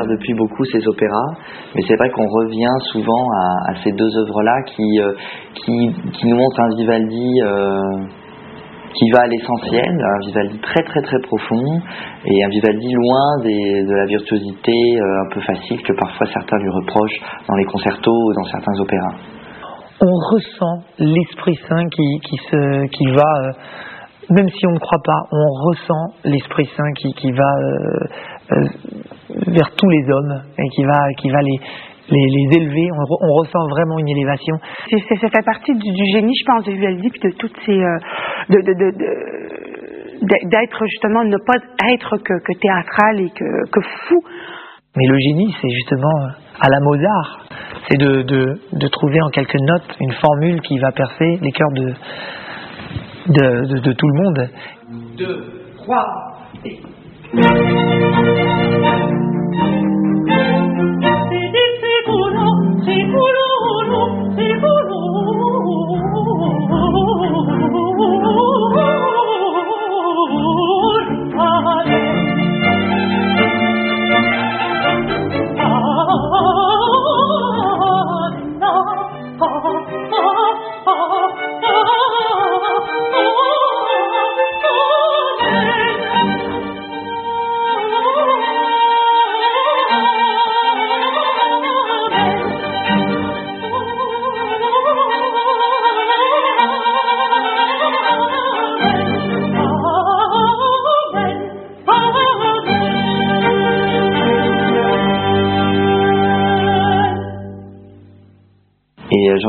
Depuis 0.02 0.34
beaucoup 0.34 0.64
ces 0.64 0.86
opéras, 0.88 1.30
mais 1.74 1.82
c'est 1.86 1.96
vrai 1.96 2.10
qu'on 2.10 2.26
revient 2.26 2.76
souvent 2.92 3.26
à, 3.68 3.74
ces 3.82 3.92
deux 3.92 4.16
œuvres-là 4.18 4.62
qui, 4.74 5.00
euh, 5.00 5.12
qui, 5.54 5.90
qui 6.12 6.26
nous 6.26 6.36
montrent 6.36 6.60
un 6.60 6.76
Vivaldi 6.76 7.40
euh, 7.42 8.06
qui 8.94 9.10
va 9.10 9.22
à 9.22 9.26
l'essentiel, 9.26 9.90
un 9.90 10.26
Vivaldi 10.26 10.58
très 10.58 10.82
très 10.82 11.02
très 11.02 11.18
profond 11.20 11.80
et 12.24 12.44
un 12.44 12.48
Vivaldi 12.48 12.92
loin 12.92 13.42
de 13.42 13.94
la 13.94 14.06
virtuosité 14.06 14.72
euh, 14.72 15.22
un 15.26 15.34
peu 15.34 15.40
facile 15.40 15.82
que 15.82 15.92
parfois 15.98 16.26
certains 16.32 16.58
lui 16.58 16.70
reprochent 16.70 17.20
dans 17.48 17.56
les 17.56 17.64
concertos 17.64 18.12
ou 18.12 18.32
dans 18.34 18.44
certains 18.44 18.80
opéras. 18.80 19.14
On 20.00 20.34
ressent 20.34 20.84
l'Esprit 20.98 21.58
Saint 21.68 21.88
qui, 21.88 22.20
qui, 22.24 22.36
se, 22.50 22.86
qui 22.88 23.06
va, 23.12 23.52
même 24.30 24.48
si 24.48 24.66
on 24.66 24.72
ne 24.72 24.78
croit 24.78 25.02
pas, 25.04 25.20
on 25.30 25.68
ressent 25.68 26.14
l'Esprit 26.24 26.68
Saint 26.76 26.92
qui, 26.96 27.12
qui 27.14 27.30
va 27.32 27.54
vers 29.46 29.70
tous 29.76 29.88
les 29.88 30.04
hommes 30.10 30.42
et 30.58 30.68
qui 30.74 30.84
va, 30.84 30.98
qui 31.18 31.30
va 31.30 31.40
les, 31.42 31.58
les, 32.10 32.26
les 32.36 32.56
élever. 32.58 32.88
On, 32.92 33.02
re- 33.04 33.22
on 33.22 33.32
ressent 33.40 33.66
vraiment 33.70 33.98
une 33.98 34.08
élévation. 34.08 34.56
C'est, 34.90 35.00
c'est- 35.08 35.16
ça 35.20 35.28
fait 35.28 35.44
partie 35.44 35.72
du, 35.74 35.90
du 35.90 36.04
génie, 36.14 36.34
je 36.38 36.44
pense, 36.46 36.64
de 36.64 36.72
Vivaldi, 36.72 37.08
puis 37.10 37.20
de 37.20 37.34
toutes 37.36 37.56
ces. 37.64 37.78
euh, 37.78 37.98
de, 38.50 38.56
de, 38.60 38.72
de, 38.74 38.90
de- 40.22 40.48
d'être- 40.50 40.86
justement, 40.86 41.24
ne 41.24 41.36
pas 41.46 41.58
être 41.92 42.16
que, 42.18 42.34
que 42.44 42.58
théâtral 42.60 43.20
et 43.20 43.30
que, 43.30 43.70
que 43.70 43.80
fou. 44.08 44.20
Mais 44.96 45.06
le 45.08 45.18
génie, 45.18 45.52
c'est 45.60 45.70
justement 45.70 46.16
euh, 46.22 46.28
à 46.60 46.68
la 46.70 46.80
Mozart, 46.80 47.46
c'est 47.88 47.98
de, 47.98 48.22
de, 48.22 48.60
de 48.72 48.88
trouver 48.88 49.20
en 49.22 49.28
quelques 49.30 49.58
notes 49.60 49.96
une 50.00 50.12
formule 50.12 50.60
qui 50.60 50.78
va 50.78 50.92
percer 50.92 51.38
les 51.42 51.50
cœurs 51.50 51.72
de, 51.74 51.92
de, 53.28 53.66
de, 53.74 53.80
de 53.80 53.92
tout 53.92 54.08
le 54.08 54.22
monde. 54.22 54.48
Deux, 55.18 55.44
trois, 55.78 56.06
et... 56.64 56.78
Et 62.86 63.04
euh, 63.14 63.53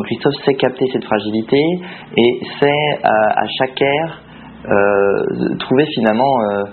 Jean-Christophe 0.06 0.43
sait 0.45 0.53
capter 0.53 0.86
cette 0.91 1.03
fragilité 1.06 1.58
et 2.18 2.39
sait 2.60 2.66
euh, 2.68 3.08
à 3.08 3.45
chaque 3.60 3.82
air 3.82 4.22
euh, 4.66 5.56
trouver 5.60 5.86
finalement, 5.95 6.41
euh, 6.51 6.64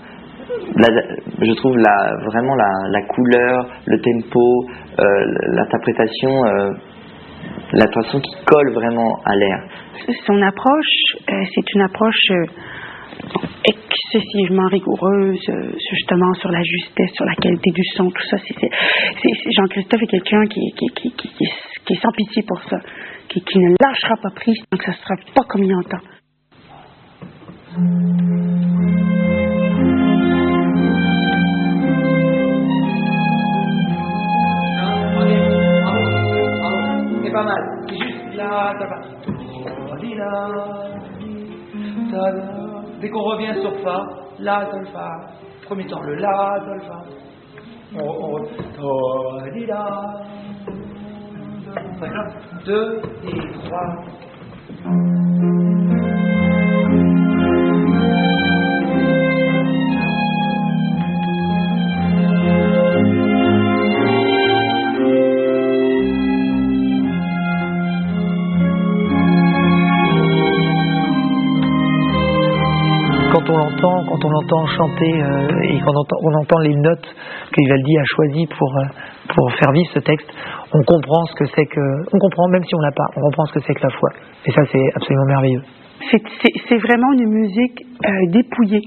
la- 0.76 1.16
je 1.40 1.52
trouve 1.54 1.76
la, 1.78 2.14
vraiment 2.26 2.54
la, 2.54 2.70
la 2.90 3.02
couleur, 3.02 3.66
le 3.86 4.00
tempo, 4.00 4.66
l'interprétation, 4.98 6.30
euh, 6.46 6.70
l'intention 7.72 8.20
qui 8.20 8.30
colle 8.44 8.72
vraiment 8.74 9.14
à 9.24 9.34
l'air. 9.36 9.58
Son 10.26 10.40
approche, 10.42 11.16
c'est 11.26 11.74
une 11.74 11.82
approche 11.82 12.28
excessivement 13.64 14.66
rigoureuse, 14.68 15.40
justement 15.90 16.32
sur 16.34 16.50
la 16.50 16.62
justesse, 16.62 17.10
sur 17.14 17.24
la 17.24 17.34
qualité 17.34 17.70
du 17.70 17.82
son, 17.96 18.10
tout 18.10 18.22
ça. 18.30 18.36
Jean-Christophe 19.56 20.02
est 20.02 20.06
quelqu'un 20.06 20.46
qui, 20.46 20.60
qui, 20.76 21.12
qui 21.12 21.92
est 21.94 22.00
sans 22.02 22.12
pitié 22.12 22.42
pour 22.46 22.60
ça, 22.68 22.76
qui, 23.32 23.40
qui 23.40 23.58
ne 23.58 23.74
lâchera 23.80 24.16
pas 24.22 24.30
prise 24.34 24.58
tant 24.70 24.76
que 24.76 24.84
ça 24.84 24.90
ne 24.90 24.96
sera 24.96 25.14
pas 25.34 25.44
comme 25.48 25.62
il 25.62 25.74
entend. 25.74 25.98
C'est 37.24 37.32
pas 37.32 37.44
mal. 37.44 37.62
Juste. 37.88 38.12
Dès 43.00 43.08
qu'on 43.10 43.22
revient 43.22 43.54
sur 43.60 43.74
Fa, 43.82 44.06
La, 44.38 44.66
Fa. 44.92 45.08
Premier 45.64 45.86
temps, 45.86 46.02
le 46.02 46.14
La, 46.16 46.60
Fa. 46.86 47.04
On, 47.94 48.38
2 52.64 53.02
et 53.24 53.68
3. 53.68 54.12
quand 73.32 73.48
on 73.48 73.56
l'entend, 73.56 74.04
quand 74.06 74.24
on 74.24 74.30
l'entend 74.30 74.66
chanter 74.66 75.22
euh, 75.22 75.48
et 75.62 75.80
quand 75.80 75.90
on 75.90 76.00
entend, 76.00 76.16
on 76.22 76.34
entend, 76.34 76.58
les 76.60 76.74
notes 76.74 77.08
que 77.50 77.60
Vivaldi 77.60 77.98
a 77.98 78.04
choisies 78.04 78.46
pour, 78.46 78.76
euh, 78.76 78.82
pour 79.34 79.52
faire 79.54 79.72
vivre 79.72 79.90
ce 79.94 80.00
texte, 80.00 80.28
on 80.74 80.82
comprend 80.84 81.24
ce 81.26 81.34
que 81.34 81.44
c'est 81.54 81.66
que, 81.66 81.80
on 82.12 82.18
comprend 82.18 82.48
même 82.48 82.64
si 82.64 82.74
on 82.74 82.80
l'a 82.80 82.92
pas, 82.92 83.06
on 83.16 83.20
comprend 83.20 83.44
ce 83.46 83.54
que 83.54 83.60
c'est 83.66 83.74
que 83.74 83.82
la 83.82 83.90
foi. 83.90 84.08
Et 84.46 84.52
ça, 84.52 84.62
c'est 84.70 84.86
absolument 84.96 85.26
merveilleux. 85.26 85.62
C'est, 86.10 86.78
vraiment 86.78 87.12
une 87.12 87.28
musique 87.28 87.82
euh, 88.04 88.10
dépouillée, 88.30 88.80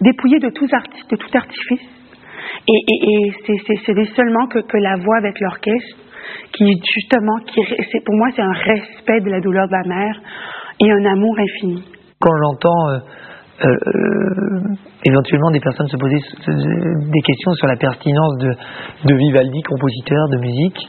dépouillée 0.00 0.38
de 0.38 0.50
tout, 0.50 0.66
arti- 0.66 1.08
de 1.10 1.16
tout 1.16 1.30
artifice. 1.36 1.88
Et, 2.68 2.72
et- 2.72 3.28
et 3.28 3.32
c'est, 3.86 4.04
seulement 4.14 4.46
que, 4.46 4.60
que 4.60 4.76
la 4.76 4.96
voix 4.96 5.16
avec 5.18 5.40
l'orchestre, 5.40 5.96
qui 6.52 6.64
justement, 6.94 7.36
qui, 7.46 7.60
pour 8.04 8.14
moi, 8.14 8.28
c'est 8.36 8.42
un 8.42 8.52
respect 8.52 9.20
de 9.22 9.30
la 9.30 9.40
douleur 9.40 9.66
de 9.66 9.72
la 9.72 9.82
mère 9.88 10.20
et 10.80 10.90
un 10.90 11.04
amour 11.06 11.34
infini. 11.38 11.82
Quand 12.20 12.30
j'entends 12.44 12.88
euh, 12.90 12.98
euh, 13.64 14.60
éventuellement 15.04 15.50
des 15.50 15.60
personnes 15.60 15.88
se 15.88 15.96
poser 15.96 16.16
des 16.46 17.20
questions 17.22 17.52
sur 17.54 17.66
la 17.66 17.76
pertinence 17.76 18.38
de, 18.38 18.50
de 19.06 19.14
Vivaldi, 19.14 19.62
compositeur 19.62 20.28
de 20.30 20.36
musique, 20.38 20.88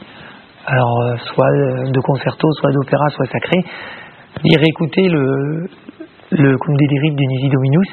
alors 0.66 1.00
euh, 1.02 1.16
soit 1.34 1.50
euh, 1.50 1.90
de 1.90 2.00
concerto, 2.00 2.48
soit 2.60 2.72
d'opéra, 2.72 3.08
soit 3.10 3.26
sacré, 3.26 3.58
dire 4.44 4.60
écoutez 4.62 5.08
le, 5.08 5.68
le 6.32 6.56
Cum 6.56 6.74
de 6.76 7.26
Nisi 7.28 7.48
Dominus 7.48 7.88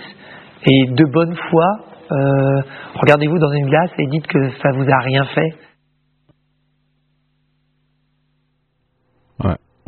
et 0.65 0.85
de 0.91 1.05
bonne 1.11 1.35
foi, 1.49 1.65
euh, 2.11 2.61
regardez-vous 2.95 3.39
dans 3.39 3.51
une 3.51 3.67
glace 3.67 3.91
et 3.97 4.07
dites 4.07 4.27
que 4.27 4.49
ça 4.61 4.71
vous 4.73 4.89
a 4.89 4.99
rien 4.99 5.25
fait. 5.25 5.53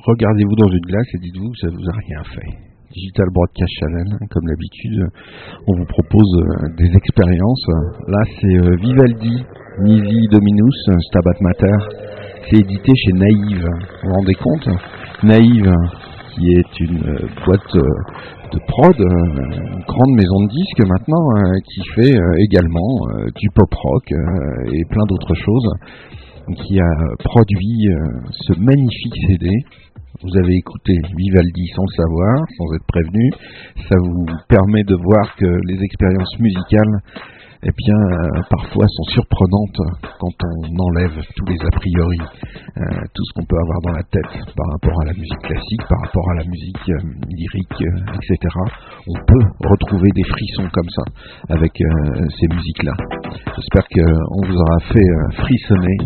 Regardez-vous 0.06 0.56
dans 0.58 0.68
une 0.68 0.86
glace 0.86 1.08
et 1.14 1.18
dites-vous 1.20 1.50
que 1.52 1.60
ça 1.62 1.68
vous 1.72 1.88
a 1.88 1.96
rien 1.96 2.24
fait. 2.36 2.52
Digital 2.92 3.26
Broadcast 3.32 3.84
hein, 3.84 4.18
comme 4.30 4.44
d'habitude, 4.44 5.00
on 5.66 5.78
vous 5.78 5.86
propose 5.86 6.44
des 6.76 6.92
expériences. 6.94 7.66
Là, 8.10 8.20
c'est 8.36 8.82
Vivaldi, 8.82 9.46
Nisi 9.80 10.28
Dominus, 10.30 10.90
Stabat 11.08 11.40
Mater. 11.40 12.13
C'est 12.50 12.60
édité 12.60 12.92
chez 12.96 13.14
Naïve. 13.14 13.66
Vous 13.66 14.10
vous 14.10 14.14
rendez 14.16 14.34
compte 14.34 14.68
Naïve, 15.24 15.72
qui 16.36 16.46
est 16.52 16.80
une 16.82 17.08
euh, 17.08 17.28
boîte 17.46 17.76
euh, 17.76 17.82
de 18.52 18.60
prod, 18.68 19.00
euh, 19.00 19.74
une 19.74 19.84
grande 19.88 20.14
maison 20.14 20.44
de 20.44 20.50
disques 20.50 20.86
maintenant, 20.86 21.26
euh, 21.38 21.60
qui 21.66 21.82
fait 21.96 22.16
euh, 22.16 22.44
également 22.44 23.08
du 23.36 23.48
pop 23.56 23.74
rock 23.74 24.04
et 24.12 24.84
plein 24.90 25.06
d'autres 25.08 25.36
choses, 25.36 25.70
qui 26.58 26.80
a 26.80 26.92
produit 27.24 27.88
ce 28.32 28.60
magnifique 28.60 29.16
CD. 29.28 29.50
Vous 30.22 30.38
avez 30.38 30.56
écouté 30.56 30.94
Vivaldi 31.18 31.68
sans 31.76 31.84
le 31.84 31.96
savoir, 32.04 32.36
sans 32.58 32.76
être 32.76 32.86
prévenu. 32.88 33.32
Ça 33.90 33.96
vous 34.00 34.26
permet 34.48 34.84
de 34.84 34.96
voir 34.96 35.36
que 35.38 35.46
les 35.68 35.82
expériences 35.84 36.40
musicales 36.40 37.00
eh 37.66 37.72
bien, 37.78 37.96
euh, 37.96 38.42
parfois 38.50 38.86
sont 38.88 39.08
surprenantes 39.14 39.80
quand 40.20 40.36
on 40.44 40.84
enlève 40.84 41.16
tous 41.36 41.46
les 41.46 41.56
a 41.64 41.72
priori, 41.72 42.20
euh, 42.20 42.84
tout 43.16 43.24
ce 43.24 43.34
qu'on 43.34 43.46
peut 43.46 43.56
avoir 43.56 43.80
dans 43.84 43.96
la 43.96 44.04
tête 44.04 44.36
par 44.52 44.68
rapport 44.72 45.02
à 45.02 45.06
la 45.06 45.14
musique 45.14 45.40
classique, 45.40 45.84
par 45.88 46.00
rapport 46.04 46.30
à 46.32 46.36
la 46.36 46.44
musique 46.44 46.90
euh, 46.90 47.00
lyrique, 47.32 47.80
etc. 48.20 48.38
On 49.08 49.20
peut 49.26 49.46
retrouver 49.70 50.10
des 50.14 50.24
frissons 50.24 50.68
comme 50.74 50.90
ça 50.90 51.04
avec 51.56 51.72
ces 51.74 52.48
musiques-là. 52.48 52.94
J'espère 53.56 53.88
qu'on 53.88 54.48
vous 54.48 54.58
aura 54.60 54.80
fait 54.92 55.10
frissonner 55.38 55.98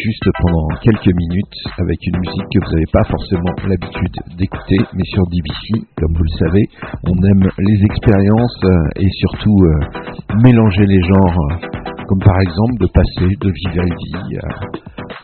juste 0.00 0.28
pendant 0.40 0.68
quelques 0.80 1.12
minutes 1.12 1.58
avec 1.78 1.98
une 2.06 2.18
musique 2.18 2.48
que 2.48 2.60
vous 2.64 2.72
n'avez 2.72 2.90
pas 2.92 3.04
forcément 3.04 3.52
l'habitude 3.68 4.16
d'écouter, 4.38 4.80
mais 4.94 5.04
sur 5.04 5.24
DBC, 5.28 5.84
comme 6.00 6.14
vous 6.16 6.24
le 6.24 6.36
savez, 6.38 6.64
on 7.04 7.16
aime 7.20 7.44
les 7.58 7.78
expériences 7.84 8.58
euh, 8.64 9.02
et 9.04 9.10
surtout 9.20 9.58
euh, 9.60 10.38
mélanger 10.42 10.86
les 10.86 11.02
genres, 11.02 11.36
euh, 11.36 12.04
comme 12.08 12.20
par 12.24 12.38
exemple 12.40 12.76
de 12.80 12.88
passer 12.88 13.30
de 13.36 13.50
Vivaldi 13.52 14.12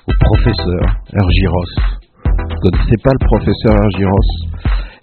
au 0.07 0.13
professeur 0.21 0.85
Ergiros. 1.17 1.73
Vous 2.27 2.55
ne 2.55 2.71
connaissez 2.71 2.99
pas 3.03 3.13
le 3.17 3.25
professeur 3.25 3.75
Ergiros 3.85 4.31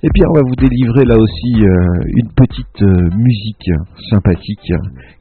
et 0.03 0.07
eh 0.07 0.09
puis 0.13 0.21
on 0.29 0.33
va 0.33 0.41
vous 0.45 0.55
délivrer 0.55 1.05
là 1.05 1.15
aussi 1.17 1.55
une 1.55 2.29
petite 2.35 2.81
musique 3.15 3.71
sympathique 4.11 4.71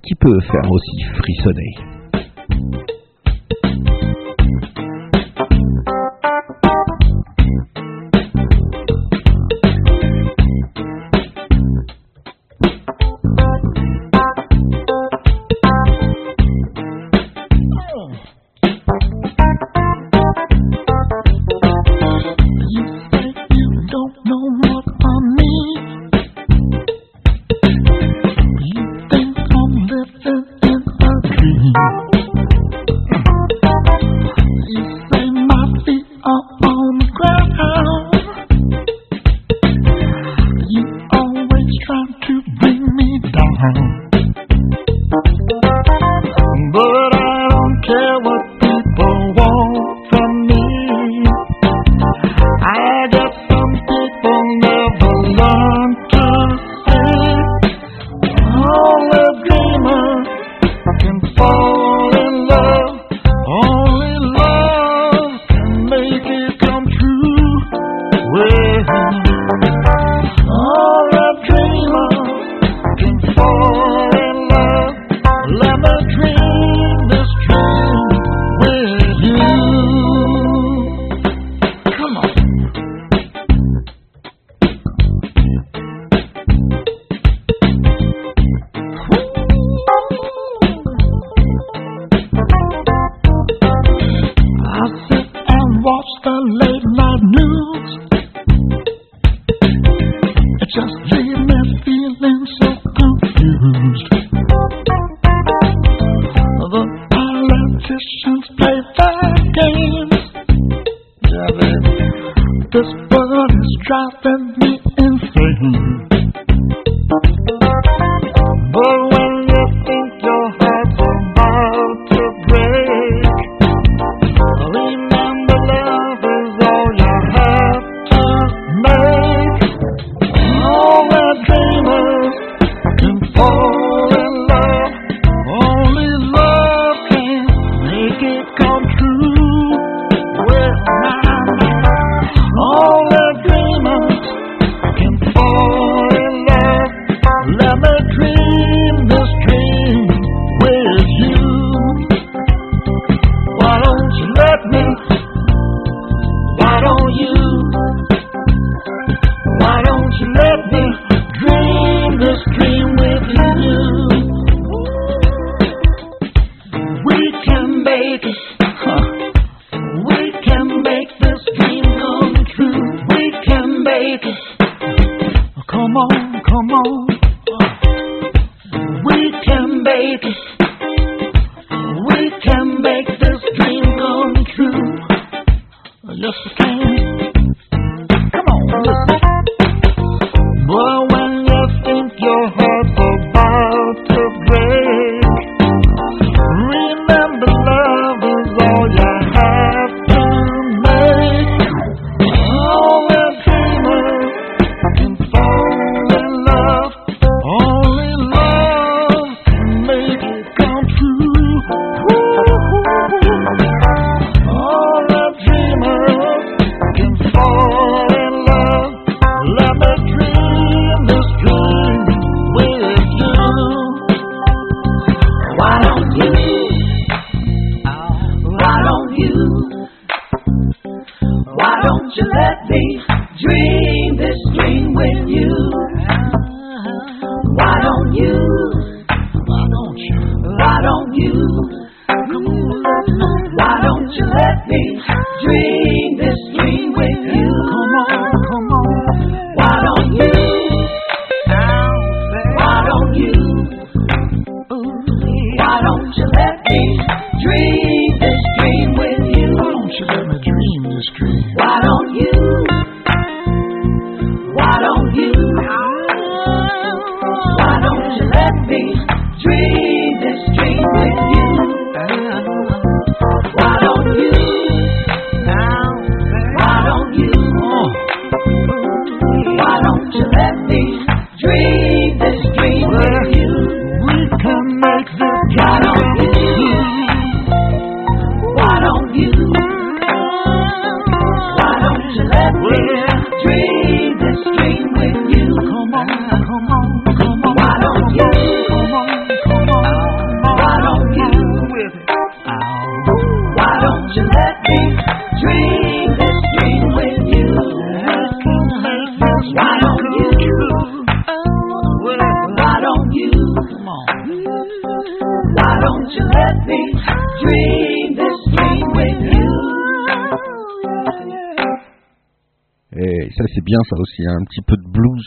qui 0.03 0.15
peut 0.17 0.41
faire 0.41 0.71
aussi 0.71 1.03
frissonner. 1.17 3.04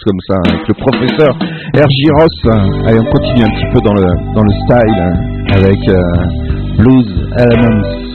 Comme 0.08 0.20
ça 0.26 0.36
avec 0.48 0.66
le 0.68 0.74
professeur 0.76 1.36
R.J. 1.76 2.10
Ross. 2.16 2.38
Allez, 2.88 3.00
on 3.00 3.12
continue 3.12 3.44
un 3.44 3.50
petit 3.50 3.70
peu 3.74 3.80
dans 3.84 3.94
le, 3.94 4.08
dans 4.34 4.44
le 4.44 4.54
style 4.64 5.00
hein, 5.02 5.16
avec 5.52 5.80
euh, 5.90 6.00
Blues 6.78 7.30
Elements. 7.38 8.08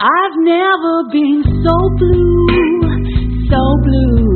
I've 0.00 0.36
never 0.42 1.04
been 1.12 1.44
so 1.62 1.76
blue, 1.96 2.90
so 3.48 3.62
blue 3.84 4.32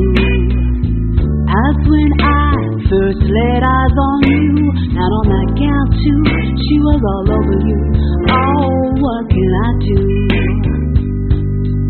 as 1.49 1.75
when 1.89 2.11
I 2.21 2.55
first 2.87 3.19
laid 3.19 3.63
eyes 3.63 3.97
on 3.99 4.21
you. 4.23 4.56
And 4.77 5.09
on 5.13 5.25
that 5.29 5.49
gal 5.57 5.85
too, 5.89 6.21
she 6.57 6.75
was 6.85 7.01
all 7.01 7.27
over 7.33 7.57
you. 7.65 7.79
Oh, 8.29 8.93
what 8.97 9.23
can 9.29 9.51
I 9.65 9.69
do? 9.81 10.01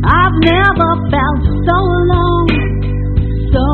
I've 0.07 0.37
never 0.39 0.89
felt 1.11 1.41
so 1.67 1.77
alone, 1.83 2.47
so 3.51 3.65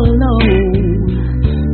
alone 0.00 1.04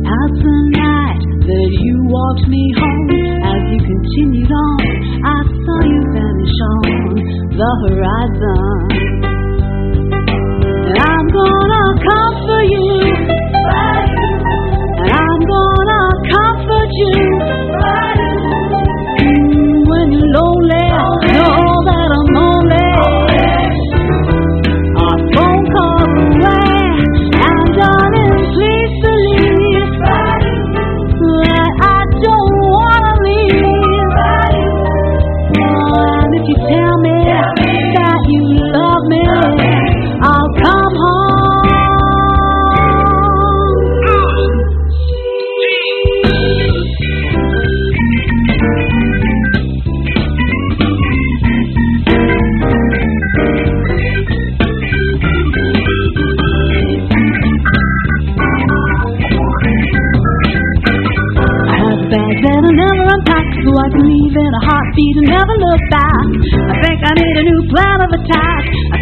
as 0.03 0.31
the 0.43 0.57
night 0.75 1.23
that 1.39 1.69
you 1.71 1.95
walked 2.07 2.47
me 2.51 2.63
home. 2.75 3.09
As 3.47 3.61
you 3.71 3.79
continued 3.79 4.51
on, 4.51 4.79
I 5.23 5.39
saw 5.43 5.79
you 5.87 6.01
vanish 6.11 6.57
on 6.67 7.15
the 7.55 7.71
horizon. 7.87 8.79
And 10.87 10.97
I'm 10.99 11.27
gonna 11.31 11.85
comfort 12.03 12.67
you. 12.67 13.38
You. 16.99 17.28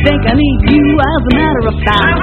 Think 0.07 0.23
I 0.23 0.35
need 0.35 0.59
you 0.71 0.85
as 1.03 1.21
a 1.27 1.35
matter 1.35 1.67
of 1.67 1.75
fact. 1.83 2.19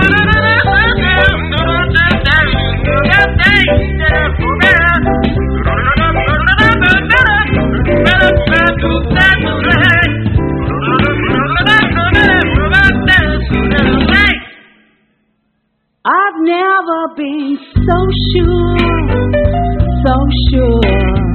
I've 16.06 16.38
never 16.40 17.00
been 17.16 17.58
so 17.86 17.96
sure, 18.32 18.76
so 20.04 20.14
sure 20.50 21.33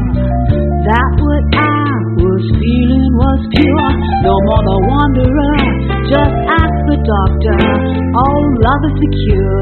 doctor. 7.10 7.58
all 8.22 8.44
love 8.66 8.84
is 8.90 8.96
secure. 9.02 9.62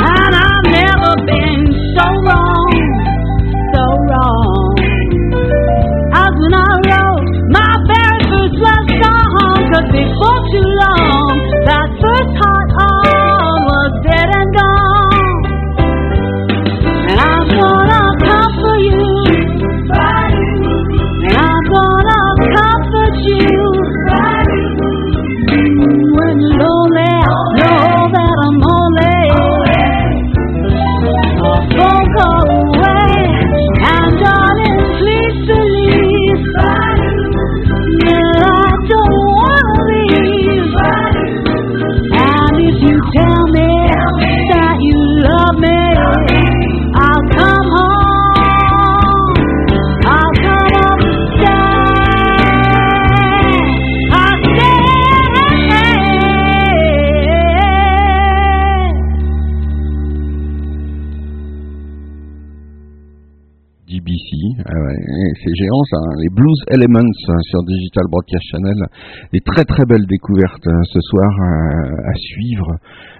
And 0.00 0.32
I've 0.46 0.66
never 0.80 1.12
been 1.28 1.62
so 1.96 2.06
wrong, 2.26 2.74
so 3.74 3.84
wrong. 4.08 4.72
As 6.22 6.32
when 6.40 6.54
I 6.56 6.72
wrote 6.88 7.28
my 7.52 7.70
very 7.92 8.22
first 8.30 8.56
love 8.66 8.88
song, 9.02 9.58
'cause 9.68 9.88
before 9.92 10.40
too 10.52 10.67
les 66.18 66.28
Blues 66.34 66.60
Elements 66.68 67.14
hein, 67.28 67.40
sur 67.50 67.62
Digital 67.64 68.04
Broadcast 68.10 68.44
Channel, 68.50 68.80
des 69.32 69.40
très 69.40 69.64
très 69.64 69.84
belles 69.86 70.06
découvertes 70.06 70.66
hein, 70.66 70.82
ce 70.92 71.00
soir 71.00 71.30
euh, 71.30 72.10
à 72.10 72.14
suivre. 72.14 72.68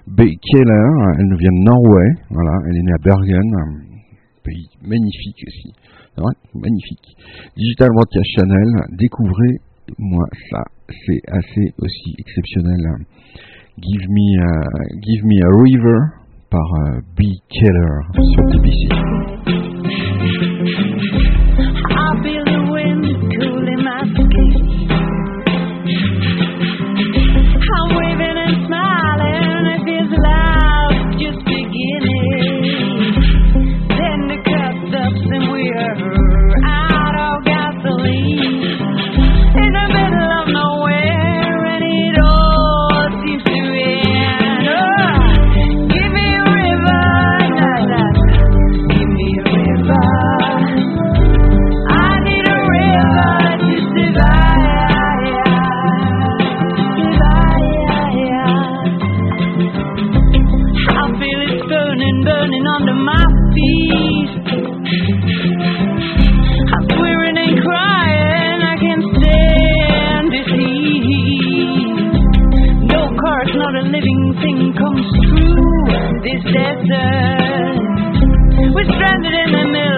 B. 0.06 0.22
Keller, 0.40 0.90
elle 1.18 1.26
nous 1.28 1.36
vient 1.36 1.52
de 1.52 1.64
Norway, 1.64 2.08
voilà, 2.30 2.52
elle 2.68 2.76
est 2.76 2.82
née 2.82 2.92
à 2.96 3.02
Bergen, 3.02 3.48
pays 4.44 4.68
magnifique 4.82 5.40
aussi, 5.46 5.70
magnifique. 6.54 7.08
Digital 7.56 7.88
Broadcast 7.92 8.30
Channel, 8.36 8.70
découvrez 8.98 9.60
moi 9.98 10.26
ça, 10.50 10.62
c'est 11.06 11.20
assez 11.28 11.72
aussi 11.78 12.14
exceptionnel. 12.18 13.06
Give 13.80 14.08
me, 14.10 14.42
a- 14.42 14.88
give 15.00 15.24
me 15.24 15.38
a 15.44 15.50
river 15.62 16.00
par 16.50 16.66
euh, 16.74 17.00
B. 17.16 17.22
Keller 17.48 18.00
sur 18.34 18.42
feel 22.22 22.57
this 76.22 76.42
desert. 76.52 77.78
We're 78.74 78.84
stranded 78.84 79.34
in 79.34 79.50
the 79.52 79.64
middle 79.70 79.97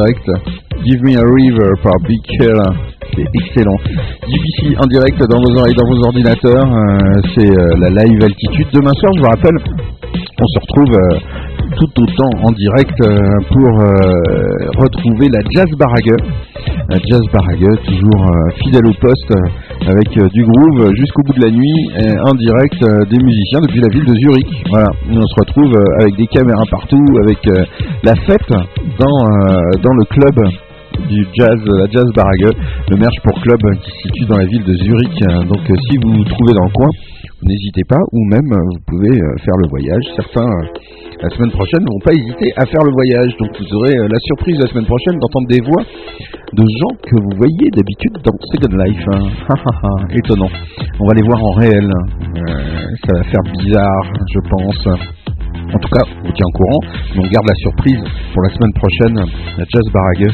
direct. 0.00 0.26
Give 0.84 1.02
me 1.02 1.12
a 1.12 1.24
river 1.24 1.70
par 1.82 1.92
Big 2.08 2.24
Hell. 2.40 2.60
C'est 3.12 3.26
excellent. 3.34 3.76
GBC 4.24 4.76
en 4.78 4.86
direct 4.86 5.18
dans 5.28 5.40
vos 5.40 5.58
oreilles, 5.58 5.74
dans 5.76 5.88
vos 5.92 6.02
ordinateurs. 6.04 6.68
Euh, 6.72 7.20
c'est 7.34 7.50
euh, 7.50 7.74
la 7.80 7.90
live 7.90 8.22
altitude. 8.22 8.68
Demain 8.72 8.92
soir, 8.94 9.12
je 9.16 9.20
vous 9.20 9.28
rappelle, 9.28 9.58
on 10.40 10.46
se 10.46 10.58
retrouve 10.60 10.94
euh, 10.94 11.18
tout 11.76 11.90
autant 12.02 12.30
en 12.44 12.52
direct 12.52 12.96
pour 13.52 13.72
retrouver 14.82 15.28
la 15.30 15.40
Jazz 15.54 15.70
Barague. 15.78 16.16
La 16.88 16.98
Jazz 16.98 17.22
Barague, 17.32 17.78
toujours 17.84 18.26
fidèle 18.64 18.86
au 18.86 18.94
poste, 19.00 19.32
avec 19.86 20.32
du 20.32 20.44
groove 20.44 20.90
jusqu'au 20.96 21.22
bout 21.22 21.34
de 21.34 21.44
la 21.44 21.50
nuit, 21.50 21.78
en 22.24 22.34
direct 22.34 22.80
des 23.08 23.22
musiciens 23.22 23.60
depuis 23.60 23.80
la 23.80 23.88
ville 23.92 24.04
de 24.04 24.14
Zurich. 24.14 24.48
Voilà, 24.70 24.88
on 25.10 25.26
se 25.26 25.34
retrouve 25.38 25.72
avec 26.00 26.16
des 26.16 26.26
caméras 26.26 26.64
partout, 26.70 27.06
avec 27.22 27.38
la 28.02 28.16
fête 28.16 28.52
dans, 29.00 29.18
euh, 29.24 29.80
dans 29.82 29.94
le 29.96 30.04
club 30.12 30.36
du 31.08 31.24
jazz, 31.32 31.56
la 31.64 31.86
Jazz 31.90 32.04
Barague, 32.14 32.52
le 32.90 32.96
Merch 32.96 33.16
pour 33.24 33.32
Club 33.40 33.60
qui 33.82 33.90
se 33.90 33.98
situe 34.04 34.26
dans 34.28 34.36
la 34.36 34.44
ville 34.44 34.64
de 34.64 34.74
Zurich. 34.74 35.18
Donc 35.48 35.64
euh, 35.70 35.74
si 35.88 35.96
vous 36.04 36.12
vous 36.12 36.24
trouvez 36.24 36.52
dans 36.52 36.66
le 36.68 36.74
coin, 36.74 36.88
n'hésitez 37.42 37.84
pas, 37.88 38.02
ou 38.12 38.20
même 38.28 38.44
euh, 38.52 38.60
vous 38.74 38.82
pouvez 38.86 39.16
faire 39.40 39.56
le 39.64 39.68
voyage. 39.70 40.04
Certains, 40.16 40.50
la 41.22 41.30
semaine 41.30 41.50
prochaine, 41.52 41.80
ne 41.80 41.92
vont 41.96 42.04
pas 42.04 42.12
hésiter 42.12 42.52
à 42.56 42.66
faire 42.66 42.84
le 42.84 42.92
voyage. 42.92 43.32
Donc 43.40 43.48
vous 43.56 43.70
aurez 43.80 43.96
la 43.96 44.20
surprise 44.28 44.58
la 44.60 44.68
semaine 44.68 44.86
prochaine 44.86 45.16
d'entendre 45.18 45.48
des 45.48 45.62
voix 45.64 45.84
de 46.52 46.64
gens 46.66 46.94
que 47.00 47.16
vous 47.16 47.34
voyez 47.38 47.66
d'habitude 47.72 48.16
dans 48.20 48.36
Second 48.52 48.76
Life. 48.84 49.04
hein. 49.14 50.04
Étonnant. 50.12 50.50
On 51.00 51.06
va 51.06 51.14
les 51.14 51.22
voir 51.24 51.40
en 51.40 51.52
réel. 51.56 51.88
Euh, 51.88 52.52
ça 53.06 53.10
va 53.16 53.22
faire 53.24 53.44
bizarre, 53.56 54.04
je 54.34 54.40
pense. 54.50 54.82
En 55.72 55.78
tout 55.78 55.88
cas, 55.88 56.04
on 56.18 56.26
vous 56.26 56.32
tient 56.32 56.46
au 56.46 56.56
courant, 56.56 56.80
mais 57.14 57.22
on 57.24 57.30
garde 57.30 57.46
la 57.46 57.54
surprise 57.62 58.02
pour 58.34 58.42
la 58.42 58.50
semaine 58.50 58.74
prochaine, 58.74 59.14
la 59.56 59.64
Jazz 59.70 59.86
Barague, 59.92 60.32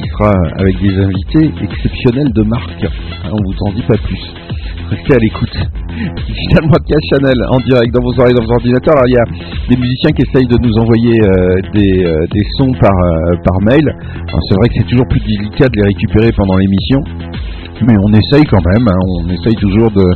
qui 0.00 0.08
sera 0.08 0.32
avec 0.56 0.80
des 0.80 0.96
invités 0.96 1.52
exceptionnels 1.62 2.32
de 2.32 2.42
marque. 2.42 2.84
Hein, 2.84 3.30
On 3.30 3.42
vous 3.44 3.56
en 3.68 3.72
dit 3.74 3.82
pas 3.82 3.98
plus. 3.98 4.22
Restez 4.88 5.14
à 5.14 5.18
l'écoute. 5.18 5.52
Digital 6.26 6.64
Broadcast 6.64 7.04
Channel 7.12 7.38
en 7.50 7.60
direct 7.60 7.92
dans 7.92 8.00
vos 8.00 8.16
oreilles, 8.20 8.34
dans 8.34 8.44
vos 8.46 8.54
ordinateurs. 8.56 8.96
Alors 8.96 9.08
il 9.08 9.16
y 9.16 9.20
a 9.20 9.26
des 9.68 9.76
musiciens 9.76 10.10
qui 10.16 10.22
essayent 10.24 10.48
de 10.48 10.56
nous 10.56 10.72
envoyer 10.80 11.12
euh, 11.20 11.60
des, 11.74 12.04
euh, 12.06 12.24
des 12.32 12.44
sons 12.56 12.72
par, 12.80 12.96
euh, 12.96 13.36
par 13.44 13.60
mail. 13.68 13.84
C'est 13.84 14.56
vrai 14.56 14.68
que 14.68 14.74
c'est 14.80 14.88
toujours 14.88 15.08
plus 15.08 15.20
délicat 15.20 15.68
de 15.68 15.76
les 15.76 15.88
récupérer 15.92 16.32
pendant 16.32 16.56
l'émission. 16.56 17.00
Mais 17.86 17.94
on 18.02 18.12
essaye 18.12 18.44
quand 18.44 18.62
même, 18.74 18.86
hein, 18.88 18.98
on 19.22 19.28
essaye 19.30 19.54
toujours 19.54 19.90
de, 19.90 20.06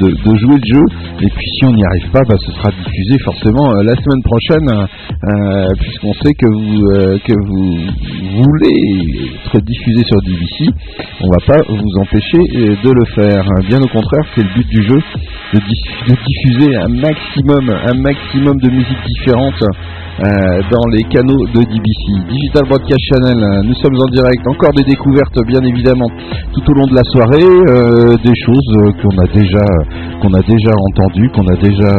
de, 0.00 0.36
jouer 0.36 0.56
le 0.56 0.74
jeu. 0.74 0.84
Et 1.22 1.28
puis 1.30 1.46
si 1.58 1.64
on 1.64 1.72
n'y 1.72 1.84
arrive 1.84 2.10
pas, 2.10 2.20
bah, 2.28 2.34
ce 2.38 2.52
sera 2.52 2.70
diffusé 2.70 3.18
forcément 3.24 3.70
euh, 3.70 3.82
la 3.84 3.94
semaine 3.96 4.22
prochaine, 4.22 4.68
euh, 4.70 5.66
puisqu'on 5.80 6.12
sait 6.14 6.34
que 6.34 6.46
vous, 6.46 6.82
euh, 6.92 7.18
que 7.24 7.32
vous 7.32 8.42
voulez 8.42 9.30
être 9.46 9.60
diffusé 9.64 10.02
sur 10.04 10.20
DBC. 10.22 10.72
On 11.22 11.28
va 11.30 11.46
pas 11.46 11.62
vous 11.68 12.00
empêcher 12.00 12.38
de 12.38 12.90
le 12.90 13.04
faire. 13.14 13.44
Bien 13.68 13.80
au 13.80 13.88
contraire, 13.88 14.24
c'est 14.34 14.42
le 14.42 14.52
but 14.54 14.68
du 14.68 14.82
jeu, 14.82 14.98
de, 15.54 15.60
diffuser 16.26 16.76
un 16.76 16.88
maximum, 16.88 17.70
un 17.70 17.94
maximum 17.94 18.58
de 18.60 18.70
musiques 18.70 19.04
différentes 19.06 19.62
euh, 20.16 20.62
dans 20.72 20.88
les 20.96 21.02
canaux 21.12 21.44
de 21.52 21.60
DBC. 21.60 22.24
Digital 22.26 22.64
Broadcast 22.68 23.04
Channel, 23.12 23.36
euh, 23.36 23.60
nous 23.68 23.74
sommes 23.74 24.00
en 24.00 24.08
direct, 24.08 24.40
encore 24.48 24.72
des 24.72 24.84
découvertes 24.84 25.36
bien 25.46 25.60
évidemment 25.60 26.08
tout 26.54 26.64
au 26.70 26.74
long 26.74 26.86
de 26.86 26.94
la 26.94 27.04
soirée, 27.12 27.44
euh, 27.44 28.16
des 28.24 28.32
choses 28.46 28.68
qu'on 29.02 29.18
a 29.20 29.26
déjà 29.28 29.66
qu'on 30.22 30.32
a 30.32 30.40
déjà 30.40 30.72
entendues, 30.88 31.28
qu'on 31.28 31.46
a 31.48 31.56
déjà 31.56 31.92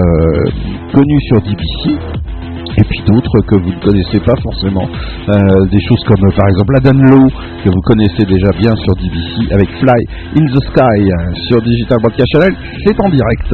connues 0.94 1.22
sur 1.30 1.42
DBC. 1.42 1.94
Et 2.80 2.84
puis 2.84 3.02
d'autres 3.08 3.40
que 3.48 3.56
vous 3.56 3.70
ne 3.70 3.80
connaissez 3.82 4.20
pas 4.20 4.36
forcément, 4.42 4.88
des 5.72 5.82
choses 5.88 6.04
comme 6.06 6.22
par 6.36 6.48
exemple 6.48 6.76
Adam 6.78 7.00
Low 7.10 7.28
que 7.64 7.70
vous 7.70 7.82
connaissez 7.86 8.24
déjà 8.26 8.52
bien 8.58 8.76
sur 8.76 8.94
DBC 8.96 9.54
avec 9.54 9.70
Fly 9.78 10.06
in 10.38 10.46
the 10.46 10.62
Sky 10.62 11.10
sur 11.50 11.62
Digital 11.62 11.98
Broadcast 12.02 12.30
Channel, 12.34 12.56
c'est 12.84 13.00
en 13.00 13.10
direct. 13.10 13.54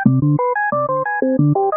Et 0.07 1.76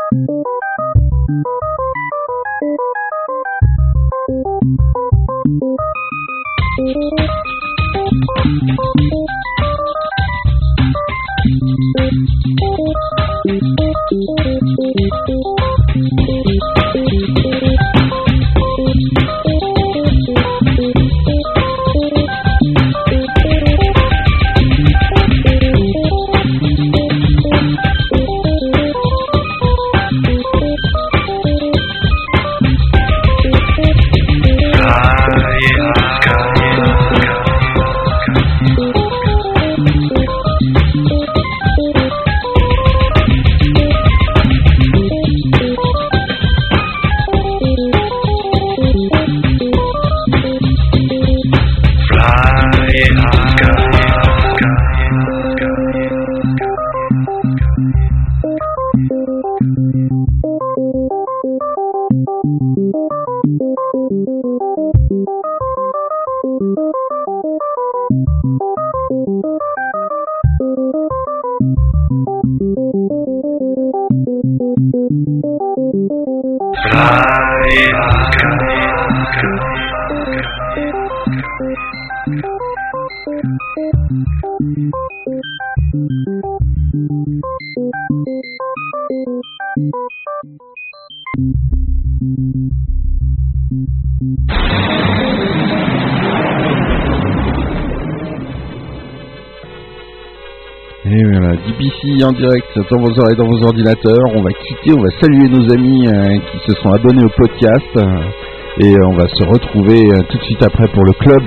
En 102.22 102.34
direct 102.34 102.68
dans 102.92 103.00
vos 103.00 103.16
oreilles, 103.22 103.38
dans 103.38 103.48
vos 103.48 103.64
ordinateurs. 103.64 104.28
On 104.36 104.42
va 104.42 104.50
quitter, 104.52 104.92
on 104.92 105.00
va 105.00 105.10
saluer 105.22 105.48
nos 105.48 105.72
amis 105.72 106.04
euh, 106.06 106.36
qui 106.52 106.60
se 106.68 106.76
sont 106.82 106.92
abonnés 106.92 107.24
au 107.24 107.30
podcast. 107.30 107.96
euh, 107.96 108.84
et 108.84 108.92
euh, 108.92 109.08
on 109.08 109.16
va 109.16 109.26
se 109.28 109.44
retrouver 109.48 110.00
tout 110.28 110.38
de 110.38 110.44
suite 110.44 110.62
après 110.62 110.88
pour 110.90 111.04
le 111.06 111.14
club 111.14 111.44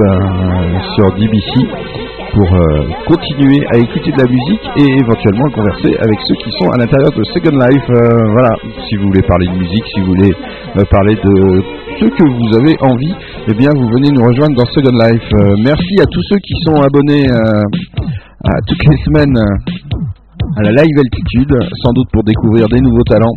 sur 0.94 1.12
DBC 1.12 1.52
pour 2.32 2.48
continuer 3.06 3.60
à 3.74 3.78
écouter 3.78 4.12
de 4.12 4.18
la 4.20 4.28
musique 4.28 4.64
et 4.76 4.96
éventuellement 5.00 5.48
converser 5.52 5.96
avec 5.96 6.18
ceux 6.28 6.36
qui 6.42 6.50
sont 6.58 6.70
à 6.70 6.78
l'intérieur 6.78 7.12
de 7.12 7.24
Second 7.24 7.56
Life. 7.56 7.88
Voilà, 7.88 8.52
si 8.88 8.96
vous 8.96 9.08
voulez 9.08 9.22
parler 9.22 9.46
de 9.48 9.58
musique, 9.58 9.84
si 9.94 10.00
vous 10.00 10.06
voulez 10.08 10.32
parler 10.90 11.14
de 11.16 11.62
ce 12.00 12.06
que 12.06 12.24
vous 12.24 12.56
avez 12.58 12.76
envie, 12.80 13.14
eh 13.48 13.54
bien 13.54 13.70
vous 13.76 13.88
venez 13.96 14.08
nous 14.12 14.24
rejoindre 14.24 14.56
dans 14.56 14.66
Second 14.72 14.96
Life. 14.96 15.28
Merci 15.64 15.94
à 16.00 16.06
tous 16.06 16.22
ceux 16.28 16.38
qui 16.38 16.54
sont 16.64 16.80
abonnés 16.82 17.28
à 17.30 18.60
toutes 18.66 18.84
les 18.90 18.96
semaines 19.04 19.38
à 20.56 20.62
la 20.62 20.72
live 20.82 20.96
altitude, 20.98 21.54
sans 21.82 21.92
doute 21.92 22.08
pour 22.12 22.22
découvrir 22.24 22.68
des 22.68 22.80
nouveaux 22.80 23.04
talents. 23.08 23.36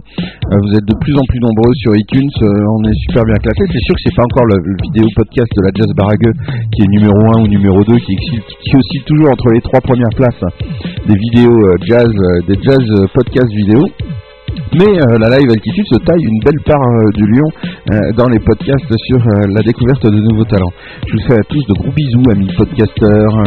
Euh, 0.52 0.58
vous 0.60 0.74
êtes 0.76 0.86
de 0.86 0.96
plus 1.00 1.16
en 1.16 1.24
plus 1.28 1.40
nombreux 1.40 1.74
sur 1.76 1.96
iTunes, 1.96 2.30
euh, 2.42 2.76
on 2.76 2.84
est 2.84 2.98
super 3.08 3.24
bien 3.24 3.40
classé. 3.40 3.62
C'est 3.72 3.84
sûr 3.88 3.96
que 3.96 4.02
c'est 4.04 4.16
pas 4.16 4.24
encore 4.24 4.46
le, 4.46 4.58
vidéo 4.84 5.06
podcast 5.16 5.48
de 5.56 5.62
la 5.64 5.72
Jazz 5.74 5.92
Barague 5.96 6.32
qui 6.74 6.84
est 6.84 6.92
numéro 6.92 7.16
1 7.40 7.44
ou 7.44 7.48
numéro 7.48 7.84
2, 7.84 7.96
qui, 7.96 8.16
qui 8.16 8.76
oscille 8.76 9.04
toujours 9.06 9.32
entre 9.32 9.50
les 9.54 9.62
trois 9.62 9.82
premières 9.82 10.14
places 10.16 10.44
des 11.08 11.16
vidéos 11.16 11.56
euh, 11.56 11.76
jazz, 11.88 12.12
des 12.48 12.58
jazz 12.62 12.84
euh, 13.00 13.08
podcast 13.14 13.52
vidéo. 13.54 13.80
Mais 14.74 14.92
la 15.20 15.30
live 15.38 15.50
altitude 15.52 15.86
se 15.86 16.00
taille 16.06 16.24
une 16.24 16.40
belle 16.44 16.62
part 16.66 16.80
du 17.14 17.26
lion 17.28 17.48
dans 18.16 18.28
les 18.30 18.40
podcasts 18.40 18.94
sur 19.08 19.20
la 19.50 19.62
découverte 19.62 20.06
de 20.06 20.18
nouveaux 20.18 20.46
talents. 20.46 20.72
Je 21.08 21.14
vous 21.14 21.28
fais 21.28 21.40
à 21.40 21.44
tous 21.44 21.66
de 21.68 21.74
gros 21.74 21.92
bisous, 21.92 22.24
amis 22.32 22.50
podcasteurs. 22.58 23.44